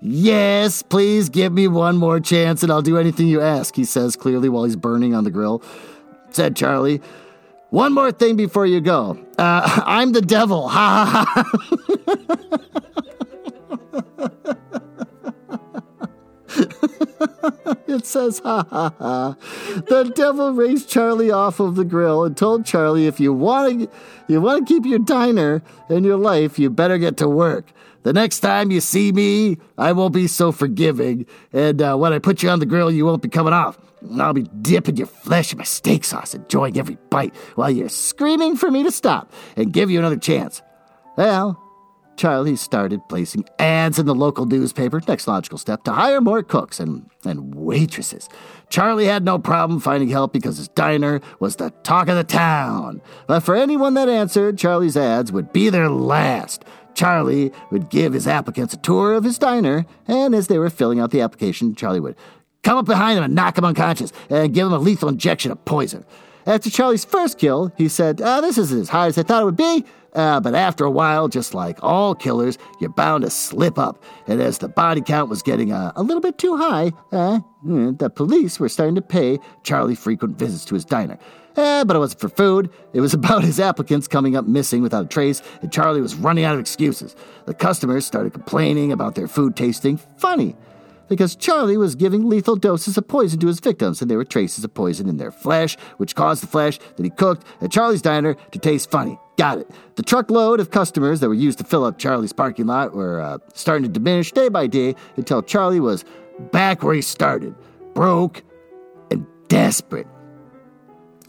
Yes, 0.04 0.82
please 0.82 1.30
give 1.30 1.54
me 1.54 1.68
one 1.68 1.96
more 1.96 2.20
chance 2.20 2.64
and 2.64 2.72
I'll 2.72 2.82
do 2.82 2.98
anything 2.98 3.28
you 3.28 3.40
ask, 3.40 3.76
he 3.76 3.86
says 3.86 4.16
clearly 4.16 4.50
while 4.50 4.64
he's 4.64 4.76
burning 4.76 5.14
on 5.14 5.26
the 5.26 5.30
grill. 5.30 5.62
Said 6.32 6.56
Charlie. 6.56 7.02
One 7.72 7.94
more 7.94 8.12
thing 8.12 8.36
before 8.36 8.66
you 8.66 8.82
go. 8.82 9.18
Uh, 9.38 9.82
I'm 9.86 10.12
the 10.12 10.22
devil. 10.22 10.68
Ha 10.68 11.06
ha 11.06 11.26
ha. 11.26 11.44
it 17.88 18.06
says 18.06 18.40
ha 18.40 18.66
ha 18.70 18.94
ha. 19.00 19.38
The 19.88 20.12
devil 20.14 20.52
raised 20.52 20.90
Charlie 20.90 21.32
off 21.32 21.62
of 21.62 21.76
the 21.76 21.86
grill 21.86 22.26
and 22.26 22.36
told 22.36 22.66
Charlie 22.66 23.08
if 23.08 23.22
you 23.22 23.32
want 23.32 23.84
to 23.84 23.90
you 24.28 24.42
want 24.42 24.68
to 24.68 24.74
keep 24.74 24.86
your 24.86 25.00
diner 25.00 25.64
in 25.90 26.04
your 26.04 26.18
life, 26.18 26.60
you 26.60 26.70
better 26.70 26.98
get 26.98 27.16
to 27.18 27.30
work. 27.30 27.72
The 28.04 28.12
next 28.12 28.42
time 28.42 28.72
you 28.72 28.82
see 28.82 29.14
me, 29.14 29.60
I 29.78 29.94
won't 29.94 30.14
be 30.14 30.28
so 30.28 30.52
forgiving, 30.52 31.26
and 31.54 31.82
uh, 31.82 31.96
when 31.96 32.12
I 32.12 32.20
put 32.20 32.44
you 32.44 32.50
on 32.50 32.60
the 32.60 32.66
grill, 32.66 32.92
you 32.92 33.06
won't 33.06 33.22
be 33.22 33.30
coming 33.30 33.54
off. 33.54 33.78
I'll 34.20 34.34
be 34.34 34.50
dipping 34.62 34.98
your 34.98 35.08
flesh 35.08 35.52
in 35.52 35.58
my 35.58 35.64
steak 35.64 36.04
sauce, 36.04 36.34
enjoying 36.34 36.78
every 36.78 36.98
bite, 37.10 37.36
while 37.56 37.70
you're 37.70 37.90
screaming 37.90 38.56
for 38.56 38.72
me 38.72 38.84
to 38.84 38.92
stop 38.92 39.32
and 39.56 39.72
give 39.72 39.92
you 39.92 40.00
another 40.00 40.18
chance. 40.18 40.62
Well, 41.18 41.62
Charlie 42.18 42.56
started 42.56 43.02
placing 43.10 43.46
ads 43.58 43.98
in 43.98 44.06
the 44.06 44.14
local 44.14 44.46
newspaper, 44.46 45.02
next 45.08 45.28
logical 45.28 45.58
step, 45.58 45.84
to 45.86 45.92
hire 45.92 46.22
more 46.22 46.44
cooks 46.44 46.80
and, 46.80 47.10
and 47.26 47.56
waitresses. 47.56 48.30
Charlie 48.70 49.06
had 49.06 49.24
no 49.24 49.40
problem 49.40 49.80
finding 49.80 50.10
help 50.10 50.32
because 50.32 50.58
his 50.58 50.68
diner 50.68 51.22
was 51.40 51.56
the 51.56 51.72
talk 51.84 52.10
of 52.10 52.16
the 52.16 52.24
town. 52.24 53.02
But 53.28 53.40
for 53.42 53.56
anyone 53.56 53.96
that 53.96 54.10
answered, 54.10 54.58
Charlie's 54.58 54.98
ads 54.98 55.32
would 55.32 55.52
be 55.52 55.70
their 55.70 55.90
last. 55.90 56.64
Charlie 56.94 57.52
would 57.72 57.90
give 57.90 58.14
his 58.14 58.28
applicants 58.28 58.74
a 58.74 58.78
tour 58.78 59.14
of 59.14 59.24
his 59.24 59.40
diner, 59.40 59.86
and 60.08 60.36
as 60.36 60.48
they 60.48 60.60
were 60.60 60.70
filling 60.70 61.00
out 61.00 61.12
the 61.12 61.22
application, 61.22 61.74
Charlie 61.74 62.00
would 62.00 62.18
come 62.64 62.78
up 62.78 62.86
behind 62.86 63.18
him 63.18 63.24
and 63.24 63.36
knock 63.36 63.58
him 63.58 63.66
unconscious 63.66 64.12
and 64.30 64.54
give 64.54 64.68
him 64.68 64.74
a 64.74 64.80
lethal 64.80 65.10
injection 65.10 65.52
of 65.52 65.64
poison. 65.66 66.06
After 66.46 66.70
Charlie's 66.70 67.06
first 67.06 67.38
kill, 67.38 67.72
he 67.78 67.88
said, 67.88 68.22
oh, 68.24 68.42
This 68.42 68.58
isn't 68.58 68.80
as 68.80 68.90
hard 68.90 69.10
as 69.10 69.18
I 69.18 69.24
thought 69.24 69.44
it 69.44 69.46
would 69.46 69.58
be. 69.58 69.86
Uh, 70.14 70.42
but 70.42 70.54
after 70.54 70.84
a 70.84 70.92
while, 70.92 71.30
just 71.30 71.54
like 71.54 71.78
all 71.82 72.14
killers, 72.16 72.58
you're 72.82 72.90
bound 72.90 73.24
to 73.24 73.30
slip 73.30 73.80
up. 73.80 74.04
And 74.28 74.42
as 74.42 74.58
the 74.58 74.68
body 74.68 75.02
count 75.02 75.30
was 75.30 75.42
getting 75.42 75.72
uh, 75.72 75.94
a 75.96 76.04
little 76.04 76.20
bit 76.22 76.38
too 76.38 76.58
high, 76.58 76.92
uh, 77.14 77.40
the 77.64 78.12
police 78.14 78.60
were 78.60 78.68
starting 78.68 78.96
to 78.96 79.02
pay 79.02 79.40
Charlie 79.64 79.96
frequent 79.96 80.38
visits 80.38 80.66
to 80.66 80.74
his 80.74 80.84
diner. 80.84 81.18
Eh, 81.56 81.84
but 81.84 81.96
it 81.96 82.00
wasn't 82.00 82.20
for 82.20 82.30
food. 82.30 82.70
It 82.94 83.00
was 83.00 83.14
about 83.22 83.44
his 83.44 83.60
applicants 83.60 84.08
coming 84.08 84.36
up 84.36 84.46
missing 84.46 84.82
without 84.82 85.06
a 85.06 85.08
trace, 85.08 85.42
and 85.62 85.72
Charlie 85.72 86.02
was 86.02 86.16
running 86.16 86.44
out 86.44 86.56
of 86.56 86.60
excuses. 86.60 87.16
The 87.46 87.54
customers 87.54 88.06
started 88.06 88.34
complaining 88.34 88.92
about 88.92 89.16
their 89.16 89.28
food 89.28 89.56
tasting 89.56 89.98
funny 90.18 90.58
because 91.12 91.36
Charlie 91.36 91.76
was 91.76 91.96
giving 91.96 92.30
lethal 92.30 92.56
doses 92.56 92.98
of 92.98 93.06
poison 93.06 93.38
to 93.42 93.48
his 93.48 93.60
victims, 93.60 94.02
and 94.02 94.10
there 94.10 94.18
were 94.18 94.24
traces 94.24 94.64
of 94.64 94.74
poison 94.74 95.10
in 95.10 95.18
their 95.18 95.30
flesh, 95.30 95.76
which 95.98 96.16
caused 96.16 96.42
the 96.42 96.48
flesh 96.48 96.80
that 96.96 97.04
he 97.04 97.10
cooked 97.10 97.46
at 97.60 97.70
Charlie's 97.70 98.02
diner 98.02 98.36
to 98.36 98.60
taste 98.60 98.90
funny. 98.90 99.20
Got 99.38 99.58
it. 99.58 99.70
The 99.96 100.04
truckload 100.04 100.62
of 100.62 100.72
customers 100.72 101.20
that 101.20 101.28
were 101.28 101.34
used 101.34 101.58
to 101.58 101.66
fill 101.66 101.84
up 101.84 101.98
Charlie's 101.98 102.32
parking 102.32 102.68
lot 102.68 102.94
were 102.94 103.20
uh, 103.20 103.40
starting 103.54 103.84
to 103.84 103.90
diminish 103.90 104.32
day 104.32 104.48
by 104.48 104.68
day 104.68 104.96
until 105.18 105.44
Charlie 105.44 105.82
was 105.82 106.06
back 106.54 106.82
where 106.82 106.96
he 106.96 107.02
started 107.02 107.56
broke 107.94 108.42
and 109.12 109.28
desperate. 109.50 110.08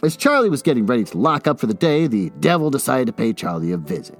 As 0.05 0.17
Charlie 0.17 0.49
was 0.49 0.63
getting 0.63 0.87
ready 0.87 1.03
to 1.03 1.19
lock 1.19 1.49
up 1.49 1.59
for 1.59 1.67
the 1.67 1.75
day, 1.75 2.07
the 2.07 2.31
devil 2.39 2.71
decided 2.71 3.09
to 3.09 3.13
pay 3.13 3.33
Charlie 3.33 3.73
a 3.73 3.79
visit. 3.79 4.17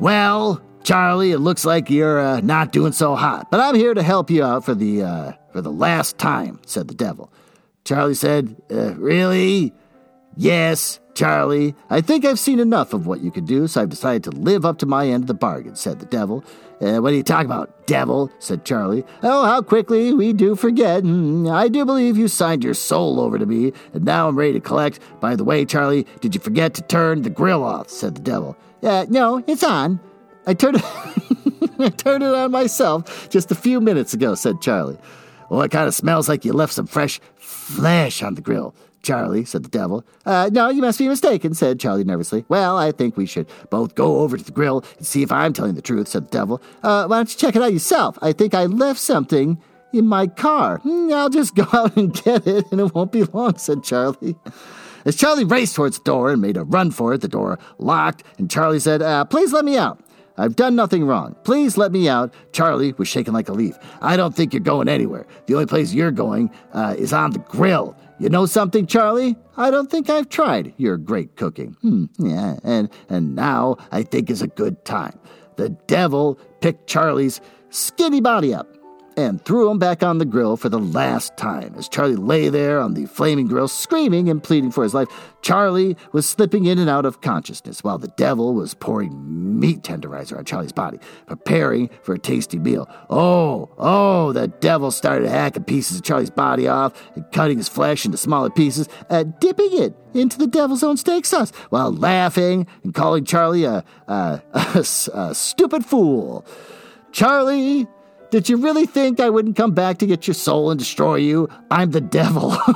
Well, 0.00 0.62
Charlie, 0.88 1.32
it 1.32 1.38
looks 1.40 1.66
like 1.66 1.90
you're 1.90 2.18
uh, 2.18 2.40
not 2.40 2.72
doing 2.72 2.92
so 2.92 3.14
hot, 3.14 3.50
but 3.50 3.60
I'm 3.60 3.74
here 3.74 3.92
to 3.92 4.02
help 4.02 4.30
you 4.30 4.42
out 4.42 4.64
for 4.64 4.74
the 4.74 5.02
uh, 5.02 5.32
for 5.52 5.60
the 5.60 5.70
last 5.70 6.16
time," 6.16 6.60
said 6.64 6.88
the 6.88 6.94
devil. 6.94 7.30
Charlie 7.84 8.14
said, 8.14 8.56
uh, 8.70 8.94
"Really? 8.94 9.74
Yes, 10.34 10.98
Charlie. 11.12 11.74
I 11.90 12.00
think 12.00 12.24
I've 12.24 12.38
seen 12.38 12.58
enough 12.58 12.94
of 12.94 13.06
what 13.06 13.20
you 13.20 13.30
can 13.30 13.44
do, 13.44 13.66
so 13.66 13.82
I've 13.82 13.90
decided 13.90 14.24
to 14.24 14.30
live 14.30 14.64
up 14.64 14.78
to 14.78 14.86
my 14.86 15.08
end 15.08 15.24
of 15.24 15.26
the 15.26 15.34
bargain," 15.34 15.76
said 15.76 16.00
the 16.00 16.06
devil. 16.06 16.42
Uh, 16.80 17.00
what 17.00 17.12
are 17.12 17.16
you 17.16 17.22
talking 17.22 17.50
about, 17.50 17.86
devil? 17.86 18.30
said 18.38 18.64
Charlie. 18.64 19.04
Oh, 19.22 19.44
how 19.44 19.60
quickly 19.60 20.14
we 20.14 20.32
do 20.32 20.56
forget. 20.56 21.04
I 21.04 21.68
do 21.68 21.84
believe 21.84 22.16
you 22.16 22.28
signed 22.28 22.64
your 22.64 22.72
soul 22.72 23.20
over 23.20 23.38
to 23.38 23.44
me, 23.44 23.74
and 23.92 24.06
now 24.06 24.26
I'm 24.26 24.38
ready 24.38 24.54
to 24.54 24.60
collect. 24.60 25.00
By 25.20 25.36
the 25.36 25.44
way, 25.44 25.66
Charlie, 25.66 26.06
did 26.22 26.34
you 26.34 26.40
forget 26.40 26.72
to 26.74 26.82
turn 26.82 27.20
the 27.22 27.30
grill 27.30 27.62
off? 27.62 27.90
said 27.90 28.14
the 28.14 28.22
devil. 28.22 28.56
Uh, 28.82 29.04
no, 29.10 29.44
it's 29.46 29.64
on. 29.64 30.00
I 30.48 30.54
turned 30.54 30.76
it, 30.76 30.84
I 31.78 31.90
turned 31.90 32.24
it 32.24 32.34
on 32.34 32.50
myself 32.50 33.28
just 33.28 33.52
a 33.52 33.54
few 33.54 33.82
minutes 33.82 34.14
ago, 34.14 34.34
said 34.34 34.62
Charlie. 34.62 34.96
Well, 35.50 35.60
it 35.60 35.70
kind 35.70 35.86
of 35.86 35.94
smells 35.94 36.26
like 36.26 36.42
you 36.46 36.54
left 36.54 36.72
some 36.72 36.86
fresh 36.86 37.20
flesh 37.36 38.22
on 38.22 38.34
the 38.34 38.40
grill. 38.40 38.74
Charlie, 39.02 39.44
said 39.44 39.62
the 39.62 39.68
devil. 39.68 40.04
Uh, 40.24 40.48
no, 40.50 40.70
you 40.70 40.80
must 40.80 40.98
be 40.98 41.06
mistaken, 41.06 41.52
said 41.52 41.78
Charlie 41.78 42.02
nervously. 42.02 42.46
Well, 42.48 42.78
I 42.78 42.92
think 42.92 43.16
we 43.16 43.26
should 43.26 43.46
both 43.70 43.94
go 43.94 44.20
over 44.20 44.38
to 44.38 44.42
the 44.42 44.50
grill 44.50 44.84
and 44.96 45.06
see 45.06 45.22
if 45.22 45.30
I'm 45.30 45.52
telling 45.52 45.74
the 45.74 45.82
truth, 45.82 46.08
said 46.08 46.24
the 46.24 46.30
devil. 46.30 46.62
Uh, 46.82 47.06
why 47.06 47.18
don't 47.18 47.30
you 47.30 47.38
check 47.38 47.54
it 47.54 47.62
out 47.62 47.72
yourself? 47.72 48.18
I 48.22 48.32
think 48.32 48.54
I 48.54 48.64
left 48.64 48.98
something 48.98 49.60
in 49.92 50.06
my 50.06 50.28
car. 50.28 50.78
Mm, 50.80 51.14
I'll 51.14 51.28
just 51.28 51.54
go 51.54 51.66
out 51.74 51.94
and 51.96 52.12
get 52.12 52.46
it, 52.46 52.64
and 52.72 52.80
it 52.80 52.94
won't 52.94 53.12
be 53.12 53.24
long, 53.24 53.58
said 53.58 53.84
Charlie. 53.84 54.34
As 55.04 55.14
Charlie 55.14 55.44
raced 55.44 55.76
towards 55.76 55.98
the 55.98 56.04
door 56.04 56.32
and 56.32 56.40
made 56.40 56.56
a 56.56 56.64
run 56.64 56.90
for 56.90 57.12
it, 57.12 57.20
the 57.20 57.28
door 57.28 57.58
locked, 57.78 58.24
and 58.38 58.50
Charlie 58.50 58.80
said, 58.80 59.02
uh, 59.02 59.26
Please 59.26 59.52
let 59.52 59.64
me 59.64 59.76
out. 59.76 60.02
I've 60.38 60.56
done 60.56 60.76
nothing 60.76 61.04
wrong. 61.04 61.36
Please 61.44 61.76
let 61.76 61.92
me 61.92 62.08
out. 62.08 62.32
Charlie 62.52 62.92
was 62.92 63.08
shaking 63.08 63.34
like 63.34 63.48
a 63.48 63.52
leaf. 63.52 63.76
I 64.00 64.16
don't 64.16 64.34
think 64.34 64.54
you're 64.54 64.60
going 64.60 64.88
anywhere. 64.88 65.26
The 65.46 65.54
only 65.54 65.66
place 65.66 65.92
you're 65.92 66.12
going 66.12 66.50
uh, 66.72 66.94
is 66.96 67.12
on 67.12 67.32
the 67.32 67.40
grill. 67.40 67.96
You 68.18 68.28
know 68.28 68.46
something, 68.46 68.86
Charlie? 68.86 69.36
I 69.56 69.70
don't 69.70 69.90
think 69.90 70.08
I've 70.08 70.28
tried 70.28 70.72
your 70.76 70.96
great 70.96 71.36
cooking. 71.36 71.76
Hmm, 71.82 72.06
yeah, 72.18 72.58
and, 72.64 72.88
and 73.08 73.34
now 73.34 73.76
I 73.92 74.02
think 74.02 74.30
is 74.30 74.42
a 74.42 74.48
good 74.48 74.84
time. 74.84 75.18
The 75.56 75.70
devil 75.70 76.38
picked 76.60 76.86
Charlie's 76.86 77.40
skinny 77.70 78.20
body 78.20 78.54
up 78.54 78.77
and 79.18 79.44
threw 79.44 79.68
him 79.68 79.80
back 79.80 80.04
on 80.04 80.18
the 80.18 80.24
grill 80.24 80.56
for 80.56 80.68
the 80.68 80.78
last 80.78 81.36
time. 81.36 81.74
As 81.76 81.88
Charlie 81.88 82.14
lay 82.14 82.48
there 82.50 82.78
on 82.78 82.94
the 82.94 83.06
flaming 83.06 83.48
grill, 83.48 83.66
screaming 83.66 84.28
and 84.30 84.40
pleading 84.40 84.70
for 84.70 84.84
his 84.84 84.94
life, 84.94 85.08
Charlie 85.42 85.96
was 86.12 86.28
slipping 86.28 86.66
in 86.66 86.78
and 86.78 86.88
out 86.88 87.04
of 87.04 87.20
consciousness 87.20 87.82
while 87.82 87.98
the 87.98 88.12
devil 88.16 88.54
was 88.54 88.74
pouring 88.74 89.58
meat 89.58 89.82
tenderizer 89.82 90.38
on 90.38 90.44
Charlie's 90.44 90.70
body, 90.70 91.00
preparing 91.26 91.90
for 92.02 92.14
a 92.14 92.18
tasty 92.18 92.60
meal. 92.60 92.88
Oh, 93.10 93.68
oh, 93.76 94.32
the 94.32 94.46
devil 94.46 94.92
started 94.92 95.28
hacking 95.28 95.64
pieces 95.64 95.98
of 95.98 96.04
Charlie's 96.04 96.30
body 96.30 96.68
off 96.68 96.92
and 97.16 97.24
cutting 97.32 97.58
his 97.58 97.68
flesh 97.68 98.04
into 98.04 98.18
smaller 98.18 98.50
pieces, 98.50 98.88
and 99.10 99.34
dipping 99.40 99.70
it 99.72 99.96
into 100.14 100.38
the 100.38 100.46
devil's 100.46 100.84
own 100.84 100.96
steak 100.96 101.26
sauce 101.26 101.50
while 101.70 101.92
laughing 101.92 102.68
and 102.84 102.94
calling 102.94 103.24
Charlie 103.24 103.64
a, 103.64 103.82
a, 104.06 104.40
a, 104.54 104.84
a 105.12 105.34
stupid 105.34 105.84
fool. 105.84 106.46
Charlie 107.10 107.88
did 108.30 108.48
you 108.48 108.56
really 108.58 108.86
think 108.86 109.20
I 109.20 109.30
wouldn't 109.30 109.56
come 109.56 109.72
back 109.72 109.98
to 109.98 110.06
get 110.06 110.26
your 110.26 110.34
soul 110.34 110.70
and 110.70 110.78
destroy 110.78 111.16
you? 111.16 111.48
I'm 111.70 111.92
the 111.92 112.00
devil. 112.00 112.50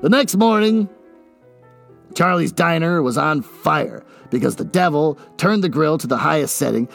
the 0.00 0.08
next 0.08 0.34
morning, 0.34 0.88
Charlie's 2.14 2.52
diner 2.52 3.00
was 3.02 3.16
on 3.16 3.42
fire 3.42 4.04
because 4.30 4.56
the 4.56 4.64
devil 4.64 5.18
turned 5.36 5.62
the 5.62 5.68
grill 5.68 5.98
to 5.98 6.06
the 6.08 6.16
highest 6.16 6.56
setting, 6.56 6.88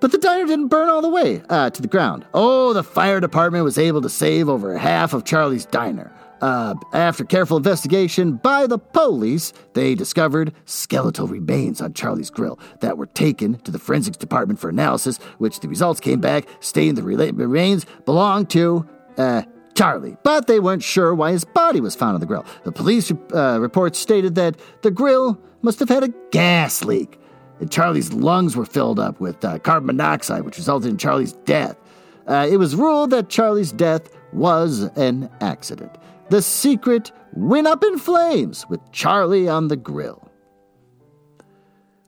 but 0.00 0.12
the 0.12 0.18
diner 0.18 0.46
didn't 0.46 0.68
burn 0.68 0.90
all 0.90 1.00
the 1.00 1.08
way 1.08 1.42
uh, 1.48 1.70
to 1.70 1.80
the 1.80 1.88
ground. 1.88 2.26
Oh, 2.34 2.74
the 2.74 2.84
fire 2.84 3.20
department 3.20 3.64
was 3.64 3.78
able 3.78 4.02
to 4.02 4.10
save 4.10 4.48
over 4.50 4.76
half 4.76 5.14
of 5.14 5.24
Charlie's 5.24 5.64
diner. 5.64 6.12
Uh, 6.44 6.74
after 6.92 7.24
careful 7.24 7.56
investigation 7.56 8.36
by 8.36 8.66
the 8.66 8.76
police, 8.76 9.54
they 9.72 9.94
discovered 9.94 10.52
skeletal 10.66 11.26
remains 11.26 11.80
on 11.80 11.94
Charlie's 11.94 12.28
grill 12.28 12.58
that 12.80 12.98
were 12.98 13.06
taken 13.06 13.54
to 13.60 13.70
the 13.70 13.78
forensics 13.78 14.18
department 14.18 14.60
for 14.60 14.68
analysis, 14.68 15.16
which 15.38 15.60
the 15.60 15.68
results 15.68 16.00
came 16.00 16.20
back 16.20 16.46
stating 16.60 16.96
the 16.96 17.02
remains 17.02 17.86
belonged 18.04 18.50
to, 18.50 18.86
uh, 19.16 19.40
Charlie, 19.74 20.18
but 20.22 20.46
they 20.46 20.60
weren't 20.60 20.82
sure 20.82 21.14
why 21.14 21.32
his 21.32 21.46
body 21.46 21.80
was 21.80 21.94
found 21.96 22.12
on 22.12 22.20
the 22.20 22.26
grill. 22.26 22.44
The 22.64 22.72
police 22.72 23.10
uh, 23.32 23.58
report 23.58 23.96
stated 23.96 24.34
that 24.34 24.56
the 24.82 24.90
grill 24.90 25.40
must 25.62 25.78
have 25.78 25.88
had 25.88 26.04
a 26.04 26.12
gas 26.30 26.84
leak, 26.84 27.18
and 27.58 27.72
Charlie's 27.72 28.12
lungs 28.12 28.54
were 28.54 28.66
filled 28.66 29.00
up 29.00 29.18
with 29.18 29.42
uh, 29.46 29.60
carbon 29.60 29.86
monoxide, 29.86 30.42
which 30.42 30.58
resulted 30.58 30.90
in 30.90 30.98
Charlie's 30.98 31.32
death. 31.46 31.78
Uh, 32.26 32.46
it 32.50 32.58
was 32.58 32.76
ruled 32.76 33.08
that 33.12 33.30
Charlie's 33.30 33.72
death 33.72 34.10
was 34.34 34.82
an 34.98 35.30
accident. 35.40 35.96
The 36.30 36.42
secret 36.42 37.12
went 37.34 37.66
up 37.66 37.84
in 37.84 37.98
flames 37.98 38.66
with 38.68 38.80
Charlie 38.92 39.48
on 39.48 39.68
the 39.68 39.76
grill. 39.76 40.30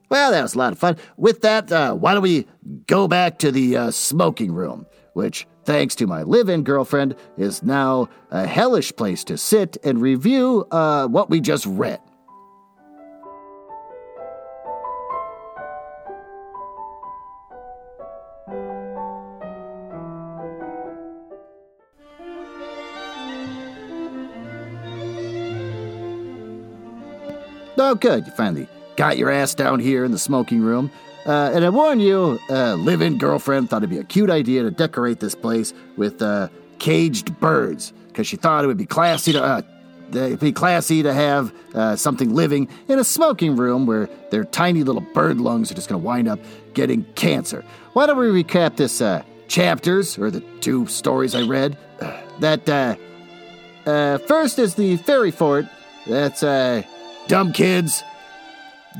Well, 0.09 0.31
that 0.31 0.41
was 0.41 0.55
a 0.55 0.57
lot 0.57 0.71
of 0.71 0.79
fun. 0.79 0.97
With 1.17 1.41
that, 1.41 1.71
uh, 1.71 1.93
why 1.93 2.13
don't 2.13 2.23
we 2.23 2.47
go 2.87 3.07
back 3.07 3.39
to 3.39 3.51
the 3.51 3.75
uh, 3.75 3.91
smoking 3.91 4.53
room, 4.53 4.85
which, 5.13 5.45
thanks 5.65 5.95
to 5.95 6.07
my 6.07 6.23
live 6.23 6.47
in 6.47 6.63
girlfriend, 6.63 7.15
is 7.37 7.61
now 7.61 8.07
a 8.31 8.47
hellish 8.47 8.95
place 8.95 9.23
to 9.25 9.37
sit 9.37 9.77
and 9.83 10.01
review 10.01 10.65
uh, 10.71 11.07
what 11.07 11.29
we 11.29 11.41
just 11.41 11.65
read. 11.65 11.99
Oh, 27.87 27.95
good. 27.95 28.25
You 28.25 28.33
finally 28.33 28.67
got 28.97 29.17
your 29.17 29.31
ass 29.31 29.55
down 29.55 29.79
here 29.79 30.03
in 30.03 30.11
the 30.11 30.19
smoking 30.19 30.59
room. 30.59 30.91
Uh, 31.25 31.51
and 31.53 31.63
I 31.63 31.69
warn 31.69 32.01
you, 32.01 32.37
uh, 32.49 32.73
live 32.73 33.01
in 33.01 33.17
girlfriend 33.17 33.69
thought 33.69 33.77
it'd 33.77 33.89
be 33.89 33.97
a 33.97 34.03
cute 34.03 34.29
idea 34.29 34.63
to 34.63 34.71
decorate 34.71 35.21
this 35.21 35.35
place 35.35 35.73
with 35.95 36.21
uh, 36.21 36.49
caged 36.79 37.39
birds 37.39 37.93
because 38.09 38.27
she 38.27 38.35
thought 38.35 38.65
it 38.65 38.67
would 38.67 38.75
be 38.77 38.85
classy 38.85 39.31
to. 39.31 39.41
Uh, 39.41 39.61
it'd 40.09 40.41
be 40.41 40.51
classy 40.51 41.01
to 41.01 41.13
have 41.13 41.53
uh, 41.75 41.95
something 41.95 42.35
living 42.35 42.67
in 42.89 42.99
a 42.99 43.05
smoking 43.05 43.55
room 43.55 43.85
where 43.85 44.09
their 44.31 44.43
tiny 44.43 44.83
little 44.83 45.05
bird 45.13 45.39
lungs 45.39 45.71
are 45.71 45.75
just 45.75 45.87
going 45.87 46.01
to 46.01 46.05
wind 46.05 46.27
up 46.27 46.41
getting 46.73 47.05
cancer. 47.13 47.63
Why 47.93 48.05
don't 48.05 48.17
we 48.17 48.43
recap 48.43 48.75
this 48.75 48.99
uh, 48.99 49.23
chapters 49.47 50.17
or 50.17 50.29
the 50.29 50.41
two 50.59 50.87
stories 50.87 51.35
I 51.35 51.43
read? 51.43 51.77
that 52.41 52.67
uh, 53.85 54.17
first 54.17 54.59
is 54.59 54.75
the 54.75 54.97
fairy 54.97 55.31
fort. 55.31 55.67
That's 56.05 56.43
dumb 57.27 57.53
kids 57.53 58.03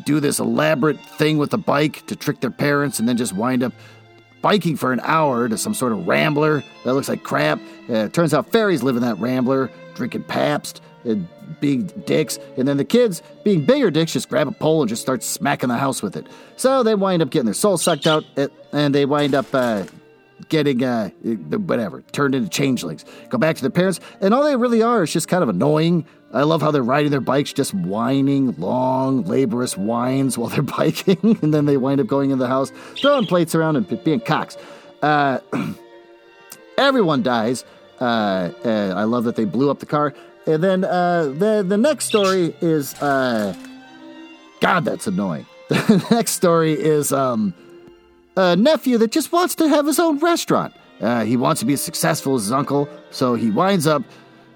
do 0.06 0.20
this 0.20 0.40
elaborate 0.40 1.00
thing 1.00 1.38
with 1.38 1.54
a 1.54 1.58
bike 1.58 2.06
to 2.08 2.16
trick 2.16 2.40
their 2.40 2.52
parents 2.52 3.00
and 3.00 3.08
then 3.08 3.18
just 3.18 3.34
wind 3.34 3.64
up 3.64 3.74
biking 4.42 4.78
for 4.78 4.94
an 4.94 5.00
hour 5.04 5.50
to 5.50 5.58
some 5.58 5.74
sort 5.74 5.92
of 5.92 6.08
rambler 6.08 6.64
that 6.84 6.94
looks 6.94 7.10
like 7.10 7.24
crap. 7.24 7.60
Uh, 7.90 8.08
turns 8.10 8.34
out 8.34 8.52
fairies 8.52 8.84
live 8.84 8.96
in 8.96 9.02
that 9.02 9.18
rambler, 9.20 9.72
drinking 9.96 10.24
Pabst 10.24 10.82
and 11.04 11.28
being 11.60 11.88
dicks, 12.06 12.38
and 12.58 12.68
then 12.68 12.78
the 12.78 12.86
kids, 12.86 13.24
being 13.44 13.66
bigger 13.66 13.90
dicks, 13.90 14.12
just 14.12 14.30
grab 14.30 14.48
a 14.48 14.52
pole 14.52 14.82
and 14.82 14.90
just 14.90 15.02
start 15.02 15.24
smacking 15.24 15.70
the 15.70 15.78
house 15.78 16.04
with 16.04 16.16
it. 16.16 16.28
So 16.58 16.84
they 16.84 16.96
wind 16.96 17.22
up 17.22 17.30
getting 17.30 17.46
their 17.46 17.54
soul 17.54 17.78
sucked 17.78 18.06
out, 18.06 18.26
uh, 18.36 18.50
and 18.74 18.94
they 18.94 19.06
wind 19.06 19.34
up 19.34 19.46
uh, 19.54 19.86
getting 20.50 20.84
uh, 20.84 21.10
whatever 21.10 22.02
turned 22.12 22.36
into 22.36 22.50
changelings. 22.50 23.06
Go 23.30 23.38
back 23.38 23.56
to 23.58 23.62
their 23.62 23.72
parents, 23.72 24.00
and 24.22 24.34
all 24.34 24.44
they 24.44 24.56
really 24.56 24.82
are 24.82 25.04
is 25.04 25.14
just 25.14 25.28
kind 25.28 25.44
of 25.44 25.50
annoying. 25.50 26.06
I 26.34 26.44
love 26.44 26.62
how 26.62 26.72
they're 26.72 26.84
riding 26.84 27.12
their 27.12 27.22
bikes, 27.22 27.54
just 27.54 27.74
whining 27.74 28.54
long, 28.58 29.24
laborious 29.26 29.78
whines 29.78 30.38
while 30.38 30.50
they're 30.50 30.62
biking, 30.78 31.38
and 31.42 31.54
then 31.54 31.66
they 31.66 31.78
wind 31.78 32.02
up 32.02 32.08
going 32.08 32.32
in 32.32 32.40
the 32.40 32.48
house, 32.48 32.72
throwing 32.96 33.26
plates 33.26 33.56
around 33.56 33.76
and 33.76 34.04
being 34.04 34.20
cocks. 34.20 34.58
Uh, 35.02 35.40
everyone 36.78 37.24
dies. 37.24 37.64
Uh, 38.00 38.52
uh, 38.64 38.94
I 38.96 39.04
love 39.06 39.24
that 39.24 39.36
they 39.36 39.46
blew 39.46 39.72
up 39.72 39.80
the 39.80 39.86
car. 39.86 40.14
And 40.46 40.64
then 40.64 40.84
uh, 40.86 41.24
the 41.24 41.66
the 41.68 41.78
next 41.78 42.06
story 42.06 42.56
is 42.62 42.94
uh, 43.02 43.54
God, 44.62 44.86
that's 44.86 45.08
annoying. 45.08 45.46
The 45.70 46.08
next 46.12 46.32
story 46.32 46.72
is 46.72 47.12
um, 47.12 47.54
a 48.38 48.56
nephew 48.56 48.98
that 49.00 49.12
just 49.12 49.32
wants 49.32 49.56
to 49.56 49.68
have 49.68 49.86
his 49.86 50.00
own 50.00 50.20
restaurant. 50.20 50.74
Uh, 51.02 51.24
he 51.24 51.38
wants 51.38 51.60
to 51.60 51.66
be 51.66 51.74
as 51.74 51.82
successful 51.82 52.36
as 52.36 52.44
his 52.44 52.52
uncle, 52.52 52.88
so 53.12 53.36
he 53.36 53.52
winds 53.52 53.86
up 53.86 54.04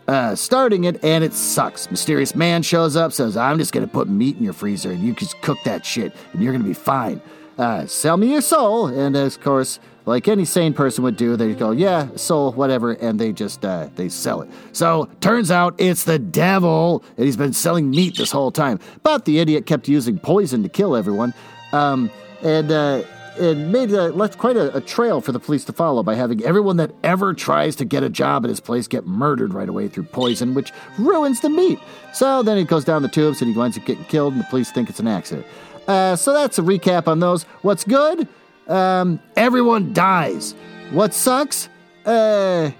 uh, 0.07 0.35
starting 0.35 0.85
it, 0.85 1.03
and 1.03 1.23
it 1.23 1.33
sucks. 1.33 1.89
Mysterious 1.91 2.35
man 2.35 2.63
shows 2.63 2.95
up, 2.95 3.13
says, 3.13 3.37
I'm 3.37 3.57
just 3.57 3.73
going 3.73 3.85
to 3.85 3.91
put 3.91 4.09
meat 4.09 4.37
in 4.37 4.43
your 4.43 4.53
freezer, 4.53 4.91
and 4.91 5.01
you 5.01 5.13
just 5.13 5.39
cook 5.41 5.57
that 5.65 5.85
shit, 5.85 6.13
and 6.33 6.41
you're 6.41 6.51
going 6.51 6.63
to 6.63 6.67
be 6.67 6.73
fine. 6.73 7.21
Uh, 7.57 7.85
sell 7.85 8.17
me 8.17 8.31
your 8.31 8.41
soul. 8.41 8.87
And 8.87 9.15
of 9.15 9.39
course, 9.41 9.79
like 10.05 10.27
any 10.27 10.45
sane 10.45 10.73
person 10.73 11.03
would 11.03 11.15
do, 11.15 11.35
they 11.35 11.53
go, 11.53 11.71
yeah, 11.71 12.07
soul, 12.15 12.51
whatever, 12.53 12.93
and 12.93 13.19
they 13.19 13.31
just, 13.31 13.63
uh, 13.63 13.89
they 13.95 14.09
sell 14.09 14.41
it. 14.41 14.49
So, 14.73 15.07
turns 15.21 15.51
out 15.51 15.75
it's 15.77 16.05
the 16.05 16.17
devil, 16.17 17.03
and 17.17 17.25
he's 17.25 17.37
been 17.37 17.53
selling 17.53 17.91
meat 17.91 18.17
this 18.17 18.31
whole 18.31 18.51
time. 18.51 18.79
But 19.03 19.25
the 19.25 19.39
idiot 19.39 19.65
kept 19.65 19.87
using 19.87 20.17
poison 20.17 20.63
to 20.63 20.69
kill 20.69 20.95
everyone. 20.95 21.33
Um, 21.71 22.09
and, 22.41 22.71
uh, 22.71 23.03
it 23.37 23.57
made 23.57 23.91
a, 23.91 24.09
left 24.09 24.37
quite 24.37 24.57
a, 24.57 24.75
a, 24.75 24.81
trail 24.81 25.21
for 25.21 25.31
the 25.31 25.39
police 25.39 25.63
to 25.65 25.73
follow 25.73 26.03
by 26.03 26.15
having 26.15 26.43
everyone 26.43 26.77
that 26.77 26.91
ever 27.03 27.33
tries 27.33 27.75
to 27.77 27.85
get 27.85 28.03
a 28.03 28.09
job 28.09 28.43
at 28.43 28.49
his 28.49 28.59
place 28.59 28.87
get 28.87 29.05
murdered 29.05 29.53
right 29.53 29.69
away 29.69 29.87
through 29.87 30.03
poison, 30.03 30.53
which 30.53 30.71
ruins 30.97 31.39
the 31.39 31.49
meat. 31.49 31.79
So 32.13 32.43
then 32.43 32.57
he 32.57 32.63
goes 32.63 32.83
down 32.83 33.01
the 33.01 33.07
tubes 33.07 33.41
and 33.41 33.51
he 33.51 33.57
winds 33.57 33.77
up 33.77 33.85
getting 33.85 34.03
killed, 34.05 34.33
and 34.33 34.41
the 34.41 34.47
police 34.47 34.71
think 34.71 34.89
it's 34.89 34.99
an 34.99 35.07
accident. 35.07 35.47
Uh, 35.87 36.15
so 36.15 36.33
that's 36.33 36.59
a 36.59 36.61
recap 36.61 37.07
on 37.07 37.19
those. 37.19 37.43
What's 37.61 37.83
good? 37.83 38.27
Um, 38.67 39.19
everyone 39.35 39.93
dies. 39.93 40.53
What 40.91 41.13
sucks? 41.13 41.69
Uh, 42.05 42.71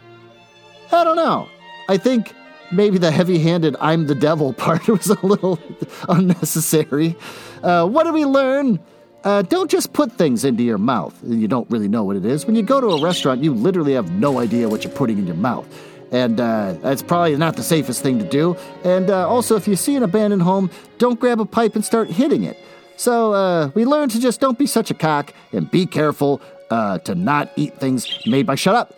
I 0.91 1.03
don't 1.03 1.15
know. 1.15 1.47
I 1.87 1.97
think 1.97 2.33
maybe 2.71 2.97
the 2.97 3.11
heavy 3.11 3.39
handed 3.39 3.75
I'm 3.79 4.07
the 4.07 4.15
devil 4.15 4.53
part 4.65 4.87
was 4.87 5.09
a 5.09 5.25
little 5.25 5.59
unnecessary. 6.09 7.15
Uh, 7.63 7.87
what 7.87 8.03
do 8.03 8.13
we 8.13 8.25
learn? 8.25 8.79
Uh, 9.23 9.43
don't 9.43 9.69
just 9.69 9.93
put 9.93 10.11
things 10.11 10.43
into 10.43 10.63
your 10.63 10.79
mouth. 10.79 11.17
You 11.23 11.47
don't 11.47 11.69
really 11.69 11.87
know 11.87 12.03
what 12.03 12.15
it 12.15 12.25
is. 12.25 12.45
When 12.47 12.55
you 12.55 12.63
go 12.63 12.81
to 12.81 12.87
a 12.87 13.01
restaurant, 13.01 13.43
you 13.43 13.53
literally 13.53 13.93
have 13.93 14.11
no 14.11 14.39
idea 14.39 14.67
what 14.67 14.83
you're 14.83 14.93
putting 14.93 15.19
in 15.19 15.27
your 15.27 15.35
mouth. 15.35 15.67
And 16.11 16.39
uh, 16.39 16.73
that's 16.81 17.03
probably 17.03 17.37
not 17.37 17.55
the 17.55 17.63
safest 17.63 18.01
thing 18.01 18.19
to 18.19 18.27
do. 18.27 18.57
And 18.83 19.09
uh, 19.09 19.29
also, 19.29 19.55
if 19.55 19.67
you 19.67 19.75
see 19.75 19.95
an 19.95 20.03
abandoned 20.03 20.41
home, 20.41 20.71
don't 20.97 21.19
grab 21.19 21.39
a 21.39 21.45
pipe 21.45 21.75
and 21.75 21.85
start 21.85 22.09
hitting 22.09 22.43
it. 22.43 22.57
So 22.97 23.33
uh, 23.33 23.71
we 23.73 23.85
learned 23.85 24.11
to 24.11 24.19
just 24.19 24.41
don't 24.41 24.57
be 24.57 24.67
such 24.67 24.91
a 24.91 24.93
cock 24.93 25.33
and 25.53 25.69
be 25.69 25.85
careful 25.85 26.41
uh, 26.69 26.97
to 26.99 27.15
not 27.15 27.51
eat 27.55 27.79
things 27.79 28.25
made 28.25 28.45
by, 28.45 28.55
shut 28.55 28.75
up, 28.75 28.93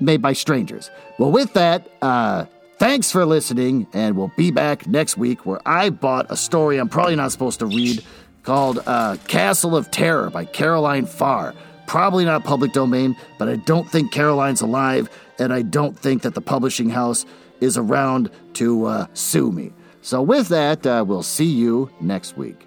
made 0.00 0.22
by 0.22 0.32
strangers. 0.32 0.90
Well, 1.18 1.32
with 1.32 1.52
that, 1.54 1.86
uh, 2.00 2.46
thanks 2.78 3.12
for 3.12 3.26
listening, 3.26 3.86
and 3.92 4.16
we'll 4.16 4.32
be 4.36 4.50
back 4.50 4.86
next 4.86 5.16
week 5.16 5.44
where 5.44 5.60
I 5.66 5.90
bought 5.90 6.26
a 6.30 6.36
story 6.36 6.78
I'm 6.78 6.88
probably 6.88 7.16
not 7.16 7.32
supposed 7.32 7.58
to 7.60 7.66
read 7.66 8.02
called 8.44 8.80
uh, 8.86 9.16
Castle 9.26 9.74
of 9.76 9.90
Terror 9.90 10.30
by 10.30 10.44
Caroline 10.44 11.06
Farr. 11.06 11.54
Probably 11.86 12.24
not 12.24 12.44
public 12.44 12.72
domain, 12.72 13.16
but 13.38 13.48
I 13.48 13.56
don't 13.56 13.90
think 13.90 14.12
Caroline's 14.12 14.60
alive, 14.60 15.10
and 15.38 15.52
I 15.52 15.62
don't 15.62 15.98
think 15.98 16.22
that 16.22 16.34
the 16.34 16.40
publishing 16.40 16.90
house 16.90 17.26
is 17.60 17.76
around 17.76 18.30
to 18.54 18.86
uh, 18.86 19.06
sue 19.14 19.50
me. 19.50 19.72
So, 20.02 20.22
with 20.22 20.48
that, 20.48 20.86
uh, 20.86 21.04
we'll 21.06 21.22
see 21.22 21.46
you 21.46 21.90
next 22.00 22.36
week. 22.36 22.66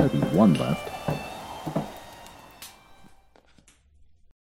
Gotta 0.00 0.16
be 0.16 0.34
one 0.34 0.54
left. 0.54 0.89